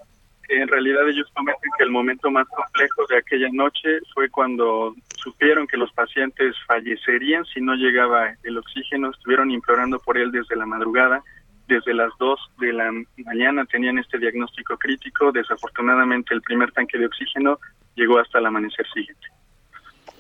[0.50, 5.68] En realidad ellos comentan que el momento más complejo de aquella noche fue cuando supieron
[5.68, 9.12] que los pacientes fallecerían si no llegaba el oxígeno.
[9.12, 11.24] Estuvieron implorando por él desde la madrugada.
[11.68, 15.32] Desde las 2 de la mañana tenían este diagnóstico crítico.
[15.32, 17.60] Desafortunadamente el primer tanque de oxígeno
[17.96, 19.28] llegó hasta el amanecer siguiente.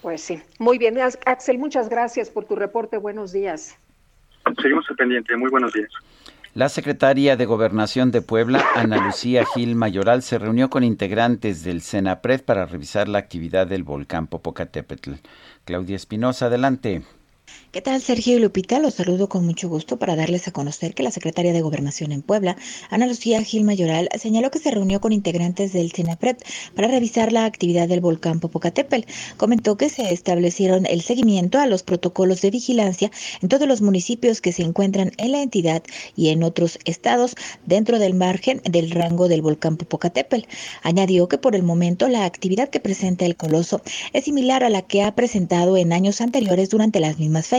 [0.01, 0.41] Pues sí.
[0.59, 2.97] Muy bien, Axel, muchas gracias por tu reporte.
[2.97, 3.77] Buenos días.
[4.61, 5.35] Seguimos al pendiente.
[5.35, 5.89] Muy buenos días.
[6.55, 11.81] La secretaria de Gobernación de Puebla, Ana Lucía Gil Mayoral, se reunió con integrantes del
[11.81, 15.11] CENAPRED para revisar la actividad del volcán Popocatépetl.
[15.63, 17.03] Claudia Espinosa, adelante.
[17.71, 18.79] ¿Qué tal, Sergio y Lupita?
[18.79, 22.23] Los saludo con mucho gusto para darles a conocer que la secretaria de Gobernación en
[22.23, 22.57] Puebla,
[22.89, 26.37] Ana Lucía Gil Mayoral, señaló que se reunió con integrantes del CINAPRED
[26.73, 29.07] para revisar la actividad del volcán Popocatépetl.
[29.37, 34.41] Comentó que se establecieron el seguimiento a los protocolos de vigilancia en todos los municipios
[34.41, 35.83] que se encuentran en la entidad
[36.15, 37.35] y en otros estados
[37.67, 40.47] dentro del margen del rango del volcán Popocatépetl.
[40.81, 44.81] Añadió que por el momento la actividad que presenta el coloso es similar a la
[44.81, 47.58] que ha presentado en años anteriores durante las mismas fechas,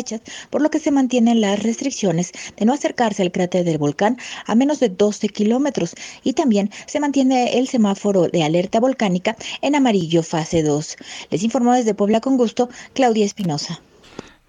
[0.51, 4.17] por lo que se mantienen las restricciones de no acercarse al cráter del volcán
[4.47, 9.75] a menos de 12 kilómetros y también se mantiene el semáforo de alerta volcánica en
[9.75, 10.97] amarillo fase 2.
[11.31, 13.81] Les informó desde Puebla con gusto Claudia Espinosa.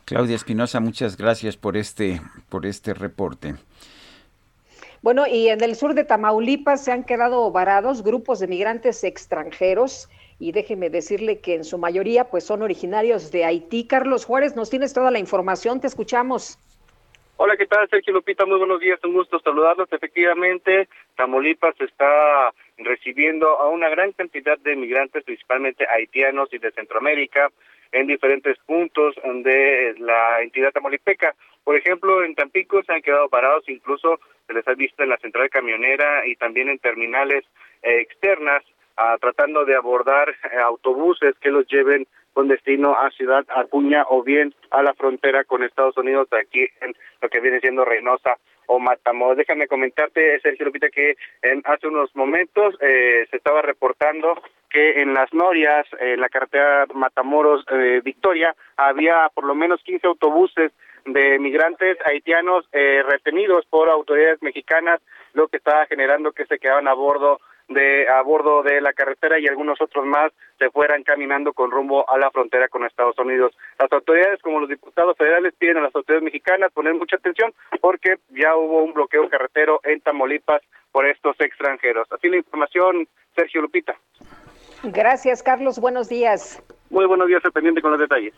[0.05, 3.55] Claudia Espinosa, muchas gracias por este, por este reporte.
[5.01, 10.09] Bueno, y en el sur de Tamaulipas se han quedado varados grupos de migrantes extranjeros
[10.41, 13.85] y déjeme decirle que en su mayoría pues son originarios de Haití.
[13.87, 16.57] Carlos Juárez, nos tienes toda la información, te escuchamos.
[17.37, 17.87] Hola, ¿qué tal?
[17.89, 19.87] Sergio Lupita, muy buenos días, un gusto saludarlos.
[19.91, 27.51] Efectivamente, Tamaulipas está recibiendo a una gran cantidad de migrantes, principalmente haitianos y de Centroamérica,
[27.91, 31.35] en diferentes puntos de la entidad tamaulipeca.
[31.63, 35.17] Por ejemplo, en Tampico se han quedado parados, incluso se les ha visto en la
[35.17, 37.43] central camionera y también en terminales
[37.83, 38.63] eh, externas
[39.19, 44.53] tratando de abordar eh, autobuses que los lleven con destino a Ciudad Acuña o bien
[44.69, 48.37] a la frontera con Estados Unidos aquí en lo que viene siendo Reynosa
[48.67, 49.37] o Matamoros.
[49.37, 55.13] Déjame comentarte, Sergio Lupita, que en, hace unos momentos eh, se estaba reportando que en
[55.13, 58.01] las Norias, en la carretera Matamoros eh,
[58.77, 60.71] había por lo menos 15 autobuses
[61.05, 65.01] de migrantes haitianos retenidos por autoridades mexicanas,
[65.33, 67.39] lo que estaba generando que se quedaban a bordo
[67.73, 72.09] de a bordo de la carretera y algunos otros más se fueran caminando con rumbo
[72.09, 73.55] a la frontera con Estados Unidos.
[73.79, 78.17] Las autoridades, como los diputados federales, piden a las autoridades mexicanas poner mucha atención porque
[78.29, 80.61] ya hubo un bloqueo carretero en Tamaulipas
[80.91, 82.07] por estos extranjeros.
[82.11, 83.95] Así la información, Sergio Lupita.
[84.83, 85.79] Gracias, Carlos.
[85.79, 86.61] Buenos días.
[86.89, 88.33] Muy buenos días, pendiente con los detalles.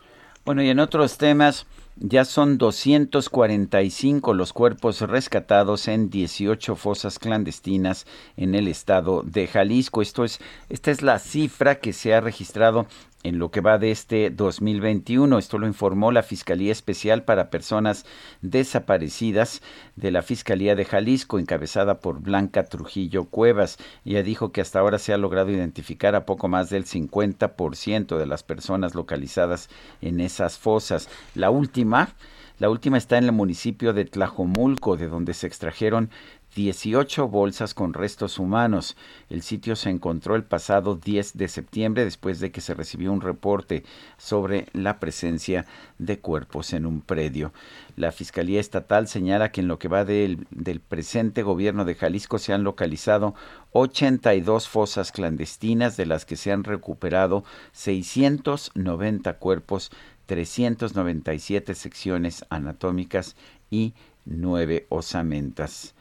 [0.45, 1.65] Bueno, y en otros temas,
[1.97, 8.05] ya son 245 los cuerpos rescatados en 18 fosas clandestinas
[8.35, 10.01] en el estado de Jalisco.
[10.01, 10.39] Esto es,
[10.69, 12.87] esta es la cifra que se ha registrado
[13.23, 15.37] en lo que va de este 2021.
[15.37, 18.05] Esto lo informó la Fiscalía Especial para Personas
[18.41, 19.61] Desaparecidas
[19.95, 23.77] de la Fiscalía de Jalisco, encabezada por Blanca Trujillo Cuevas.
[24.05, 28.25] Ella dijo que hasta ahora se ha logrado identificar a poco más del 50% de
[28.25, 29.69] las personas localizadas
[30.01, 31.09] en esas fosas.
[31.33, 32.13] La última
[32.59, 36.11] la última está en el municipio de Tlajomulco, de donde se extrajeron
[36.55, 38.95] 18 bolsas con restos humanos.
[39.29, 43.21] El sitio se encontró el pasado 10 de septiembre después de que se recibió un
[43.21, 43.83] reporte
[44.17, 45.65] sobre la presencia
[45.97, 47.53] de cuerpos en un predio.
[47.95, 50.45] La Fiscalía Estatal señala que en lo que va del,
[50.87, 53.33] presente gobierno de Jalisco se han localizado
[53.71, 59.91] 82 fosas clandestinas de las que se han recuperado 690 cuerpos,
[60.27, 63.35] 397 secciones anatómicas
[63.69, 63.93] y
[64.25, 65.95] nueve osamentas.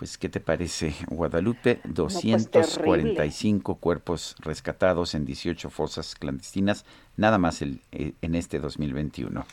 [0.00, 1.80] Pues, ¿qué te parece, Guadalupe?
[1.84, 6.86] 245 pues, cuerpos rescatados en 18 fosas clandestinas,
[7.18, 9.44] nada más el, eh, en este 2021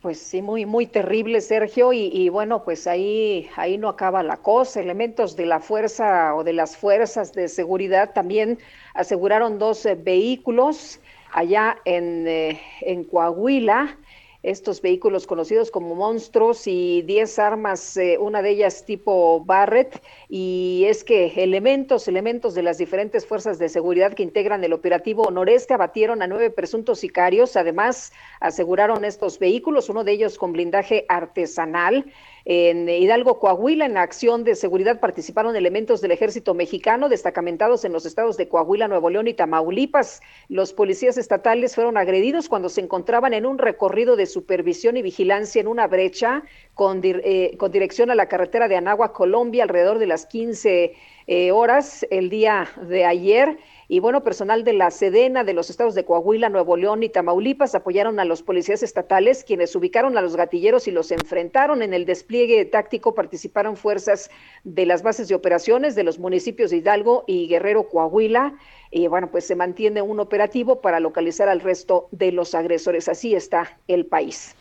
[0.00, 4.38] Pues sí, muy, muy terrible, Sergio, y, y, bueno, pues ahí, ahí no acaba la
[4.38, 4.80] cosa.
[4.80, 8.58] Elementos de la fuerza o de las fuerzas de seguridad también
[8.94, 11.00] aseguraron dos eh, vehículos
[11.32, 13.98] allá en, eh, en Coahuila
[14.46, 20.84] estos vehículos conocidos como monstruos y 10 armas, eh, una de ellas tipo Barrett, y
[20.86, 25.74] es que elementos, elementos de las diferentes fuerzas de seguridad que integran el operativo Noreste
[25.74, 32.06] abatieron a nueve presuntos sicarios, además aseguraron estos vehículos, uno de ellos con blindaje artesanal,
[32.48, 37.92] en Hidalgo, Coahuila, en la acción de seguridad participaron elementos del ejército mexicano destacamentados en
[37.92, 40.20] los estados de Coahuila, Nuevo León y Tamaulipas.
[40.48, 45.60] Los policías estatales fueron agredidos cuando se encontraban en un recorrido de supervisión y vigilancia
[45.60, 46.44] en una brecha
[46.74, 50.94] con, eh, con dirección a la carretera de Anagua, Colombia, alrededor de las 15
[51.26, 53.58] eh, horas el día de ayer.
[53.88, 57.76] Y bueno, personal de la Sedena de los estados de Coahuila, Nuevo León y Tamaulipas
[57.76, 61.82] apoyaron a los policías estatales, quienes ubicaron a los gatilleros y los enfrentaron.
[61.82, 64.28] En el despliegue táctico participaron fuerzas
[64.64, 68.54] de las bases de operaciones de los municipios de Hidalgo y Guerrero, Coahuila.
[68.90, 73.08] Y bueno, pues se mantiene un operativo para localizar al resto de los agresores.
[73.08, 74.56] Así está el país.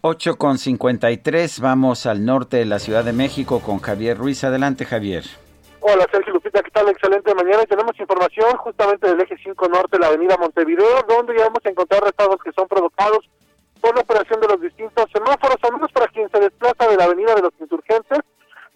[0.00, 4.42] 8 con 53, vamos al norte de la Ciudad de México con Javier Ruiz.
[4.44, 5.24] Adelante, Javier.
[5.88, 6.88] Hola Sergio Lupita, ¿qué tal?
[6.88, 11.44] Excelente mañana y tenemos información justamente del eje 5 norte, la avenida Montevideo, donde ya
[11.44, 13.20] vamos a encontrar retardos que son provocados
[13.80, 17.04] por la operación de los distintos semáforos, al menos para quien se desplaza de la
[17.04, 18.18] avenida de los insurgentes,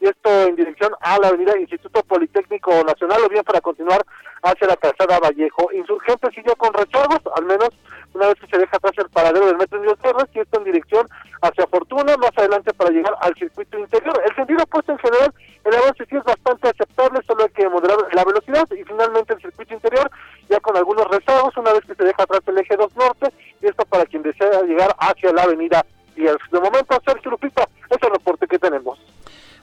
[0.00, 4.06] y esto en dirección a la avenida Instituto Politécnico Nacional, o bien para continuar
[4.44, 5.72] hacia la calzada Vallejo.
[5.72, 7.70] Insurgentes siguió con retardos, al menos
[8.14, 10.64] una vez que se deja atrás el paradero del metro de Torres, y esto en
[10.64, 11.08] dirección
[11.42, 14.20] hacia Fortuna, más adelante para llegar al circuito interior.
[14.28, 15.32] El sentido opuesto en general,
[15.64, 19.40] el avance sí es bastante aceptable, solo hay que moderar la velocidad, y finalmente el
[19.40, 20.10] circuito interior,
[20.48, 23.32] ya con algunos rezagos, una vez que se deja atrás el eje 2 norte,
[23.62, 25.84] y esto para quien desea llegar hacia la avenida
[26.16, 28.98] y De momento, Sergio Lupita, ese es el reporte que tenemos.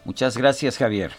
[0.05, 1.11] Muchas gracias, Javier.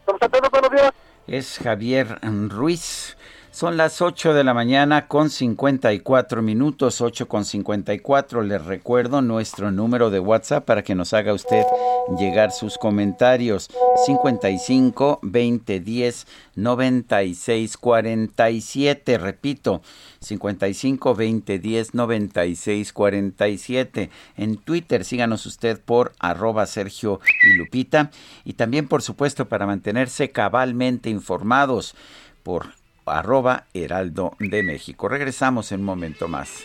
[0.00, 0.92] Estamos atentos, buenos días.
[1.26, 2.18] Es Javier
[2.48, 3.16] Ruiz.
[3.52, 8.40] Son las 8 de la mañana con 54 minutos, 8 con 54.
[8.40, 11.62] Les recuerdo nuestro número de WhatsApp para que nos haga usted
[12.18, 13.68] llegar sus comentarios.
[14.06, 16.26] 55 20 10
[16.56, 19.18] 96 47.
[19.18, 19.82] Repito,
[20.20, 24.10] 55 20 10 96 47.
[24.38, 28.12] En Twitter síganos usted por arroba Sergio y Lupita.
[28.46, 31.94] Y también, por supuesto, para mantenerse cabalmente informados
[32.42, 32.81] por
[33.18, 35.08] arroba Heraldo de México.
[35.08, 36.64] Regresamos en un momento más.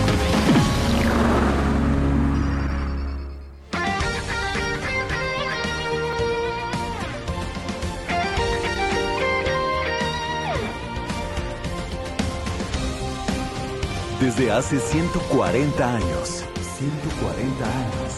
[14.35, 16.45] Desde hace 140 años.
[16.77, 18.13] 140 años.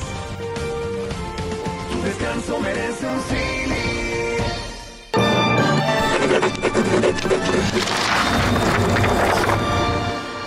[1.92, 3.20] Tu descanso merece un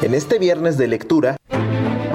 [0.02, 1.36] En este viernes de lectura,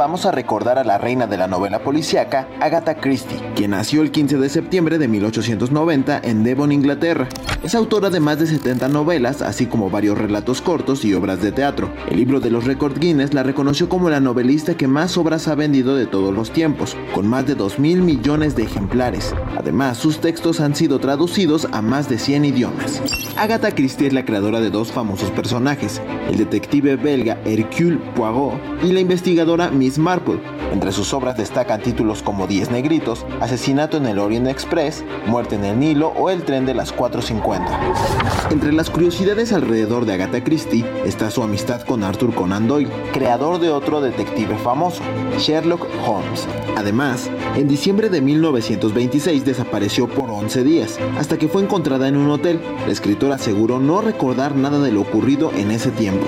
[0.02, 4.10] vamos a recordar a la reina de la novela policíaca, Agatha Christie, quien nació el
[4.10, 7.30] 15 de septiembre de 1890 en Devon, Inglaterra.
[7.62, 11.52] Es autora de más de 70 novelas, así como varios relatos cortos y obras de
[11.52, 11.94] teatro.
[12.10, 15.54] El libro de los récords Guinness la reconoció como la novelista que más obras ha
[15.54, 19.36] vendido de todos los tiempos, con más de 2 mil millones de ejemplares.
[19.56, 23.04] Además, sus textos han sido traducidos a más de 100 idiomas.
[23.38, 28.54] Agatha Christie es la creadora de dos famosos personajes, el detective belga Hercule Poirot
[28.84, 30.40] y la investigadora Miss Marple.
[30.72, 35.66] Entre sus obras destacan títulos como Diez Negritos, Asesinato en el Orient Express, Muerte en
[35.66, 38.52] el Nilo o El tren de las 4.50.
[38.52, 43.60] Entre las curiosidades alrededor de Agatha Christie está su amistad con Arthur Conan Doyle, creador
[43.60, 45.02] de otro detective famoso,
[45.38, 46.48] Sherlock Holmes.
[46.78, 52.30] Además, en diciembre de 1926 desapareció por 11 días, hasta que fue encontrada en un
[52.30, 52.60] hotel.
[52.86, 56.26] La escritora aseguró no recordar nada de lo ocurrido en ese tiempo.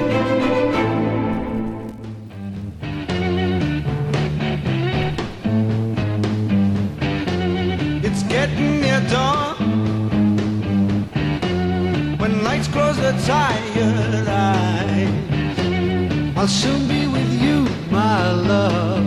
[16.44, 19.02] I'll soon be with you, my love.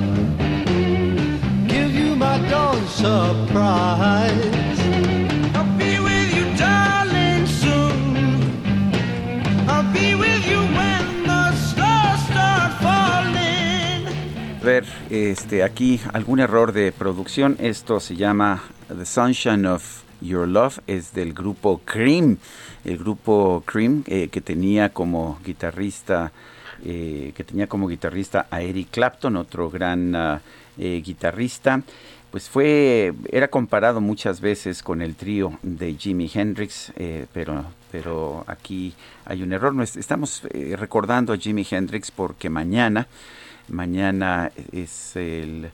[1.68, 4.32] Give you my dawn surprise.
[5.54, 8.40] I'll be with you, darling, soon.
[9.68, 14.06] I'll be with you when the stars start falling.
[14.62, 17.58] ver este aquí algún error de producción.
[17.60, 22.38] Esto se llama The Sunshine of Your Love, es del grupo Cream,
[22.86, 26.32] el grupo Cream eh, que tenía como guitarrista
[26.84, 30.40] eh, que tenía como guitarrista a Eric Clapton, otro gran ah,
[30.78, 31.82] eh, guitarrista.
[32.30, 38.44] Pues fue, era comparado muchas veces con el trío de Jimi Hendrix, eh, pero, pero
[38.46, 38.94] aquí
[39.24, 39.74] hay un error.
[39.82, 40.42] Estamos
[40.76, 43.06] recordando a Jimi Hendrix porque mañana,
[43.68, 45.70] mañana es el,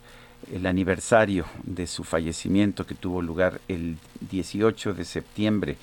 [0.53, 3.97] el aniversario de su fallecimiento que tuvo lugar el
[4.31, 5.77] 18 de septiembre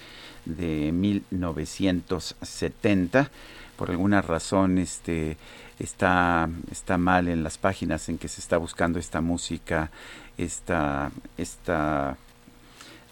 [0.46, 3.32] de 1970
[3.80, 5.38] por alguna razón este
[5.80, 9.90] está está mal en las páginas en que se está buscando esta música
[10.38, 12.18] esta esta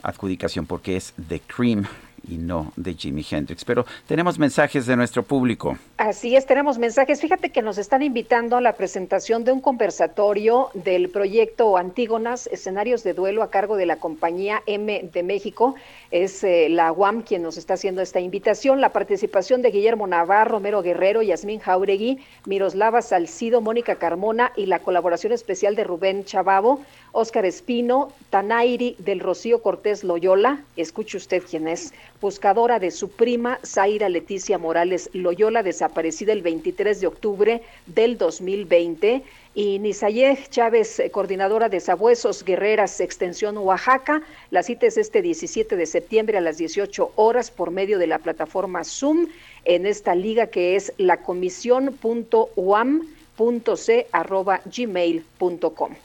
[0.04, 1.86] adjudicación porque es The Cream
[2.28, 3.64] y no de Jimi Hendrix.
[3.64, 5.78] Pero tenemos mensajes de nuestro público.
[5.98, 7.22] Así es, tenemos mensajes.
[7.22, 13.04] Fíjate que nos están invitando a la presentación de un conversatorio del proyecto Antígonas, escenarios
[13.04, 15.74] de duelo a cargo de la compañía M de México.
[16.12, 18.80] Es eh, la UAM quien nos está haciendo esta invitación.
[18.80, 24.78] La participación de Guillermo Navarro, Romero Guerrero, Yasmín Jauregui, Miroslava Salcido, Mónica Carmona y la
[24.78, 26.80] colaboración especial de Rubén Chababo,
[27.12, 30.62] Óscar Espino, Tanairi del Rocío Cortés Loyola.
[30.76, 31.92] Escuche usted quién es
[32.22, 39.24] buscadora de su prima Zaira Leticia Morales Loyola, desaparecida el 23 de octubre del 2020,
[39.56, 44.22] y Nisayeh Chávez, eh, coordinadora de Sabuesos Guerreras, Extensión Oaxaca.
[44.52, 48.20] La cita es este 17 de septiembre a las 18 horas por medio de la
[48.20, 49.28] plataforma Zoom
[49.66, 55.96] en esta liga que es la comisión.uam.c arroba gmail.com.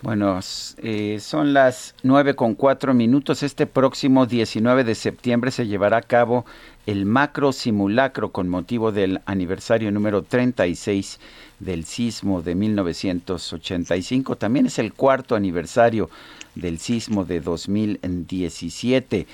[0.00, 0.38] Bueno,
[0.78, 3.42] eh, son las nueve con cuatro minutos.
[3.42, 6.46] Este próximo 19 de septiembre se llevará a cabo
[6.88, 11.20] el macro simulacro con motivo del aniversario número 36
[11.58, 14.36] del sismo de 1985.
[14.36, 16.08] También es el cuarto aniversario
[16.54, 19.26] del sismo de 2017.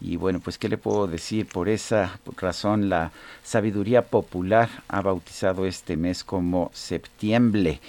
[0.00, 3.10] Y bueno, pues qué le puedo decir, por esa razón la
[3.42, 7.80] sabiduría popular ha bautizado este mes como septiembre.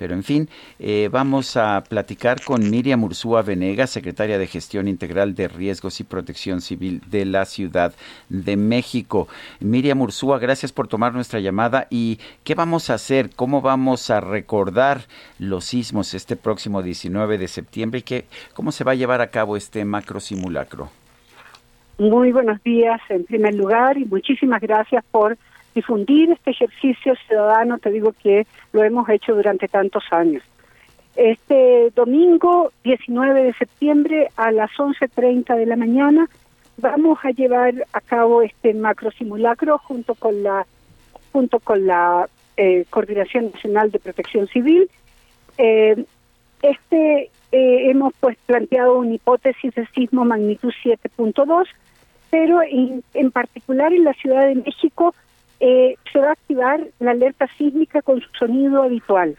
[0.00, 0.48] Pero en fin,
[0.78, 6.04] eh, vamos a platicar con Miriam Ursúa Venegas, secretaria de Gestión Integral de Riesgos y
[6.04, 7.92] Protección Civil de la Ciudad
[8.30, 9.28] de México.
[9.60, 11.86] Miriam Ursúa, gracias por tomar nuestra llamada.
[11.90, 13.28] ¿Y qué vamos a hacer?
[13.36, 15.02] ¿Cómo vamos a recordar
[15.38, 18.00] los sismos este próximo 19 de septiembre?
[18.00, 18.24] ¿Y qué,
[18.54, 20.88] cómo se va a llevar a cabo este macro simulacro?
[21.98, 25.36] Muy buenos días en primer lugar y muchísimas gracias por
[25.74, 27.78] difundir este ejercicio ciudadano.
[27.78, 30.42] Te digo que lo hemos hecho durante tantos años.
[31.16, 36.28] Este domingo 19 de septiembre a las 11.30 de la mañana
[36.76, 40.66] vamos a llevar a cabo este macro simulacro junto con la
[41.32, 44.90] junto con la eh, Coordinación Nacional de Protección Civil.
[45.58, 46.04] Eh,
[46.62, 51.66] este eh, hemos pues planteado una hipótesis de sismo magnitud 7.2,
[52.30, 55.14] pero en, en particular en la Ciudad de México
[55.60, 59.36] eh, se va a activar la alerta sísmica con su sonido habitual.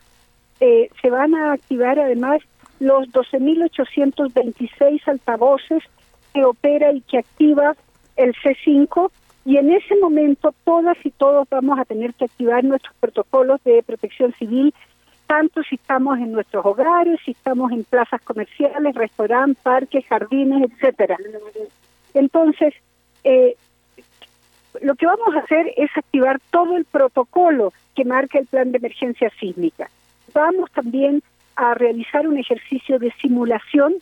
[0.60, 2.41] Eh, se van a activar además
[2.80, 5.84] los 12.826 altavoces
[6.34, 7.76] que opera y que activa
[8.15, 9.11] el C5
[9.45, 13.81] y en ese momento todas y todos vamos a tener que activar nuestros protocolos de
[13.81, 14.73] protección civil,
[15.26, 21.18] tanto si estamos en nuestros hogares, si estamos en plazas comerciales, restaurantes, parques, jardines, etcétera.
[22.14, 22.76] Entonces,
[23.23, 23.56] eh,
[24.81, 28.77] lo que vamos a hacer es activar todo el protocolo que marca el plan de
[28.77, 29.89] emergencia sísmica.
[30.34, 31.22] Vamos también
[31.56, 33.95] a realizar un ejercicio de simulación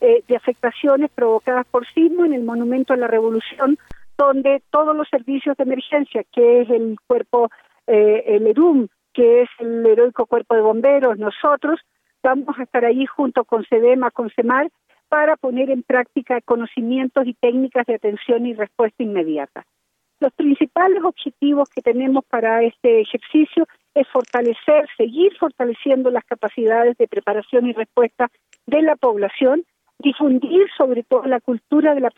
[0.00, 3.78] eh, de afectaciones provocadas por sismo en el Monumento a la Revolución,
[4.16, 7.50] donde todos los servicios de emergencia, que es el cuerpo,
[7.86, 11.80] eh, el ERUM, que es el heroico cuerpo de bomberos, nosotros
[12.22, 14.70] vamos a estar ahí junto con SEDEMA, con CEMAR,
[15.08, 19.64] para poner en práctica conocimientos y técnicas de atención y respuesta inmediata.
[20.20, 27.06] Los principales objetivos que tenemos para este ejercicio es fortalecer, seguir fortaleciendo las capacidades de
[27.06, 28.28] preparación y respuesta
[28.66, 29.64] de la población,
[29.98, 32.10] difundir sobre todo la cultura de la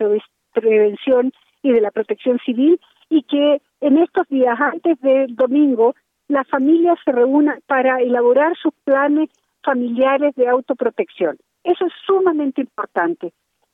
[0.52, 1.32] prevención
[1.62, 5.94] y de la protección civil y que en estos días antes del domingo
[6.28, 9.28] las familias se reúnan para elaborar sus planes
[9.62, 11.36] familiares de autoprotección.
[11.64, 13.32] Eso es sumamente importante.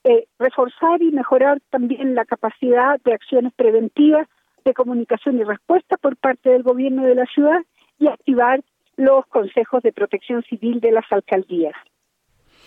[0.08, 4.28] Eh, reforzar y mejorar también la capacidad de acciones preventivas,
[4.64, 7.58] de comunicación y respuesta por parte del gobierno de la ciudad
[7.98, 8.62] y activar
[8.96, 11.74] los consejos de protección civil de las alcaldías.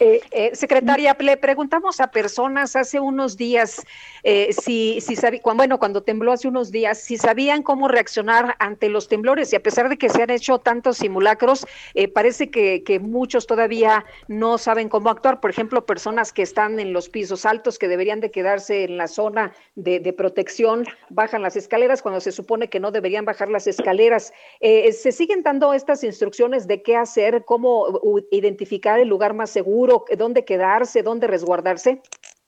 [0.01, 3.85] Eh, eh, secretaria, le preguntamos a personas hace unos días
[4.23, 8.87] eh, si, si sabían, bueno, cuando tembló hace unos días, si sabían cómo reaccionar ante
[8.87, 12.99] los temblores y a pesar de que se han hecho tantos simulacros, eh, parece que,
[13.01, 15.41] muchos todavía no saben cómo actuar.
[15.41, 19.07] Por ejemplo, personas que están en los pisos altos que deberían de quedarse en la
[19.07, 24.33] zona de protección, bajan las escaleras cuando se supone que no deberían bajar las escaleras.
[24.59, 27.99] ¿Se siguen dando estas instrucciones de qué hacer, cómo
[28.31, 29.88] identificar el lugar más seguro?
[30.17, 32.01] Dónde quedarse, dónde resguardarse?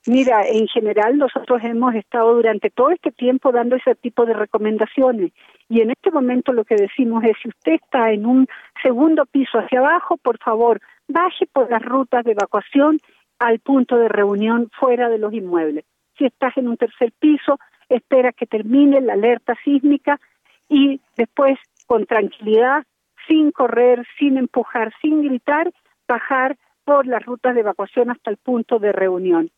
[0.07, 5.31] Mira, en general nosotros hemos estado durante todo este tiempo dando ese tipo de recomendaciones
[5.69, 8.47] y en este momento lo que decimos es si usted está en un
[8.81, 12.99] segundo piso hacia abajo, por favor, baje por las rutas de evacuación
[13.37, 15.85] al punto de reunión fuera de los inmuebles.
[16.17, 20.19] Si estás en un tercer piso, espera que termine la alerta sísmica
[20.67, 22.83] y después con tranquilidad,
[23.27, 25.71] sin correr, sin empujar, sin gritar,
[26.07, 26.57] bajar
[26.91, 29.49] por las rutas de evacuación hasta el punto de reunión.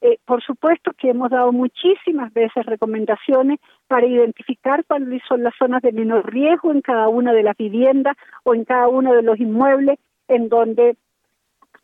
[0.00, 5.82] Eh, por supuesto que hemos dado muchísimas veces recomendaciones para identificar cuáles son las zonas
[5.82, 9.38] de menor riesgo en cada una de las viviendas o en cada uno de los
[9.38, 10.96] inmuebles en donde,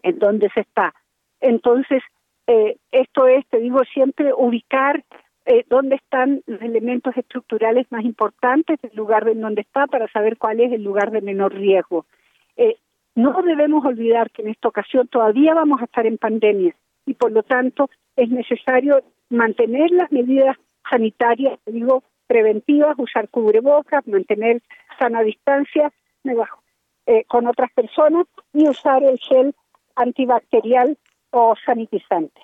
[0.03, 0.93] en donde se está.
[1.41, 2.03] Entonces,
[2.49, 5.05] eh, esto es, te digo siempre, ubicar
[5.45, 10.37] eh, dónde están los elementos estructurales más importantes del lugar en donde está para saber
[10.37, 12.07] cuál es el lugar de menor riesgo.
[12.57, 12.78] Eh,
[13.16, 16.76] no debemos olvidar que en esta ocasión todavía vamos a estar en pandemia
[17.06, 20.56] y por lo tanto es necesario mantener las medidas
[20.88, 24.62] sanitarias, digo, preventivas, usar cubrebocas, mantener
[24.98, 25.93] sana distancia
[27.06, 29.55] eh, con otras personas y usar el gel
[29.94, 30.98] antibacterial
[31.30, 32.40] o sanitizante.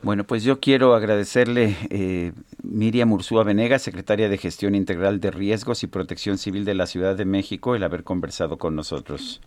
[0.00, 2.30] Bueno, pues yo quiero agradecerle eh,
[2.62, 7.16] Miriam Ursúa Venegas, secretaria de Gestión Integral de Riesgos y Protección Civil de la Ciudad
[7.16, 9.40] de México, el haber conversado con nosotros.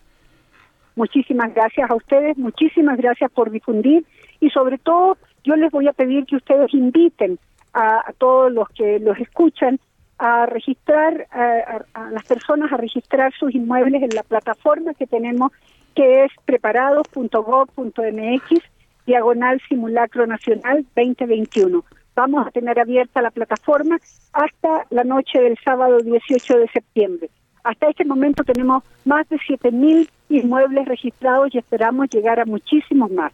[0.94, 4.04] Muchísimas gracias a ustedes, muchísimas gracias por difundir
[4.40, 7.38] y sobre todo yo les voy a pedir que ustedes inviten
[7.72, 9.80] a, todos los que los escuchan
[10.18, 15.50] a registrar a, las personas a registrar sus inmuebles en la plataforma que tenemos
[15.94, 18.71] que es preparados.gov.mx
[19.06, 21.84] diagonal simulacro nacional 2021.
[22.14, 23.98] Vamos a tener abierta la plataforma
[24.32, 27.30] hasta la noche del sábado 18 de septiembre.
[27.64, 33.32] Hasta este momento tenemos más de 7.000 inmuebles registrados y esperamos llegar a muchísimos más.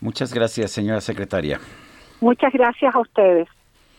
[0.00, 1.60] Muchas gracias, señora secretaria.
[2.20, 3.48] Muchas gracias a ustedes.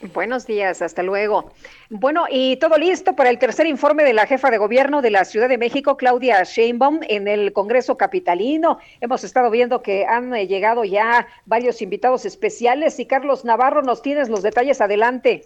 [0.02, 1.54] Buenos días, hasta luego.
[1.90, 5.24] Bueno, y todo listo para el tercer informe de la jefa de gobierno de la
[5.24, 8.80] Ciudad de México, Claudia Sheinbaum, en el Congreso Capitalino.
[9.00, 14.02] Hemos estado viendo que han eh, llegado ya varios invitados especiales y Carlos Navarro, nos
[14.02, 15.44] tienes los detalles adelante.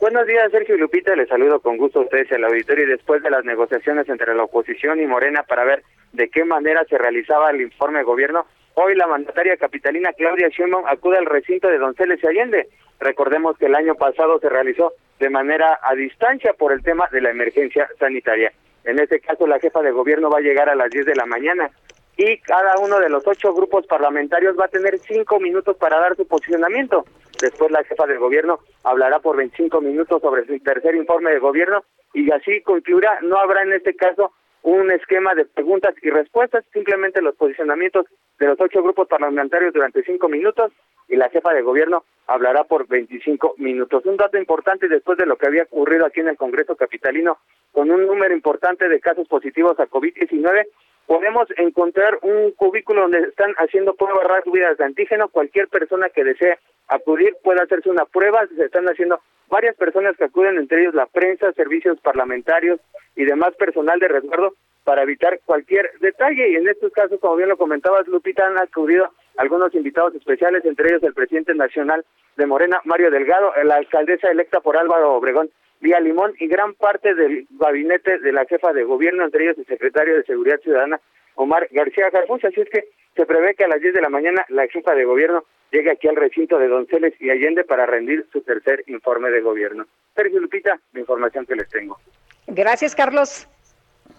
[0.00, 1.14] Buenos días, Sergio y Lupita.
[1.14, 2.86] Les saludo con gusto a ustedes y al auditorio.
[2.86, 5.82] Y después de las negociaciones entre la oposición y Morena para ver
[6.14, 10.86] de qué manera se realizaba el informe de gobierno, hoy la mandataria capitalina Claudia Sheinbaum
[10.86, 12.68] acude al recinto de Donceles y Allende
[13.00, 17.22] Recordemos que el año pasado se realizó de manera a distancia por el tema de
[17.22, 18.52] la emergencia sanitaria.
[18.84, 21.26] En este caso, la jefa de gobierno va a llegar a las 10 de la
[21.26, 21.70] mañana
[22.16, 26.16] y cada uno de los ocho grupos parlamentarios va a tener cinco minutos para dar
[26.16, 27.04] su posicionamiento.
[27.40, 31.82] Después la jefa del gobierno hablará por 25 minutos sobre su tercer informe de gobierno
[32.12, 33.18] y así concluirá.
[33.22, 34.32] No habrá en este caso
[34.62, 38.04] un esquema de preguntas y respuestas, simplemente los posicionamientos
[38.38, 40.72] de los ocho grupos parlamentarios durante cinco minutos
[41.08, 44.06] y la jefa de gobierno hablará por 25 minutos.
[44.06, 47.38] Un dato importante después de lo que había ocurrido aquí en el Congreso Capitalino
[47.72, 50.66] con un número importante de casos positivos a COVID-19,
[51.06, 55.28] podemos encontrar un cubículo donde están haciendo pruebas rápidas de antígeno.
[55.28, 58.46] Cualquier persona que desee acudir puede hacerse una prueba.
[58.56, 62.78] Se están haciendo varias personas que acuden, entre ellos la prensa, servicios parlamentarios
[63.16, 64.54] y demás personal de resguardo
[64.84, 66.52] para evitar cualquier detalle.
[66.52, 70.88] Y en estos casos, como bien lo comentabas, Lupita, han acudido algunos invitados especiales, entre
[70.88, 72.04] ellos el presidente nacional
[72.36, 75.50] de Morena, Mario Delgado, la alcaldesa electa por Álvaro Obregón,
[75.80, 79.66] Vía Limón, y gran parte del gabinete de la jefa de gobierno, entre ellos el
[79.66, 81.00] secretario de Seguridad Ciudadana,
[81.36, 82.44] Omar García Garfús.
[82.44, 85.04] Así es que se prevé que a las 10 de la mañana la jefa de
[85.04, 89.40] gobierno llegue aquí al recinto de Donceles y Allende para rendir su tercer informe de
[89.40, 89.86] gobierno.
[90.14, 91.98] Sergio Lupita, la información que les tengo.
[92.46, 93.48] Gracias, Carlos.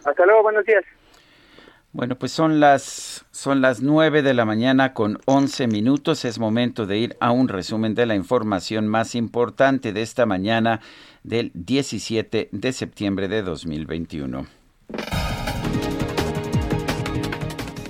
[0.06, 0.84] Hasta luego, buenos días.
[1.94, 6.24] Bueno, pues son las son las 9 de la mañana con 11 minutos.
[6.24, 10.80] Es momento de ir a un resumen de la información más importante de esta mañana
[11.24, 14.48] del 17 de septiembre de 2021.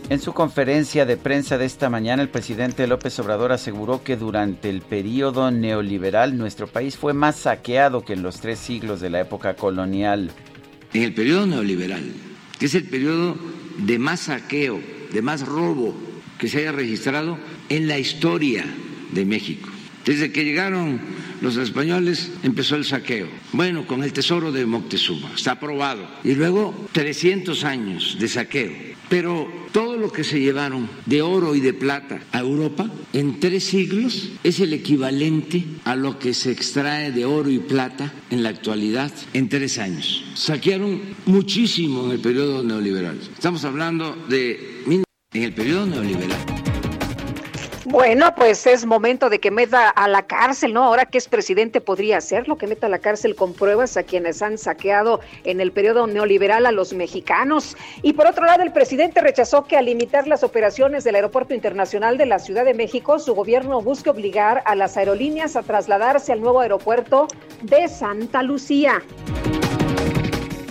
[0.09, 4.71] En su conferencia de prensa de esta mañana, el presidente López Obrador aseguró que durante
[4.71, 9.21] el periodo neoliberal nuestro país fue más saqueado que en los tres siglos de la
[9.21, 10.31] época colonial.
[10.91, 12.01] En el periodo neoliberal,
[12.59, 13.37] que es el periodo
[13.85, 14.81] de más saqueo,
[15.11, 15.95] de más robo
[16.39, 17.37] que se haya registrado
[17.69, 18.65] en la historia
[19.11, 19.69] de México.
[20.05, 20.99] Desde que llegaron
[21.41, 23.27] los españoles empezó el saqueo.
[23.51, 26.07] Bueno, con el tesoro de Moctezuma, está aprobado.
[26.23, 31.59] Y luego 300 años de saqueo pero todo lo que se llevaron de oro y
[31.59, 37.11] de plata a Europa en tres siglos es el equivalente a lo que se extrae
[37.11, 40.23] de oro y plata en la actualidad en tres años.
[40.33, 43.19] Saquearon muchísimo en el periodo neoliberal.
[43.33, 44.81] Estamos hablando de
[45.33, 46.60] en el periodo neoliberal.
[47.91, 50.85] Bueno, pues es momento de que meta a la cárcel, ¿no?
[50.85, 54.41] Ahora que es presidente podría hacerlo, que meta a la cárcel con pruebas a quienes
[54.41, 57.75] han saqueado en el periodo neoliberal a los mexicanos.
[58.01, 62.17] Y por otro lado, el presidente rechazó que al limitar las operaciones del Aeropuerto Internacional
[62.17, 66.39] de la Ciudad de México, su gobierno busque obligar a las aerolíneas a trasladarse al
[66.39, 67.27] nuevo aeropuerto
[67.61, 69.01] de Santa Lucía.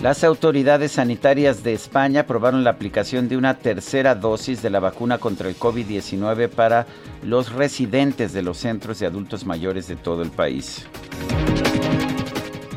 [0.01, 5.19] Las autoridades sanitarias de España aprobaron la aplicación de una tercera dosis de la vacuna
[5.19, 6.87] contra el COVID-19 para
[7.21, 10.87] los residentes de los centros de adultos mayores de todo el país.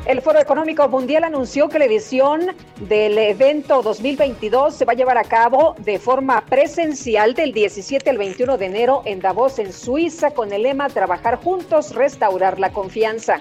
[0.05, 2.43] El Foro Económico Mundial anunció que la edición
[2.91, 8.19] del evento 2022 se va a llevar a cabo de forma presencial del 17 al
[8.19, 13.41] 21 de enero en Davos, en Suiza, con el lema Trabajar juntos, restaurar la confianza.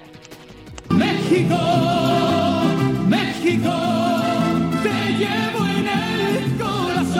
[0.88, 1.54] México
[3.44, 3.66] Te llevo
[5.66, 7.12] en el corazón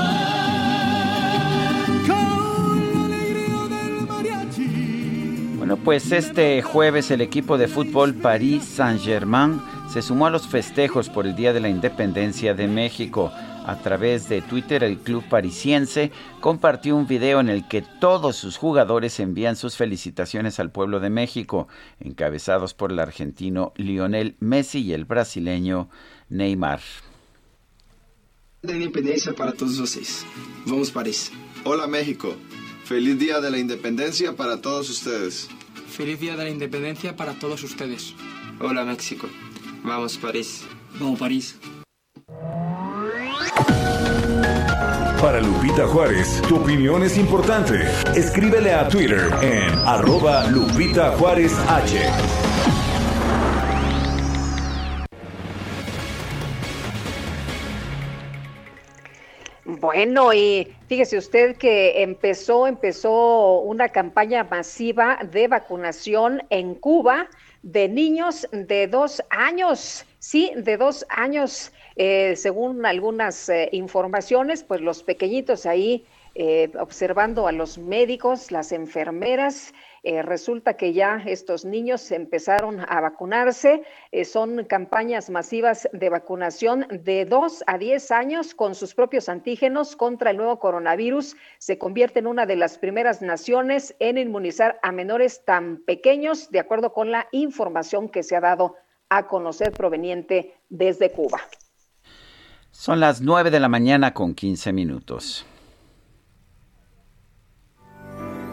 [2.06, 5.56] con la alegría del mariachi.
[5.59, 9.60] Bueno, pues este jueves el equipo de fútbol París Saint-Germain
[9.92, 13.30] se sumó a los festejos por el Día de la Independencia de México.
[13.66, 18.59] A través de Twitter, el club parisiense compartió un video en el que todos sus
[18.59, 21.66] jugadores envían sus felicitaciones al pueblo de México,
[21.98, 25.88] encabezados por el argentino Lionel Messi y el brasileño
[26.35, 26.81] Neymar.
[28.62, 30.27] De independencia para todos ustedes.
[30.66, 31.31] Vamos París.
[31.65, 32.35] Hola México.
[32.85, 35.48] Feliz Día de la Independencia para todos ustedes.
[35.89, 38.15] Feliz Día de la Independencia para todos ustedes.
[38.61, 39.28] Hola México.
[39.85, 40.65] Vamos París.
[40.98, 41.56] Vamos París.
[45.20, 47.81] Para Lupita Juárez, tu opinión es importante.
[48.16, 52.53] Escríbele a Twitter en arroba Lupita Juárez H.
[59.85, 67.28] Bueno, y fíjese usted que empezó, empezó una campaña masiva de vacunación en Cuba
[67.62, 74.81] de niños de dos años, sí, de dos años, eh, según algunas eh, informaciones, pues
[74.81, 79.74] los pequeñitos ahí eh, observando a los médicos, las enfermeras,
[80.05, 83.85] eh, resulta que ya estos niños empezaron a vacunarse.
[84.12, 89.97] Eh, son campañas masivas de vacunación de 2 a 10 años con sus propios antígenos
[89.97, 91.36] contra el nuevo coronavirus.
[91.56, 96.60] Se convierte en una de las primeras naciones en inmunizar a menores tan pequeños, de
[96.60, 98.76] acuerdo con la información que se ha dado
[99.09, 101.40] a conocer proveniente desde Cuba.
[102.70, 105.47] Son las 9 de la mañana con 15 minutos.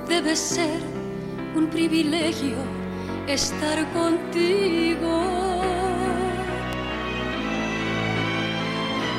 [0.08, 1.01] Debe ser
[1.56, 2.56] un privilegio
[3.28, 5.22] estar contigo.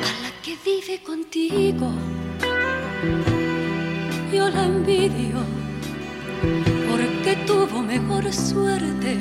[0.01, 1.91] A la que vive contigo,
[4.31, 5.39] yo la envidio
[6.89, 9.19] porque tuvo mejor suerte.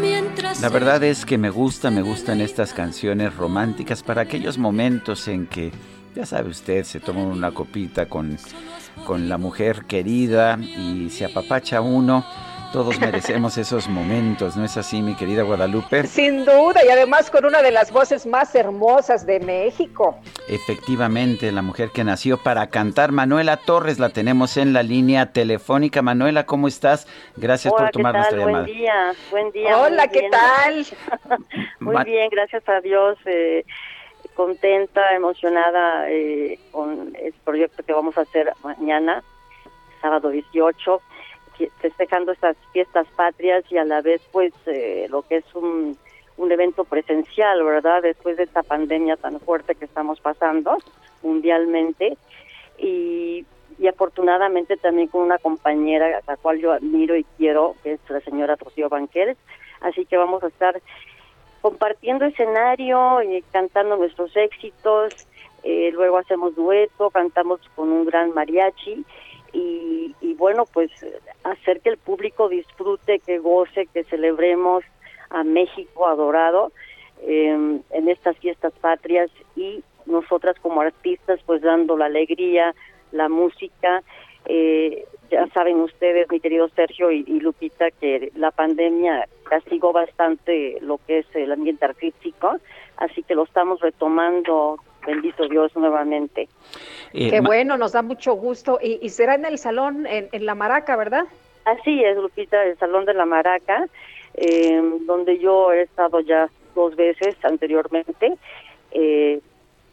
[0.00, 5.26] Mientras La verdad es que me gusta, me gustan estas canciones románticas para aquellos momentos
[5.28, 5.72] en que,
[6.14, 8.38] ya sabe usted, se toma una copita con,
[9.06, 12.24] con la mujer querida y se apapacha uno.
[12.72, 16.06] Todos merecemos esos momentos, ¿no es así, mi querida Guadalupe?
[16.06, 20.18] Sin duda, y además con una de las voces más hermosas de México.
[20.48, 26.02] Efectivamente, la mujer que nació para cantar, Manuela Torres, la tenemos en la línea telefónica.
[26.02, 27.08] Manuela, ¿cómo estás?
[27.36, 28.64] Gracias por tomar nuestra llamada.
[28.64, 29.78] Buen día, buen día.
[29.78, 30.86] Hola, ¿qué tal?
[31.80, 33.16] muy bien, gracias a Dios.
[33.24, 33.64] Eh,
[34.38, 39.24] contenta, emocionada eh, con el proyecto que vamos a hacer mañana,
[40.00, 41.00] sábado 18
[41.80, 45.98] festejando estas fiestas patrias y a la vez pues eh, lo que es un,
[46.36, 48.00] un evento presencial, ¿verdad?
[48.00, 50.78] Después de esta pandemia tan fuerte que estamos pasando
[51.24, 52.16] mundialmente
[52.78, 53.44] y,
[53.76, 58.00] y afortunadamente también con una compañera a la cual yo admiro y quiero, que es
[58.08, 59.36] la señora Rocío Banqueres,
[59.80, 60.80] así que vamos a estar
[61.60, 65.26] compartiendo escenario y cantando nuestros éxitos,
[65.64, 69.04] eh, luego hacemos dueto, cantamos con un gran mariachi
[69.52, 70.90] y, y bueno, pues
[71.44, 74.84] hacer que el público disfrute, que goce, que celebremos
[75.30, 76.72] a México adorado
[77.22, 82.74] eh, en estas fiestas patrias y nosotras como artistas pues dando la alegría,
[83.12, 84.02] la música.
[84.46, 90.78] Eh, ya saben ustedes, mi querido Sergio y, y, Lupita, que la pandemia castigó bastante
[90.80, 92.56] lo que es el ambiente artístico,
[92.96, 96.48] así que lo estamos retomando bendito Dios nuevamente.
[97.14, 98.78] Eh, Qué bueno, nos da mucho gusto.
[98.82, 101.24] Y, y será en el salón, en, en, La Maraca, ¿verdad?
[101.64, 103.86] Así es, Lupita, el Salón de La Maraca,
[104.34, 108.34] eh, donde yo he estado ya dos veces anteriormente,
[108.92, 109.40] eh,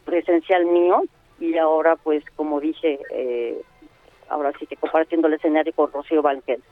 [0.04, 1.02] presencial mío,
[1.38, 3.60] y ahora, pues, como dije, eh,
[4.28, 6.62] ahora sí que compartiendo el escenario con Rocío Banquel.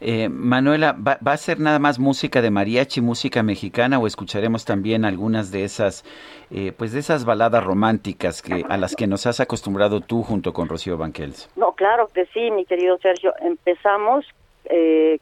[0.00, 4.64] Eh, Manuela, ¿va, ¿va, a ser nada más música de mariachi, música mexicana o escucharemos
[4.64, 6.04] también algunas de esas,
[6.50, 10.52] eh, pues de esas baladas románticas que a las que nos has acostumbrado tú junto
[10.52, 11.48] con Rocío Banquels?
[11.56, 13.32] No, claro que sí, mi querido Sergio.
[13.40, 14.26] Empezamos,
[14.66, 15.18] eh,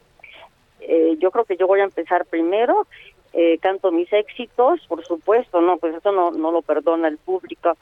[1.18, 2.86] yo creo que yo voy a empezar primero.
[3.60, 7.76] canto mis éxitos, por supuesto, no, pues eso no, no lo perdona el público.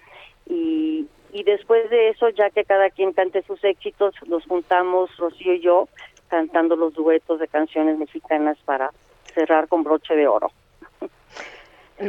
[0.46, 5.54] Y, y después de eso, ya que cada quien cante sus éxitos, nos juntamos Rocío
[5.54, 5.88] y yo
[6.28, 8.90] cantando los duetos de canciones mexicanas para
[9.34, 10.50] cerrar con broche de oro.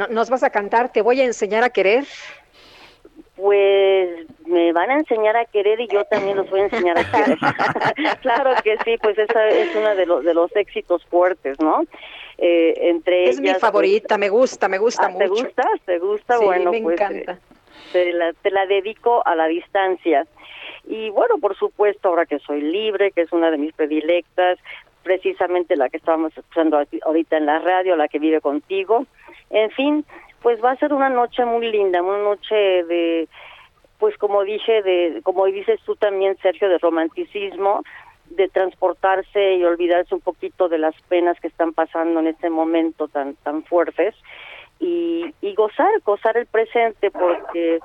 [0.10, 0.92] ¿Nos vas a cantar?
[0.92, 2.06] ¿Te voy a enseñar a querer?
[3.36, 7.12] Pues me van a enseñar a querer y yo también los voy a enseñar a
[7.12, 7.38] querer.
[8.22, 11.84] claro que sí, pues esa es una de los de los éxitos fuertes, ¿no?
[12.38, 15.26] Eh, entre es ellas, mi favorita, pues, me gusta, me gusta ah, mucho.
[15.26, 15.64] ¿Te gusta?
[15.86, 16.38] ¿Te gusta?
[16.38, 17.34] Sí, bueno, me pues encanta.
[17.34, 17.38] Eh,
[17.92, 20.26] te, la, te la dedico a la distancia.
[20.86, 24.60] Y bueno, por supuesto, ahora que soy libre, que es una de mis predilectas,
[25.04, 29.06] precisamente la que estábamos escuchando ahorita en la radio, la que vive contigo.
[29.50, 30.06] En fin,
[30.42, 33.28] pues va a ser una noche muy linda, una noche de,
[34.00, 37.84] pues como dije, de, como dices tú también, Sergio, de romanticismo,
[38.30, 43.08] de transportarse y olvidarse un poquito de las penas que están pasando en este momento
[43.08, 44.16] tan, tan fuertes
[44.84, 47.80] y, y gozar, gozar el presente, porque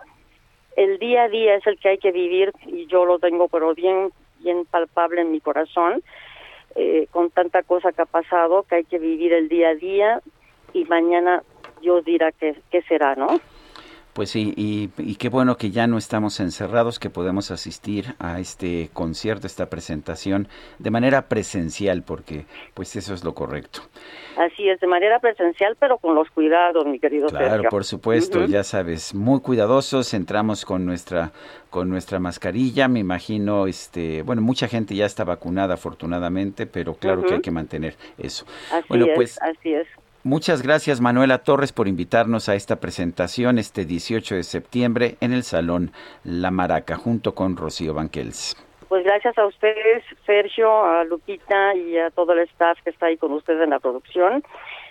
[0.77, 3.75] el día a día es el que hay que vivir y yo lo tengo pero
[3.75, 6.03] bien bien palpable en mi corazón
[6.77, 10.23] eh, con tanta cosa que ha pasado que hay que vivir el día a día
[10.73, 11.43] y mañana
[11.81, 13.41] Dios dirá qué, qué será, ¿no?
[14.13, 18.41] Pues sí, y, y, qué bueno que ya no estamos encerrados, que podemos asistir a
[18.41, 20.49] este concierto, esta presentación
[20.81, 23.83] de manera presencial, porque pues eso es lo correcto.
[24.37, 27.71] Así es, de manera presencial, pero con los cuidados, mi querido Claro, Sergio.
[27.71, 28.49] por supuesto, uh -huh.
[28.49, 31.31] ya sabes, muy cuidadosos, entramos con nuestra
[31.71, 37.21] con nuestra mascarilla, me imagino, este, bueno, mucha gente ya está vacunada afortunadamente, pero claro
[37.21, 37.29] uh -huh.
[37.29, 38.47] que hay que mantener eso.
[38.73, 39.87] Así bueno, es, pues así es.
[40.29, 45.43] Muchas gracias Manuela Torres por invitarnos a esta presentación este 18 de septiembre en el
[45.43, 45.91] Salón
[46.23, 48.55] La Maraca junto con Rocío Banquels.
[48.91, 53.17] Pues gracias a ustedes, Sergio, a Lupita y a todo el staff que está ahí
[53.17, 54.45] con ustedes en la producción.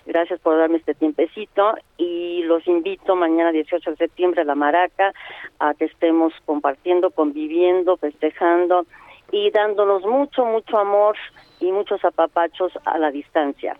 [0.07, 5.13] Gracias por darme este tiempecito y los invito mañana 18 de septiembre a La Maraca
[5.59, 8.87] a que estemos compartiendo, conviviendo, festejando
[9.31, 11.15] y dándonos mucho, mucho amor
[11.59, 13.77] y muchos apapachos a la distancia.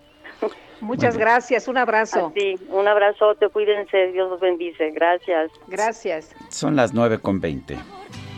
[0.82, 2.32] Muchas gracias, un abrazo.
[2.36, 5.52] Sí, un abrazote, cuídense, Dios los bendice, gracias.
[5.68, 6.36] Gracias.
[6.50, 7.78] Son las 9 con 20.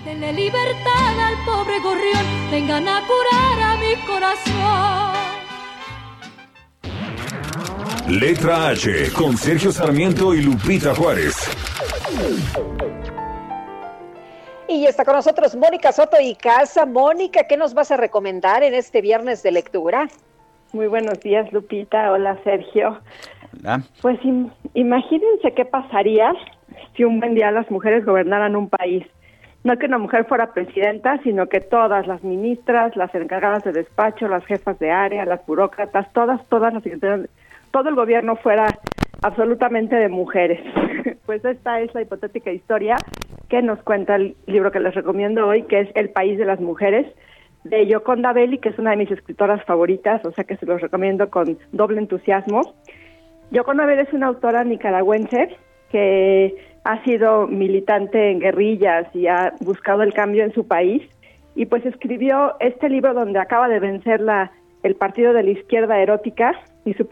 [0.05, 5.09] Denle libertad al pobre gorrión, vengan a curar a mi corazón.
[8.07, 11.35] Letra H con Sergio Sarmiento y Lupita Juárez.
[14.67, 16.85] Y está con nosotros Mónica Soto y Casa.
[16.85, 20.07] Mónica, ¿qué nos vas a recomendar en este viernes de lectura?
[20.71, 22.11] Muy buenos días, Lupita.
[22.11, 22.99] Hola, Sergio.
[23.59, 23.81] Hola.
[24.01, 24.19] Pues
[24.75, 26.33] imagínense qué pasaría
[26.95, 29.03] si un buen día las mujeres gobernaran un país.
[29.63, 34.27] no que una mujer fuera presidenta, sino que todas las ministras, las encargadas de despacho,
[34.27, 36.83] las jefas de área, las burócratas, todas, todas las
[37.71, 38.67] todo el gobierno fuera
[39.23, 40.61] absolutamente de mujeres.
[41.25, 42.95] pues esta es la hipotética historia
[43.49, 46.59] que nos cuenta el libro que les recomiendo hoy, que es El País de las
[46.59, 47.07] Mujeres,
[47.63, 50.81] de Yoconda Belli, que es una de mis escritoras favoritas, o sea que se los
[50.81, 52.61] recomiendo con doble entusiasmo.
[53.51, 55.57] Yoconda Belli es una autora nicaragüense
[55.91, 61.03] que ha sido militante en guerrillas y ha buscado el cambio en su país
[61.55, 64.51] y pues escribió este libro donde acaba de vencer la,
[64.83, 66.53] el partido de la izquierda erótica
[66.85, 67.07] y su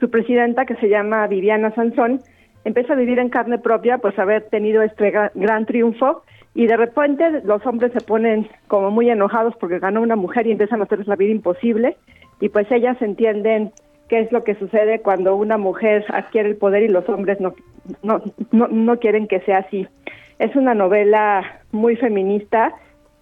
[0.00, 2.20] su presidenta que se llama Viviana Sansón
[2.64, 6.22] empieza a vivir en carne propia pues haber tenido este gran triunfo
[6.54, 10.52] y de repente los hombres se ponen como muy enojados porque ganó una mujer y
[10.52, 11.96] empiezan a hacerles la vida imposible
[12.40, 13.72] y pues ellas entienden
[14.08, 17.54] qué es lo que sucede cuando una mujer adquiere el poder y los hombres no,
[18.02, 18.22] no,
[18.52, 19.88] no, no quieren que sea así.
[20.38, 22.74] Es una novela muy feminista,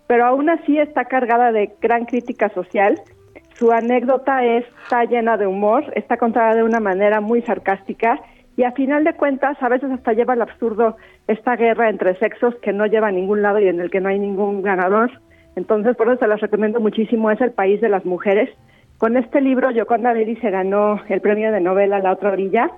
[0.07, 3.01] pero aún así está cargada de gran crítica social.
[3.55, 8.21] Su anécdota está llena de humor, está contada de una manera muy sarcástica
[8.57, 10.97] y a final de cuentas a veces hasta lleva al absurdo
[11.27, 14.09] esta guerra entre sexos que no lleva a ningún lado y en el que no
[14.09, 15.11] hay ningún ganador.
[15.57, 18.51] Entonces, por eso se las recomiendo muchísimo, es El País de las Mujeres.
[18.99, 22.71] Con este libro, Yoconda Belli se ganó el premio de novela La Otra Orilla,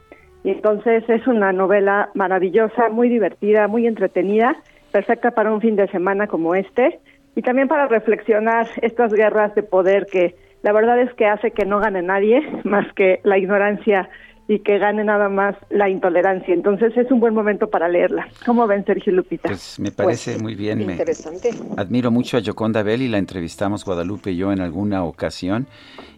[0.43, 4.57] y entonces es una novela maravillosa, muy divertida, muy entretenida,
[4.93, 7.01] perfecta para un fin de semana como este,
[7.35, 11.67] y también para reflexionar estas guerras de poder que la verdad es que hace que
[11.67, 14.09] no gane nadie más que la ignorancia
[14.47, 16.53] y que gane nada más la intolerancia.
[16.53, 18.29] Entonces es un buen momento para leerla.
[18.45, 19.49] ¿Cómo ven, Sergio Lupita?
[19.49, 20.83] Pues me parece Pues, muy bien.
[20.83, 21.51] interesante.
[21.53, 25.67] Me admiro mucho a Yoconda Belli, la entrevistamos Guadalupe y yo en alguna ocasión.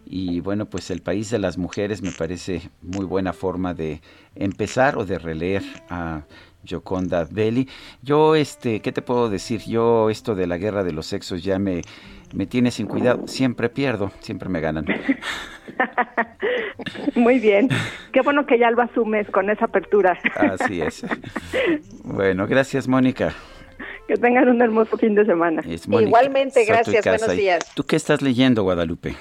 [0.05, 4.01] Y bueno, pues El País de las Mujeres me parece muy buena forma de
[4.35, 6.21] empezar o de releer a
[6.63, 7.67] Yoconda Belli.
[8.01, 9.61] Yo, este, ¿qué te puedo decir?
[9.65, 11.81] Yo esto de la guerra de los sexos ya me,
[12.33, 13.27] me tiene sin cuidado.
[13.27, 14.85] Siempre pierdo, siempre me ganan.
[17.15, 17.69] Muy bien.
[18.11, 20.17] Qué bueno que ya lo asumes con esa apertura.
[20.35, 21.05] Así es.
[22.03, 23.33] Bueno, gracias Mónica.
[24.07, 25.61] Que tengan un hermoso fin de semana.
[25.65, 27.71] Igualmente, gracias, buenos ¿Y días.
[27.75, 29.15] ¿Tú qué estás leyendo, Guadalupe?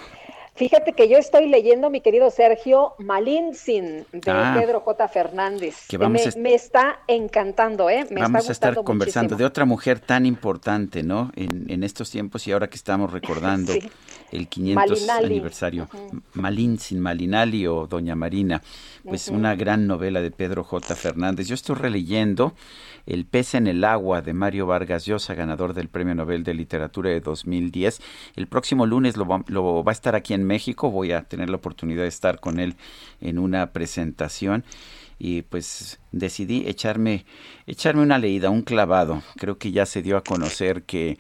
[0.57, 4.57] Fíjate que yo estoy leyendo, mi querido Sergio, Malintzin de Ah.
[4.59, 5.07] Pedro J.
[5.09, 5.87] Fernández.
[5.87, 8.07] Que vamos me, a est- me está encantando, ¿eh?
[8.11, 9.39] Me Vamos está a estar conversando muchísimo.
[9.39, 11.31] de otra mujer tan importante, ¿no?
[11.37, 13.81] En, en estos tiempos y ahora que estamos recordando Sí.
[14.33, 15.27] el 500 Malinali.
[15.27, 15.89] aniversario.
[16.33, 18.63] Malin sin Malinali o Doña Marina,
[19.05, 20.95] pues una gran novela de Pedro J.
[20.97, 21.49] Fernández.
[21.49, 22.55] Yo estoy releyendo
[23.07, 27.11] El pez en el agua de Mario Vargas Llosa, ganador del Premio Nobel de Literatura
[27.11, 28.01] de 2010.
[28.35, 30.91] El próximo lunes lo va, a estar aquí en México.
[30.91, 32.75] Voy a tener la oportunidad de estar con él
[33.21, 34.65] en una presentación
[35.19, 37.25] y pues decidí echarme
[37.67, 39.23] echarme una leída, un clavado.
[39.37, 41.19] Creo que ya se dio a conocer que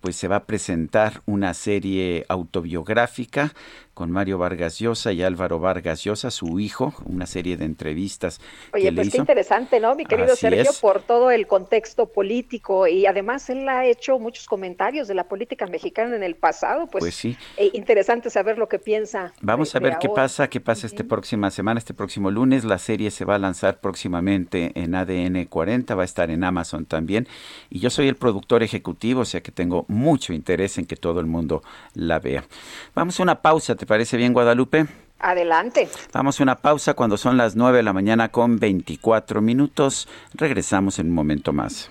[0.00, 3.52] pues se va a presentar una serie autobiográfica
[4.00, 8.40] con Mario Vargas Llosa y Álvaro Vargas Llosa, su hijo, una serie de entrevistas
[8.72, 9.22] Oye, que le pues qué hizo.
[9.22, 10.70] interesante, ¿no, mi querido Así Sergio?
[10.70, 10.78] es.
[10.80, 15.66] Por todo el contexto político y además él ha hecho muchos comentarios de la política
[15.66, 17.36] mexicana en el pasado, pues, Pues sí.
[17.58, 19.34] eh, interesante saber lo que piensa.
[19.42, 20.22] Vamos de- a ver qué ahora.
[20.22, 22.64] pasa, qué pasa esta próxima semana, este próximo lunes.
[22.64, 26.86] La serie se va a lanzar próximamente en ADN 40, va a estar en Amazon
[26.86, 27.28] también.
[27.68, 31.20] Y yo soy el productor ejecutivo, o sea que tengo mucho interés en que todo
[31.20, 31.62] el mundo
[31.92, 32.44] la vea.
[32.94, 34.86] Vamos a una pausa, ¿te parece bien, Guadalupe?
[35.18, 35.88] Adelante.
[36.12, 40.06] Vamos a una pausa cuando son las 9 de la mañana con 24 minutos.
[40.32, 41.90] Regresamos en un momento más.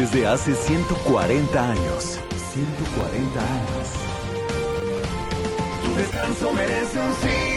[0.00, 2.18] Desde hace 140 años.
[2.54, 3.88] 140 años.
[5.84, 7.49] Tu descanso merece un cine.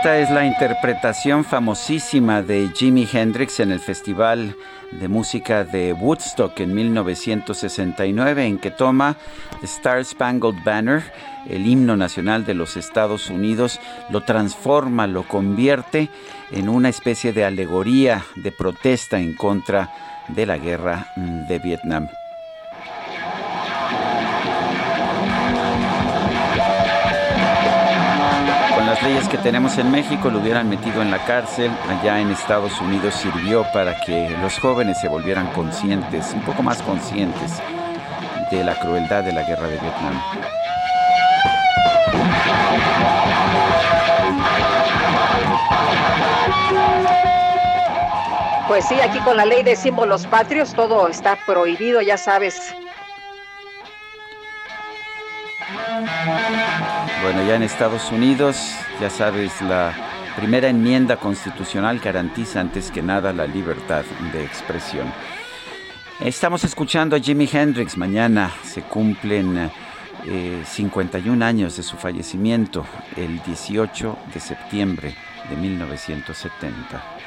[0.00, 4.56] Esta es la interpretación famosísima de Jimi Hendrix en el Festival
[4.92, 9.18] de Música de Woodstock en 1969, en que toma
[9.60, 11.02] The Star Spangled Banner,
[11.50, 13.78] el himno nacional de los Estados Unidos,
[14.08, 16.08] lo transforma, lo convierte
[16.50, 19.92] en una especie de alegoría de protesta en contra
[20.28, 22.08] de la guerra de Vietnam.
[29.02, 33.14] Leyes que tenemos en México lo hubieran metido en la cárcel, allá en Estados Unidos
[33.14, 37.62] sirvió para que los jóvenes se volvieran conscientes, un poco más conscientes
[38.50, 40.22] de la crueldad de la guerra de Vietnam.
[48.68, 52.74] Pues sí, aquí con la ley de símbolos patrios todo está prohibido, ya sabes.
[57.22, 58.56] Bueno, ya en Estados Unidos,
[58.98, 59.94] ya sabes, la
[60.36, 65.12] primera enmienda constitucional garantiza antes que nada la libertad de expresión.
[66.18, 67.98] Estamos escuchando a Jimi Hendrix.
[67.98, 69.70] Mañana se cumplen
[70.64, 72.86] 51 eh, años de su fallecimiento,
[73.16, 75.14] el 18 de septiembre
[75.50, 77.19] de 1970.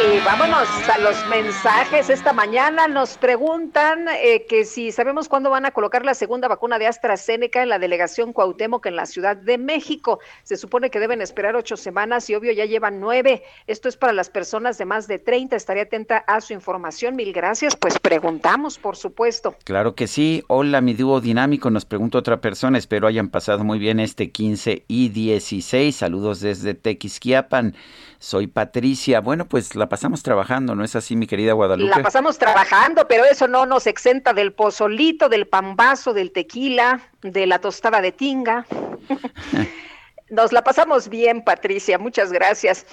[0.00, 2.08] Y vámonos a los mensajes.
[2.08, 6.78] Esta mañana nos preguntan eh, que si sabemos cuándo van a colocar la segunda vacuna
[6.78, 10.20] de AstraZeneca en la delegación Cuauhtémoc en la Ciudad de México.
[10.44, 13.42] Se supone que deben esperar ocho semanas y obvio ya llevan nueve.
[13.66, 15.56] Esto es para las personas de más de 30.
[15.56, 17.16] Estaré atenta a su información.
[17.16, 17.74] Mil gracias.
[17.74, 19.56] Pues preguntamos, por supuesto.
[19.64, 20.44] Claro que sí.
[20.46, 21.70] Hola, mi dúo dinámico.
[21.70, 22.78] Nos pregunta otra persona.
[22.78, 25.96] Espero hayan pasado muy bien este 15 y 16.
[25.96, 27.74] Saludos desde Tequisquiapan.
[28.18, 29.20] Soy Patricia.
[29.20, 31.90] Bueno, pues la pasamos trabajando, ¿no es así, mi querida Guadalupe?
[31.90, 37.46] La pasamos trabajando, pero eso no nos exenta del pozolito, del pambazo, del tequila, de
[37.46, 38.66] la tostada de tinga.
[40.30, 41.98] nos la pasamos bien, Patricia.
[41.98, 42.86] Muchas gracias.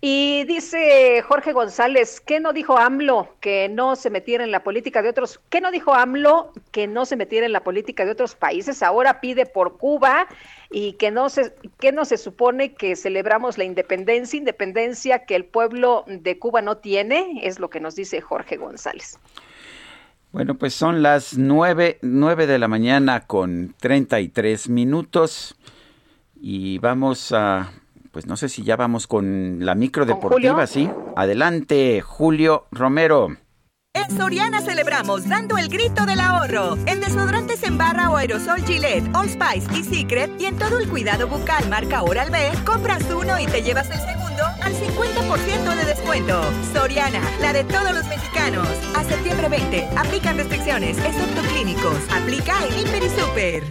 [0.00, 5.00] Y dice Jorge González, ¿qué no dijo AMLO que no se metiera en la política
[5.00, 5.40] de otros?
[5.48, 8.82] ¿Qué no dijo AMLO que no se metiera en la política de otros países?
[8.82, 10.28] Ahora pide por Cuba
[10.70, 15.46] y que no se que no se supone que celebramos la independencia, independencia que el
[15.46, 19.18] pueblo de Cuba no tiene, es lo que nos dice Jorge González.
[20.30, 25.56] Bueno, pues son las nueve, nueve de la mañana con treinta y tres minutos
[26.38, 27.72] y vamos a
[28.16, 30.88] pues no sé si ya vamos con la micro deportiva, ¿sí?
[31.16, 33.36] Adelante, Julio Romero.
[33.92, 36.78] En Soriana celebramos dando el grito del ahorro.
[36.86, 40.88] En desodorantes en barra o aerosol Gillette, All Spice y Secret y en todo el
[40.88, 45.84] cuidado bucal marca Oral B, compras uno y te llevas el segundo al 50% de
[45.84, 46.40] descuento.
[46.72, 48.66] Soriana, la de todos los mexicanos.
[48.96, 51.98] A septiembre 20, aplican restricciones, excepto clínicos.
[52.10, 53.62] Aplica en Hiper y Super.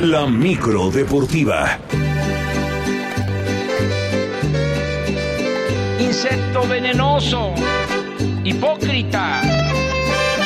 [0.00, 1.78] La micro deportiva.
[5.98, 7.52] Insecto venenoso,
[8.42, 9.42] hipócrita,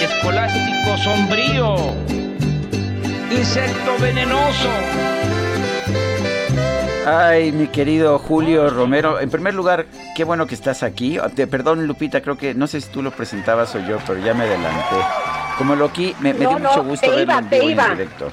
[0.03, 1.77] escolástico sombrío,
[3.31, 4.69] insecto venenoso.
[7.07, 9.87] Ay, mi querido Julio Romero, en primer lugar,
[10.17, 11.17] qué bueno que estás aquí.
[11.49, 14.43] perdón, Lupita, creo que no sé si tú lo presentabas o yo, pero ya me
[14.43, 14.97] adelanté.
[15.57, 18.33] Como lo aquí, me, dio mucho gusto verlo en directo.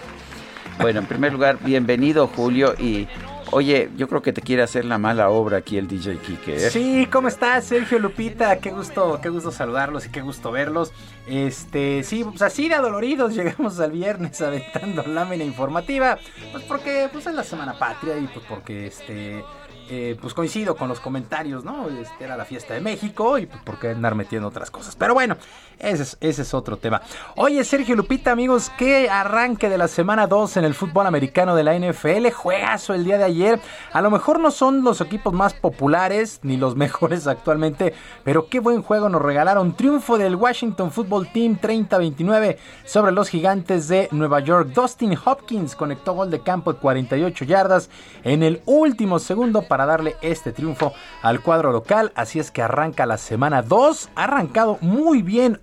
[0.80, 3.08] Bueno, en primer lugar, bienvenido Julio y
[3.54, 6.56] Oye, yo creo que te quiere hacer la mala obra aquí el DJ Kike.
[6.56, 6.70] ¿eh?
[6.70, 8.58] Sí, ¿cómo estás, Sergio Lupita?
[8.60, 10.94] Qué gusto, qué gusto saludarlos y qué gusto verlos.
[11.28, 16.18] Este, sí, pues así de adoloridos llegamos al viernes aventando lámina informativa.
[16.54, 19.44] Pues porque pues es la semana patria y pues porque este
[19.90, 21.90] eh, pues coincido con los comentarios, ¿no?
[21.90, 24.96] Este era la fiesta de México y pues por qué andar metiendo otras cosas.
[24.96, 25.36] Pero bueno,
[25.82, 27.02] ese es, ese es otro tema.
[27.36, 31.64] Oye, Sergio Lupita, amigos, qué arranque de la semana 2 en el fútbol americano de
[31.64, 32.30] la NFL.
[32.32, 33.60] Juegazo el día de ayer.
[33.92, 37.94] A lo mejor no son los equipos más populares ni los mejores actualmente,
[38.24, 39.76] pero qué buen juego nos regalaron.
[39.76, 44.70] Triunfo del Washington Football Team 30-29 sobre los gigantes de Nueva York.
[44.70, 47.90] Dustin Hopkins conectó gol de campo de 48 yardas
[48.24, 52.12] en el último segundo para darle este triunfo al cuadro local.
[52.16, 54.10] Así es que arranca la semana 2.
[54.16, 55.60] Ha arrancado muy bien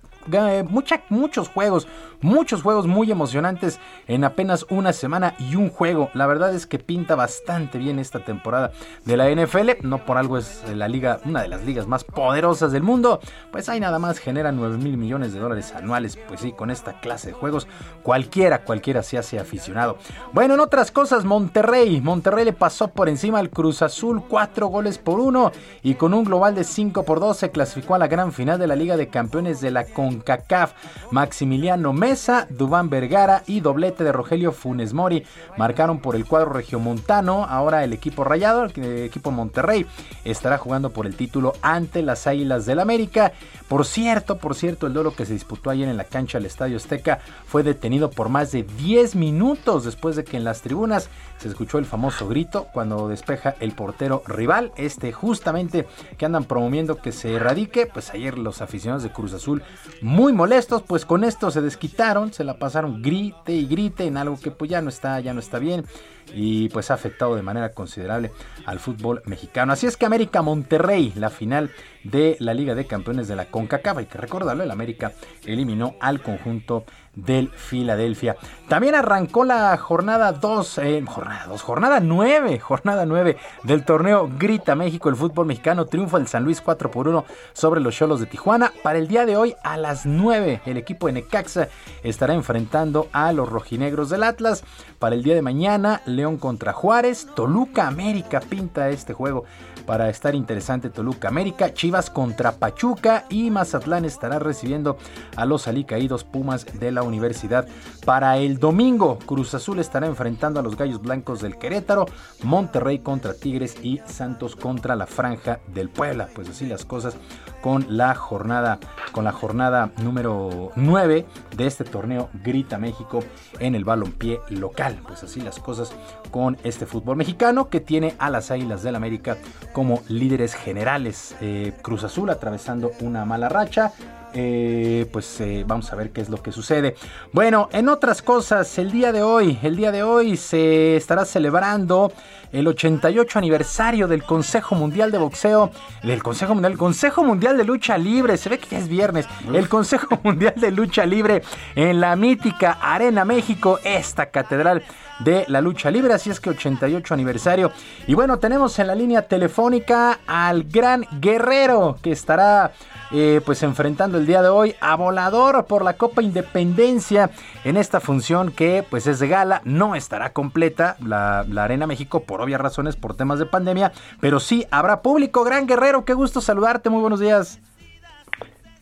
[1.09, 1.87] muchos juegos,
[2.21, 6.09] muchos juegos muy emocionantes en apenas una semana y un juego.
[6.13, 8.71] La verdad es que pinta bastante bien esta temporada
[9.05, 9.83] de la NFL.
[9.83, 13.19] No por algo es la liga, una de las ligas más poderosas del mundo.
[13.51, 16.17] Pues ahí nada más generan 9 mil millones de dólares anuales.
[16.27, 17.67] Pues sí, con esta clase de juegos,
[18.03, 19.97] cualquiera, cualquiera se hace aficionado.
[20.33, 22.01] Bueno, en otras cosas, Monterrey.
[22.01, 25.51] Monterrey le pasó por encima al Cruz Azul 4 goles por 1
[25.83, 28.67] y con un global de 5 por 2 se clasificó a la gran final de
[28.67, 30.73] la Liga de Campeones de la CONCACAF CONCACAF.
[31.11, 35.23] Maximiliano Mesa, Dubán Vergara y doblete de Rogelio Funes Mori
[35.57, 37.45] marcaron por el cuadro regiomontano.
[37.45, 39.85] Ahora el equipo rayado, el equipo Monterrey,
[40.23, 43.31] estará jugando por el título ante las Águilas del América.
[43.67, 46.77] Por cierto, por cierto, el duelo que se disputó ayer en la cancha del Estadio
[46.77, 51.47] Azteca fue detenido por más de 10 minutos después de que en las tribunas se
[51.47, 55.87] escuchó el famoso grito cuando despeja el portero rival, este justamente
[56.17, 59.63] que andan promoviendo que se erradique, pues ayer los aficionados de Cruz Azul
[60.01, 64.39] muy molestos, pues con esto se desquitaron, se la pasaron grite y grite en algo
[64.39, 65.85] que pues ya no está, ya no está bien
[66.33, 68.31] y pues ha afectado de manera considerable
[68.65, 69.73] al fútbol mexicano.
[69.73, 71.71] Así es que América Monterrey, la final
[72.03, 75.13] de la Liga de Campeones de la CONCACAF, hay que recordarlo, el América
[75.45, 76.85] eliminó al conjunto
[77.15, 78.35] del Filadelfia.
[78.67, 84.75] También arrancó la jornada 2, eh, jornada 2, jornada 9, jornada 9 del torneo Grita
[84.75, 88.25] México, el fútbol mexicano, triunfa el San Luis 4 por 1 sobre los Cholos de
[88.25, 88.71] Tijuana.
[88.83, 91.67] Para el día de hoy a las 9, el equipo de Necaxa
[92.03, 94.63] estará enfrentando a los rojinegros del Atlas.
[94.99, 99.45] Para el día de mañana, León contra Juárez, Toluca América pinta este juego
[99.89, 104.97] para estar interesante Toluca América, Chivas contra Pachuca y Mazatlán estará recibiendo
[105.35, 107.67] a los alicaídos Pumas de la Universidad.
[108.05, 112.05] Para el domingo, Cruz Azul estará enfrentando a los Gallos Blancos del Querétaro,
[112.43, 116.29] Monterrey contra Tigres y Santos contra la Franja del Puebla.
[116.35, 117.15] Pues así las cosas
[117.63, 118.79] con la jornada
[119.11, 121.25] con la jornada número 9
[121.57, 123.21] de este torneo Grita México
[123.59, 124.99] en el balompié local.
[125.07, 125.91] Pues así las cosas
[126.29, 129.37] con este fútbol mexicano que tiene a las Águilas del América
[129.79, 131.37] como líderes generales.
[131.39, 133.93] Eh, Cruz Azul atravesando una mala racha.
[134.33, 136.95] Eh, pues eh, vamos a ver qué es lo que sucede.
[137.31, 142.11] Bueno, en otras cosas, el día de hoy, el día de hoy se estará celebrando
[142.51, 145.71] el 88 aniversario del Consejo Mundial de Boxeo,
[146.03, 149.27] del Consejo Mundial, el Consejo Mundial de Lucha Libre, se ve que ya es viernes,
[149.53, 151.41] el Consejo Mundial de Lucha Libre
[151.75, 154.83] en la mítica Arena México, esta catedral
[155.19, 157.71] de la lucha libre, así es que 88 aniversario.
[158.07, 162.71] Y bueno, tenemos en la línea telefónica al gran guerrero que estará
[163.11, 167.31] eh, pues enfrentando el día de hoy a Volador por la Copa Independencia
[167.63, 172.21] en esta función que pues es de gala, no estará completa la, la Arena México
[172.21, 173.91] por obvias razones, por temas de pandemia,
[174.21, 175.43] pero sí habrá público.
[175.43, 177.59] Gran Guerrero, qué gusto saludarte, muy buenos días.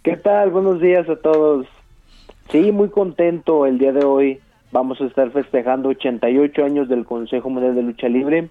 [0.03, 0.51] ¿Qué tal?
[0.51, 1.65] Buenos días a todos.
[2.49, 4.39] Sí, muy contento el día de hoy.
[4.77, 8.49] Vamos a estar festejando 88 años del Consejo Mundial de Lucha Libre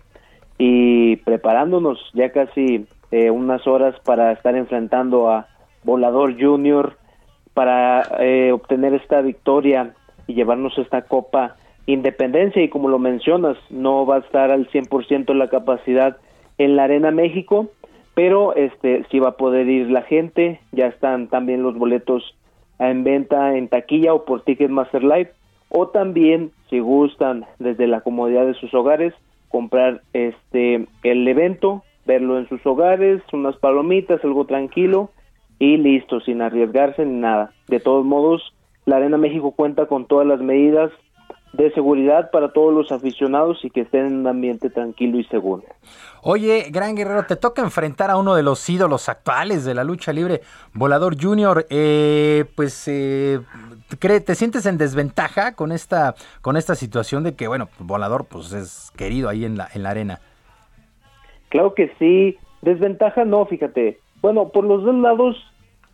[0.59, 5.47] y preparándonos ya casi eh, unas horas para estar enfrentando a
[5.85, 6.97] Volador Junior
[7.55, 9.95] para eh, obtener esta victoria
[10.27, 11.55] y llevarnos esta copa
[11.87, 12.61] independencia.
[12.61, 16.17] Y como lo mencionas, no va a estar al 100% la capacidad
[16.59, 17.69] en la Arena México,
[18.15, 22.35] pero este sí va a poder ir la gente, ya están también los boletos
[22.81, 25.31] en venta en taquilla o por Ticketmaster Live
[25.79, 29.13] o también si gustan desde la comodidad de sus hogares
[29.51, 35.11] comprar este el evento, verlo en sus hogares, unas palomitas, algo tranquilo
[35.59, 37.53] y listo, sin arriesgarse ni nada.
[37.69, 38.55] De todos modos,
[38.87, 40.91] la Arena México cuenta con todas las medidas
[41.57, 45.65] de seguridad para todos los aficionados y que estén en un ambiente tranquilo y seguro.
[46.23, 50.13] Oye, Gran Guerrero, te toca enfrentar a uno de los ídolos actuales de la lucha
[50.13, 50.41] libre,
[50.75, 51.67] Volador Junior.
[51.71, 53.41] Eh, pues, eh,
[53.99, 58.93] ¿te sientes en desventaja con esta, con esta situación de que, bueno, Volador pues es
[58.97, 60.21] querido ahí en la, en la arena?
[61.49, 62.37] Claro que sí.
[62.63, 64.01] Desventaja no, fíjate.
[64.21, 65.37] Bueno, por los dos lados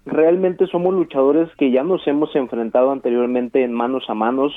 [0.07, 4.53] realmente somos luchadores que ya nos hemos enfrentado anteriormente en manos a manos,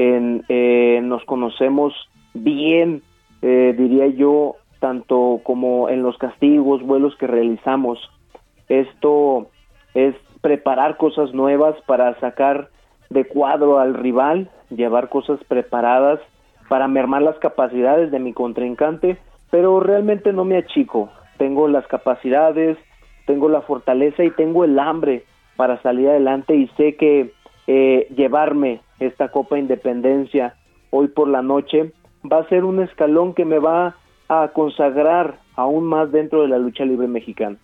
[0.00, 1.92] en, eh, nos conocemos
[2.32, 3.02] bien,
[3.42, 7.98] eh, diría yo, tanto como en los castigos, vuelos que realizamos.
[8.70, 9.48] Esto
[9.92, 12.70] es preparar cosas nuevas para sacar
[13.10, 16.18] de cuadro al rival, llevar cosas preparadas
[16.70, 19.18] para mermar las capacidades de mi contrincante,
[19.50, 21.10] pero realmente no me achico.
[21.36, 22.78] Tengo las capacidades,
[23.26, 25.24] tengo la fortaleza y tengo el hambre
[25.56, 27.32] para salir adelante y sé que
[27.66, 30.54] eh, llevarme esta Copa Independencia
[30.90, 31.92] hoy por la noche
[32.30, 33.96] va a ser un escalón que me va
[34.28, 37.56] a consagrar aún más dentro de la lucha libre mexicana.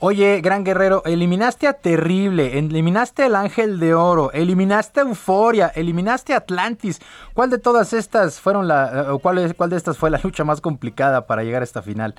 [0.00, 6.34] Oye, gran guerrero, eliminaste a Terrible, eliminaste al Ángel de Oro, eliminaste a Euforia, eliminaste
[6.34, 7.00] a Atlantis.
[7.34, 10.60] ¿Cuál de todas estas fueron la, o cuál, cuál de estas fue la lucha más
[10.60, 12.14] complicada para llegar a esta final?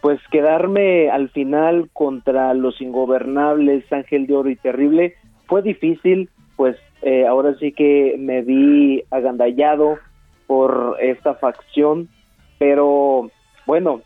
[0.00, 5.14] pues quedarme al final contra los ingobernables Ángel de Oro y Terrible
[5.46, 9.98] fue difícil, pues eh, ahora sí que me vi agandallado
[10.48, 12.08] por esta facción,
[12.58, 13.30] pero
[13.64, 14.02] bueno,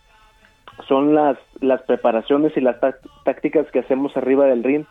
[0.86, 2.76] son las, las preparaciones y las
[3.24, 4.84] tácticas que hacemos arriba del ring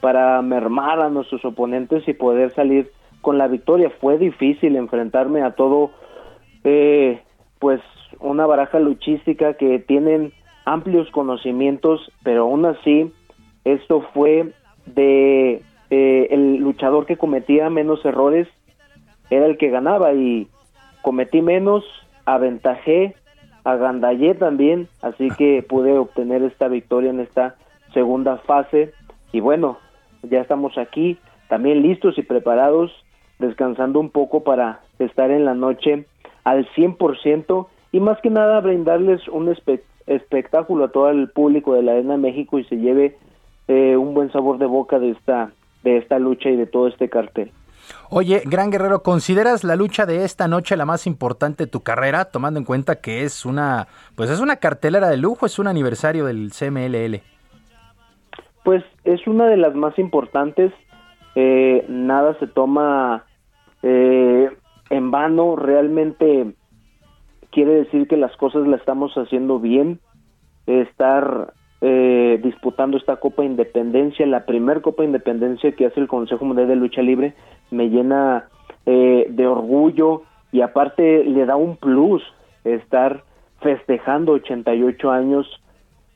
[0.00, 2.88] para mermar a nuestros oponentes y poder salir
[3.20, 3.90] con la victoria.
[4.00, 5.90] Fue difícil enfrentarme a todo,
[6.62, 7.20] eh,
[7.58, 7.80] pues
[8.20, 10.32] una baraja luchística que tienen
[10.64, 13.12] amplios conocimientos, pero aún así
[13.64, 14.52] esto fue
[14.86, 18.48] de eh, el luchador que cometía menos errores
[19.30, 20.48] era el que ganaba y
[21.02, 21.84] cometí menos,
[22.24, 23.14] aventajé,
[23.64, 27.56] agandallé también, así que pude obtener esta victoria en esta
[27.92, 28.92] segunda fase.
[29.32, 29.78] Y bueno,
[30.22, 31.18] ya estamos aquí,
[31.48, 32.92] también listos y preparados,
[33.38, 36.06] descansando un poco para estar en la noche
[36.44, 39.54] al 100% y más que nada brindarles un
[40.06, 43.16] espectáculo a todo el público de la Arena México y se lleve
[43.68, 47.08] eh, un buen sabor de boca de esta de esta lucha y de todo este
[47.08, 47.52] cartel.
[48.10, 52.26] Oye, Gran Guerrero, ¿consideras la lucha de esta noche la más importante de tu carrera,
[52.26, 56.24] tomando en cuenta que es una, pues es una cartelera de lujo, es un aniversario
[56.24, 57.20] del CMLL?
[58.64, 60.72] Pues es una de las más importantes.
[61.34, 63.24] Eh, nada se toma
[63.82, 64.50] eh,
[64.90, 65.56] en vano.
[65.56, 66.54] Realmente
[67.50, 70.00] quiere decir que las cosas las estamos haciendo bien.
[70.66, 76.68] Estar eh, disputando esta Copa Independencia, la primer Copa Independencia que hace el Consejo Mundial
[76.68, 77.34] de Lucha Libre,
[77.70, 78.48] me llena
[78.86, 82.22] de orgullo y aparte le da un plus
[82.64, 83.22] estar
[83.60, 85.60] festejando 88 años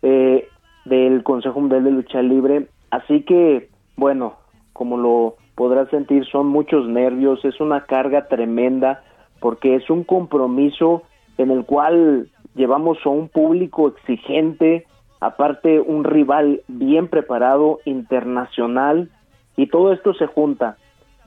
[0.02, 0.48] eh,
[0.84, 2.68] del Consejo Mundial de Lucha Libre.
[2.90, 4.34] Así que, bueno,
[4.72, 9.02] como lo podrás sentir, son muchos nervios, es una carga tremenda,
[9.40, 11.02] porque es un compromiso
[11.38, 14.86] en el cual llevamos a un público exigente,
[15.22, 19.08] aparte un rival bien preparado, internacional,
[19.56, 20.76] y todo esto se junta.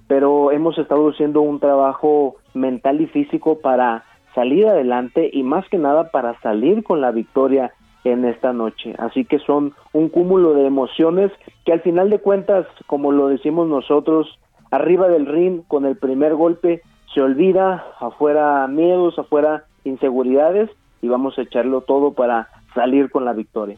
[0.08, 4.04] Pero hemos estado haciendo un trabajo mental y físico para
[4.36, 7.72] salir adelante y más que nada para salir con la victoria
[8.04, 8.94] en esta noche.
[9.00, 11.32] Así que son un cúmulo de emociones
[11.64, 14.38] que al final de cuentas, como lo decimos nosotros,
[14.72, 16.82] arriba del ring con el primer golpe
[17.14, 20.70] se olvida, afuera miedos, afuera inseguridades
[21.02, 23.78] y vamos a echarlo todo para salir con la victoria.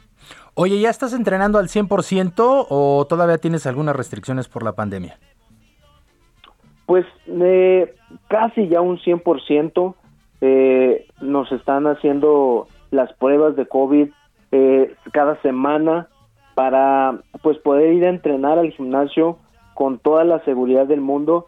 [0.56, 5.18] Oye, ¿ya estás entrenando al 100% o todavía tienes algunas restricciones por la pandemia?
[6.86, 7.96] Pues eh,
[8.28, 9.96] casi ya un 100%.
[10.42, 14.10] Eh, nos están haciendo las pruebas de COVID
[14.52, 16.08] eh, cada semana
[16.56, 19.38] para pues poder ir a entrenar al gimnasio
[19.74, 21.48] con toda la seguridad del mundo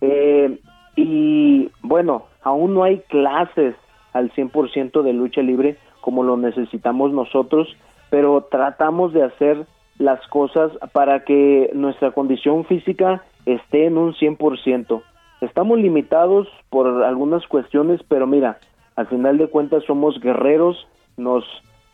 [0.00, 0.58] eh,
[0.96, 3.74] y bueno aún no hay clases
[4.12, 7.68] al 100% de lucha libre como lo necesitamos nosotros
[8.10, 9.66] pero tratamos de hacer
[9.98, 15.02] las cosas para que nuestra condición física esté en un 100%.
[15.40, 18.58] Estamos limitados por algunas cuestiones, pero mira,
[18.96, 21.44] al final de cuentas somos guerreros, nos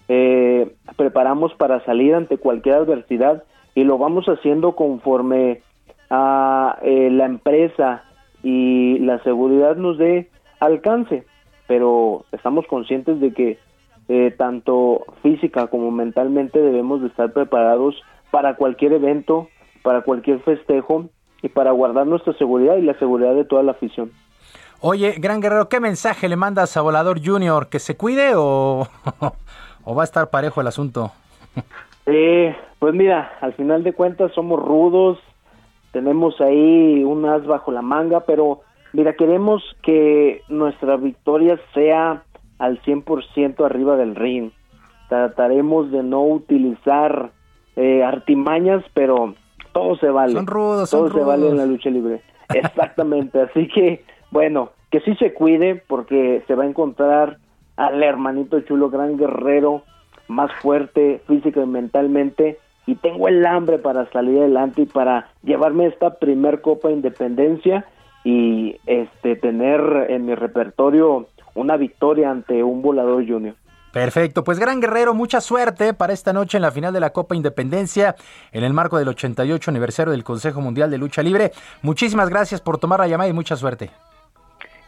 [0.08, 3.44] eh, preparamos para salir ante cualquier adversidad
[3.74, 5.60] y lo vamos haciendo conforme
[6.10, 8.04] a eh, la empresa
[8.42, 11.24] y la seguridad nos dé alcance,
[11.66, 13.58] pero estamos conscientes de que
[14.08, 17.94] eh, tanto física como mentalmente debemos de estar preparados
[18.30, 19.48] para cualquier evento,
[19.82, 21.06] para cualquier festejo
[21.42, 24.12] y para guardar nuestra seguridad y la seguridad de toda la afición.
[24.80, 27.68] Oye, Gran Guerrero, ¿qué mensaje le mandas a Volador Junior?
[27.68, 28.86] ¿Que se cuide o,
[29.84, 31.12] o va a estar parejo el asunto?
[32.08, 35.18] Eh, pues mira, al final de cuentas somos rudos,
[35.90, 38.60] tenemos ahí un as bajo la manga, pero
[38.92, 42.22] mira, queremos que nuestra victoria sea
[42.58, 44.50] al 100% arriba del ring.
[45.08, 47.30] Trataremos de no utilizar
[47.76, 49.34] eh, artimañas, pero
[49.72, 50.32] todo se vale.
[50.32, 52.22] Son rudos, todo son se vale en la lucha libre.
[52.54, 57.38] Exactamente, así que bueno, que sí se cuide porque se va a encontrar
[57.76, 59.82] al hermanito chulo, gran guerrero,
[60.28, 65.86] más fuerte física y mentalmente y tengo el hambre para salir adelante y para llevarme
[65.86, 67.84] esta primer Copa Independencia
[68.24, 71.26] y este tener en mi repertorio
[71.56, 73.54] una victoria ante un volador junior.
[73.92, 77.34] Perfecto, pues Gran Guerrero, mucha suerte para esta noche en la final de la Copa
[77.34, 78.14] Independencia
[78.52, 81.52] en el marco del 88 aniversario del Consejo Mundial de Lucha Libre.
[81.80, 83.90] Muchísimas gracias por tomar la llamada y mucha suerte.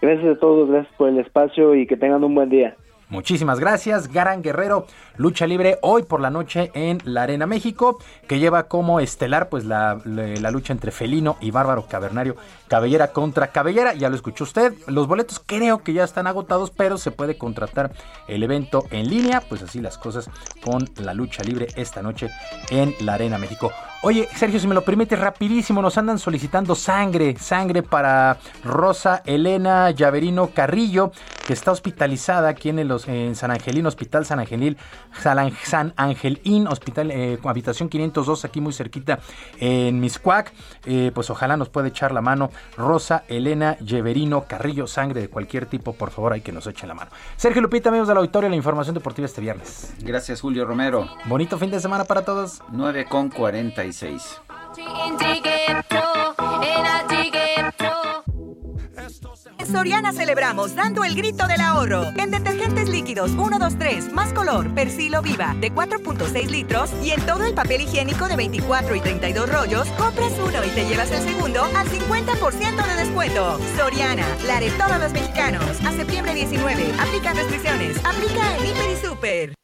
[0.03, 2.77] Gracias a todos, gracias por el espacio y que tengan un buen día.
[3.11, 8.39] Muchísimas gracias, Gran Guerrero, lucha libre hoy por la noche en la Arena México, que
[8.39, 12.37] lleva como estelar pues la, la, la, lucha entre Felino y Bárbaro Cavernario,
[12.69, 16.99] cabellera contra cabellera, ya lo escuchó usted, los boletos creo que ya están agotados, pero
[16.99, 17.93] se puede contratar
[18.27, 20.29] el evento en línea, pues así las cosas
[20.63, 22.29] con la lucha libre esta noche
[22.69, 23.73] en la Arena México.
[24.01, 29.91] Oye, Sergio, si me lo permite, rapidísimo, nos andan solicitando sangre, sangre para Rosa Elena
[29.91, 31.11] Llaverino Carrillo,
[31.45, 34.77] que está hospitalizada aquí en, el, en San Angelín, Hospital San Angelín,
[35.65, 39.19] San Angelín, Hospital, eh, habitación 502, aquí muy cerquita
[39.59, 40.53] en Miscuac.
[40.87, 45.67] Eh, pues ojalá nos puede echar la mano Rosa Elena Llaverino Carrillo, sangre de cualquier
[45.67, 47.11] tipo, por favor, hay que nos echen la mano.
[47.37, 49.93] Sergio Lupita, amigos del auditorio, la información deportiva este viernes.
[49.99, 51.09] Gracias, Julio Romero.
[51.25, 52.63] Bonito fin de semana para todos.
[52.71, 54.41] 9 con 40 1986.
[59.71, 62.05] Soriana celebramos dando el grito del ahorro.
[62.17, 67.25] En detergentes líquidos 1, 2, 3, más color, persilo viva de 4.6 litros y en
[67.27, 71.23] todo el papel higiénico de 24 y 32 rollos, compras uno y te llevas el
[71.23, 73.59] segundo al 50% de descuento.
[73.77, 75.65] Soriana, la de todos los mexicanos.
[75.85, 79.58] A septiembre 19, aplica restricciones, aplica en Hiper y Super.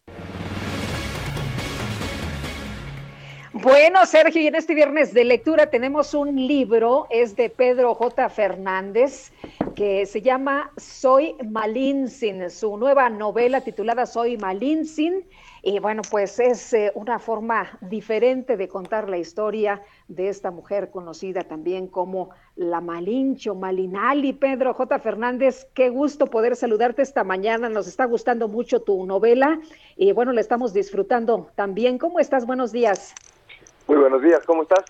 [3.64, 8.28] Bueno, Sergio, y en este viernes de lectura tenemos un libro, es de Pedro J.
[8.28, 9.32] Fernández,
[9.74, 15.24] que se llama Soy Malinsin, su nueva novela titulada Soy Malinsin.
[15.62, 20.90] Y bueno, pues es eh, una forma diferente de contar la historia de esta mujer
[20.90, 24.34] conocida también como la Malincho, Malinali.
[24.34, 24.98] Pedro J.
[24.98, 27.70] Fernández, qué gusto poder saludarte esta mañana.
[27.70, 29.58] Nos está gustando mucho tu novela
[29.96, 31.96] y bueno, la estamos disfrutando también.
[31.96, 32.44] ¿Cómo estás?
[32.44, 33.14] Buenos días.
[33.86, 34.84] Muy buenos días, ¿cómo estás?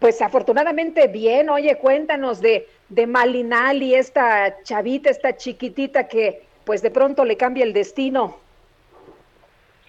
[0.00, 6.90] Pues afortunadamente bien, oye, cuéntanos de, de Malinali, esta chavita, esta chiquitita que pues de
[6.90, 8.36] pronto le cambia el destino.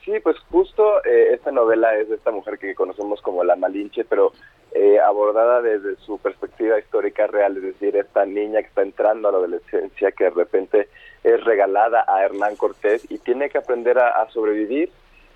[0.03, 4.03] Sí, pues justo eh, esta novela es de esta mujer que conocemos como la Malinche,
[4.03, 4.34] pero
[4.74, 9.32] eh, abordada desde su perspectiva histórica real, es decir, esta niña que está entrando a
[9.32, 10.90] la adolescencia, que de repente
[11.24, 14.92] es regalada a Hernán Cortés y tiene que aprender a sobrevivir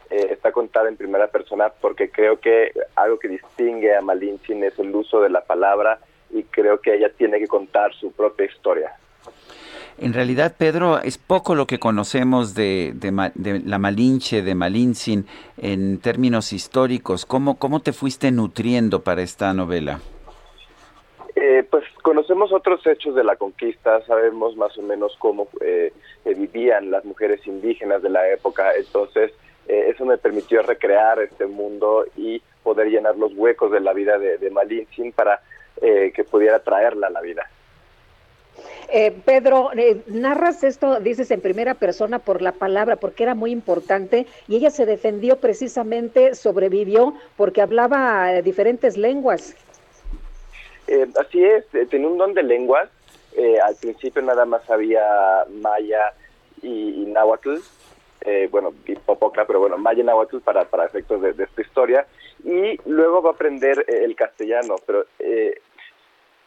[0.09, 4.77] eh, está contada en primera persona porque creo que algo que distingue a Malintzin es
[4.79, 5.99] el uso de la palabra
[6.29, 8.93] y creo que ella tiene que contar su propia historia.
[9.97, 12.93] En realidad, Pedro, es poco lo que conocemos de,
[13.65, 17.25] la Malinche, de Malintzin, en términos históricos.
[17.25, 19.99] ¿Cómo, cómo te fuiste nutriendo para esta novela?
[21.35, 25.91] Eh, pues conocemos otros hechos de la conquista, sabemos más o menos cómo eh,
[26.25, 29.31] vivían las mujeres indígenas de la época, entonces
[29.67, 34.17] eh, eso me permitió recrear este mundo y poder llenar los huecos de la vida
[34.17, 35.41] de, de Malintzin para
[35.81, 37.49] eh, que pudiera traerla a la vida.
[38.89, 39.71] Eh, Pedro,
[40.07, 44.69] narras esto, dices en primera persona por la palabra, porque era muy importante y ella
[44.69, 49.55] se defendió precisamente, sobrevivió porque hablaba diferentes lenguas.
[51.19, 52.89] así es, tenía un don de lenguas.
[53.65, 55.03] al principio nada más sabía
[55.49, 56.13] maya
[56.61, 57.55] y, y náhuatl,
[58.25, 58.73] eh, bueno,
[59.05, 62.07] Popocla, pero bueno, Maya Nahuatl para, para efectos de, esta historia,
[62.43, 65.59] y luego va a aprender eh, el castellano, pero eh,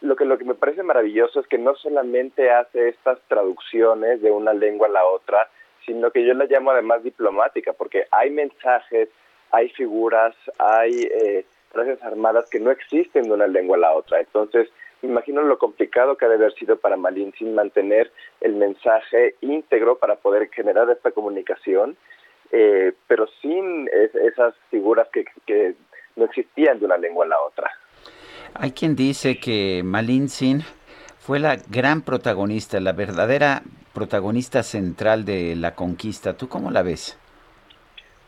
[0.00, 4.30] lo, que, lo que me parece maravilloso es que no solamente hace estas traducciones de
[4.30, 5.48] una lengua a la otra,
[5.84, 9.08] sino que yo la llamo además diplomática, porque hay mensajes,
[9.52, 14.20] hay figuras, hay eh, frases armadas que no existen de una lengua a la otra.
[14.20, 14.68] Entonces,
[15.06, 20.16] imagino lo complicado que ha de haber sido para Malin mantener el mensaje íntegro para
[20.16, 21.96] poder generar esta comunicación,
[22.52, 25.74] eh, pero sin esas figuras que,
[26.16, 27.70] no existían de una lengua a la otra.
[28.54, 30.28] Hay quien dice que Malin
[31.18, 33.62] fue la gran protagonista, la verdadera
[33.92, 36.34] protagonista central de la conquista.
[36.34, 37.18] ¿Tú cómo la ves?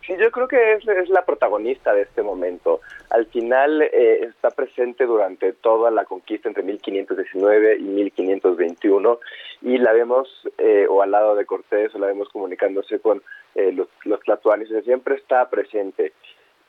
[0.09, 2.81] Sí, yo creo que es, la protagonista de este momento.
[3.11, 9.21] Al final eh, está presente durante toda la conquista entre 1519 y 1521
[9.61, 13.23] y la vemos eh, o al lado de Cortés o la vemos comunicándose con
[13.55, 14.21] eh, los, los
[14.83, 16.15] siempre está presente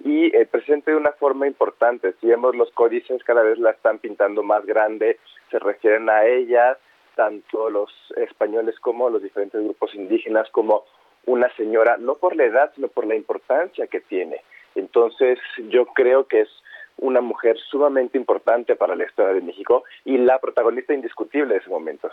[0.03, 2.15] y presente de una forma importante.
[2.19, 5.17] Si vemos los códices, cada vez la están pintando más grande,
[5.49, 6.77] se refieren a ella,
[7.15, 10.83] tanto los españoles como los diferentes grupos indígenas, como
[11.29, 14.41] una señora, no por la edad, sino por la importancia que tiene.
[14.73, 15.37] Entonces,
[15.69, 16.49] yo creo que es
[16.97, 21.69] una mujer sumamente importante para la historia de México y la protagonista indiscutible de ese
[21.69, 22.09] momento.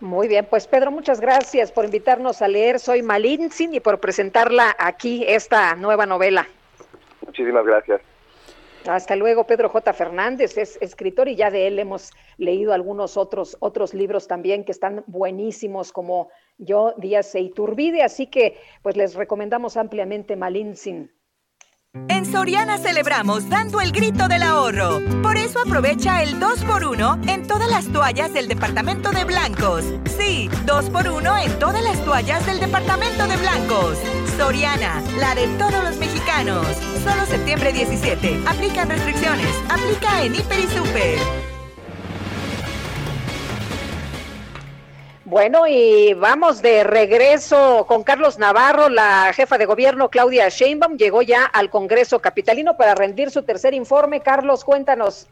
[0.00, 4.74] Muy bien, pues Pedro, muchas gracias por invitarnos a leer Soy Malintzin y por presentarla
[4.78, 6.46] aquí, esta nueva novela.
[7.24, 8.00] Muchísimas gracias.
[8.86, 9.92] Hasta luego, Pedro J.
[9.94, 14.72] Fernández es escritor y ya de él hemos leído algunos otros, otros libros también que
[14.72, 21.10] están buenísimos, como Yo, Díaz e Iturbide, así que pues les recomendamos ampliamente Malintzin.
[22.08, 24.98] En Soriana celebramos dando el grito del ahorro.
[25.22, 29.84] Por eso aprovecha el 2x1 en todas las toallas del departamento de blancos.
[30.18, 33.98] Sí, 2x1 en todas las toallas del departamento de blancos.
[34.36, 36.66] Soriana, la de todos los mexicanos.
[37.04, 38.40] Solo septiembre 17.
[38.48, 39.54] Aplican restricciones.
[39.68, 41.53] Aplica en Hiper y Super.
[45.34, 51.22] Bueno, y vamos de regreso con Carlos Navarro, la jefa de gobierno Claudia Sheinbaum llegó
[51.22, 54.20] ya al Congreso Capitalino para rendir su tercer informe.
[54.20, 55.28] Carlos, cuéntanos.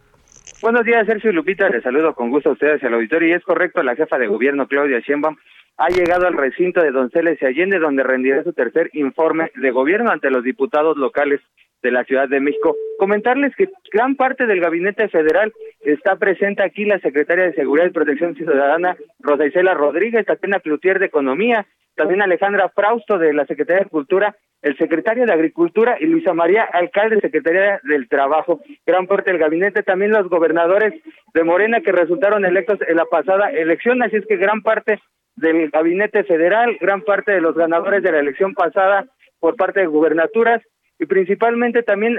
[0.60, 1.68] Buenos días, Sergio y Lupita.
[1.68, 3.28] Les saludo con gusto a ustedes y al auditorio.
[3.28, 5.36] Y es correcto, la jefa de gobierno Claudia Sheinbaum
[5.76, 10.10] ha llegado al recinto de Donceles y Allende, donde rendirá su tercer informe de gobierno
[10.10, 11.40] ante los diputados locales
[11.80, 12.74] de la Ciudad de México.
[12.98, 17.90] Comentarles que gran parte del gabinete federal está presente aquí la secretaria de Seguridad y
[17.90, 23.84] Protección Ciudadana, Rosa Isela Rodríguez, Tatiana Cloutier de Economía, también Alejandra Frausto de la Secretaría
[23.84, 28.60] de Cultura, el secretario de Agricultura y Luisa María Alcalde, Secretaría del Trabajo.
[28.86, 30.94] Gran parte del gabinete, también los gobernadores
[31.34, 35.00] de Morena que resultaron electos en la pasada elección, así es que gran parte
[35.34, 39.06] del gabinete federal, gran parte de los ganadores de la elección pasada
[39.40, 40.62] por parte de gubernaturas
[41.02, 42.16] y principalmente también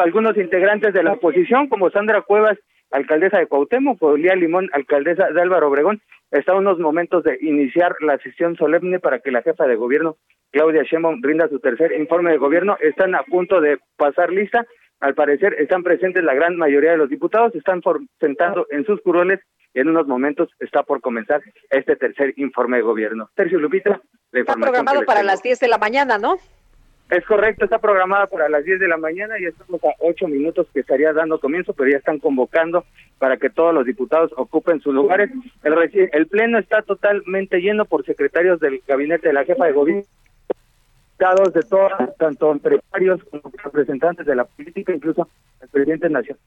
[0.00, 2.56] algunos integrantes de la oposición como Sandra Cuevas,
[2.92, 7.38] alcaldesa de Cuauhtémoc, o Lía Limón, alcaldesa de Álvaro Obregón, está a unos momentos de
[7.40, 10.16] iniciar la sesión solemne para que la jefa de gobierno,
[10.52, 12.76] Claudia Sheinbaum, brinda su tercer informe de gobierno.
[12.80, 14.64] Están a punto de pasar lista.
[15.00, 17.82] Al parecer están presentes la gran mayoría de los diputados, están
[18.20, 19.40] sentando en sus curoles
[19.74, 23.28] y en unos momentos está por comenzar este tercer informe de gobierno.
[23.34, 24.00] Sergio Lupita,
[24.32, 26.36] Está programado para las 10 de la mañana, ¿no?
[27.10, 30.66] Es correcto, está programada para las 10 de la mañana y estamos a 8 minutos
[30.74, 32.84] que estaría dando comienzo, pero ya están convocando
[33.18, 35.30] para que todos los diputados ocupen sus lugares.
[35.62, 40.02] El, el pleno está totalmente lleno por secretarios del gabinete de la jefa de gobierno,
[41.18, 45.26] diputados de todas, tanto empresarios como representantes de la política, incluso
[45.62, 46.38] el presidente nacional.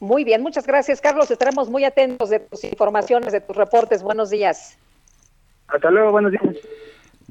[0.00, 1.30] Muy bien, muchas gracias, Carlos.
[1.30, 4.02] Estaremos muy atentos de tus informaciones, de tus reportes.
[4.02, 4.78] Buenos días.
[5.68, 6.56] Hasta luego, buenos días.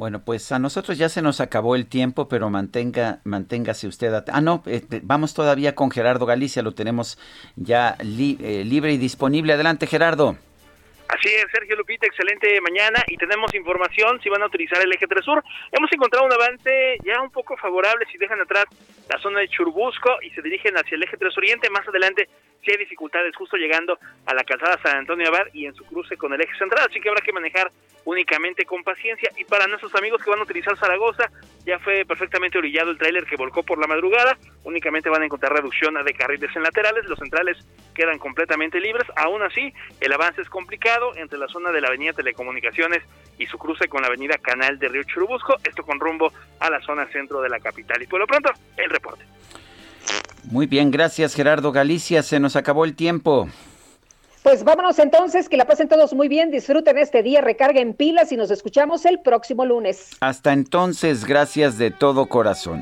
[0.01, 4.11] Bueno, pues a nosotros ya se nos acabó el tiempo, pero mantenga, manténgase usted.
[4.33, 7.19] Ah, no, este, vamos todavía con Gerardo Galicia, lo tenemos
[7.55, 9.53] ya eh, libre y disponible.
[9.53, 10.37] Adelante, Gerardo.
[11.07, 15.05] Así es, Sergio Lupita, excelente mañana y tenemos información si van a utilizar el eje
[15.05, 15.43] 3 sur.
[15.71, 18.65] Hemos encontrado un avance ya un poco favorable si dejan atrás
[19.07, 21.69] la zona de Churbusco y se dirigen hacia el eje 3 oriente.
[21.69, 22.27] Más adelante
[22.63, 26.17] si hay dificultades justo llegando a la calzada San Antonio Abad y en su cruce
[26.17, 27.71] con el eje central, así que habrá que manejar
[28.05, 29.29] únicamente con paciencia.
[29.37, 31.29] Y para nuestros amigos que van a utilizar Zaragoza,
[31.65, 35.53] ya fue perfectamente orillado el tráiler que volcó por la madrugada, únicamente van a encontrar
[35.53, 37.57] reducción de carriles en laterales, los centrales
[37.93, 42.13] quedan completamente libres, aún así el avance es complicado entre la zona de la avenida
[42.13, 43.03] Telecomunicaciones
[43.37, 46.81] y su cruce con la avenida Canal de Río Churubusco, esto con rumbo a la
[46.81, 48.01] zona centro de la capital.
[48.01, 49.25] Y por lo pronto, el reporte.
[50.49, 53.47] Muy bien, gracias Gerardo Galicia, se nos acabó el tiempo.
[54.43, 58.37] Pues vámonos entonces, que la pasen todos muy bien, disfruten este día, recarguen pilas y
[58.37, 60.09] nos escuchamos el próximo lunes.
[60.19, 62.81] Hasta entonces, gracias de todo corazón.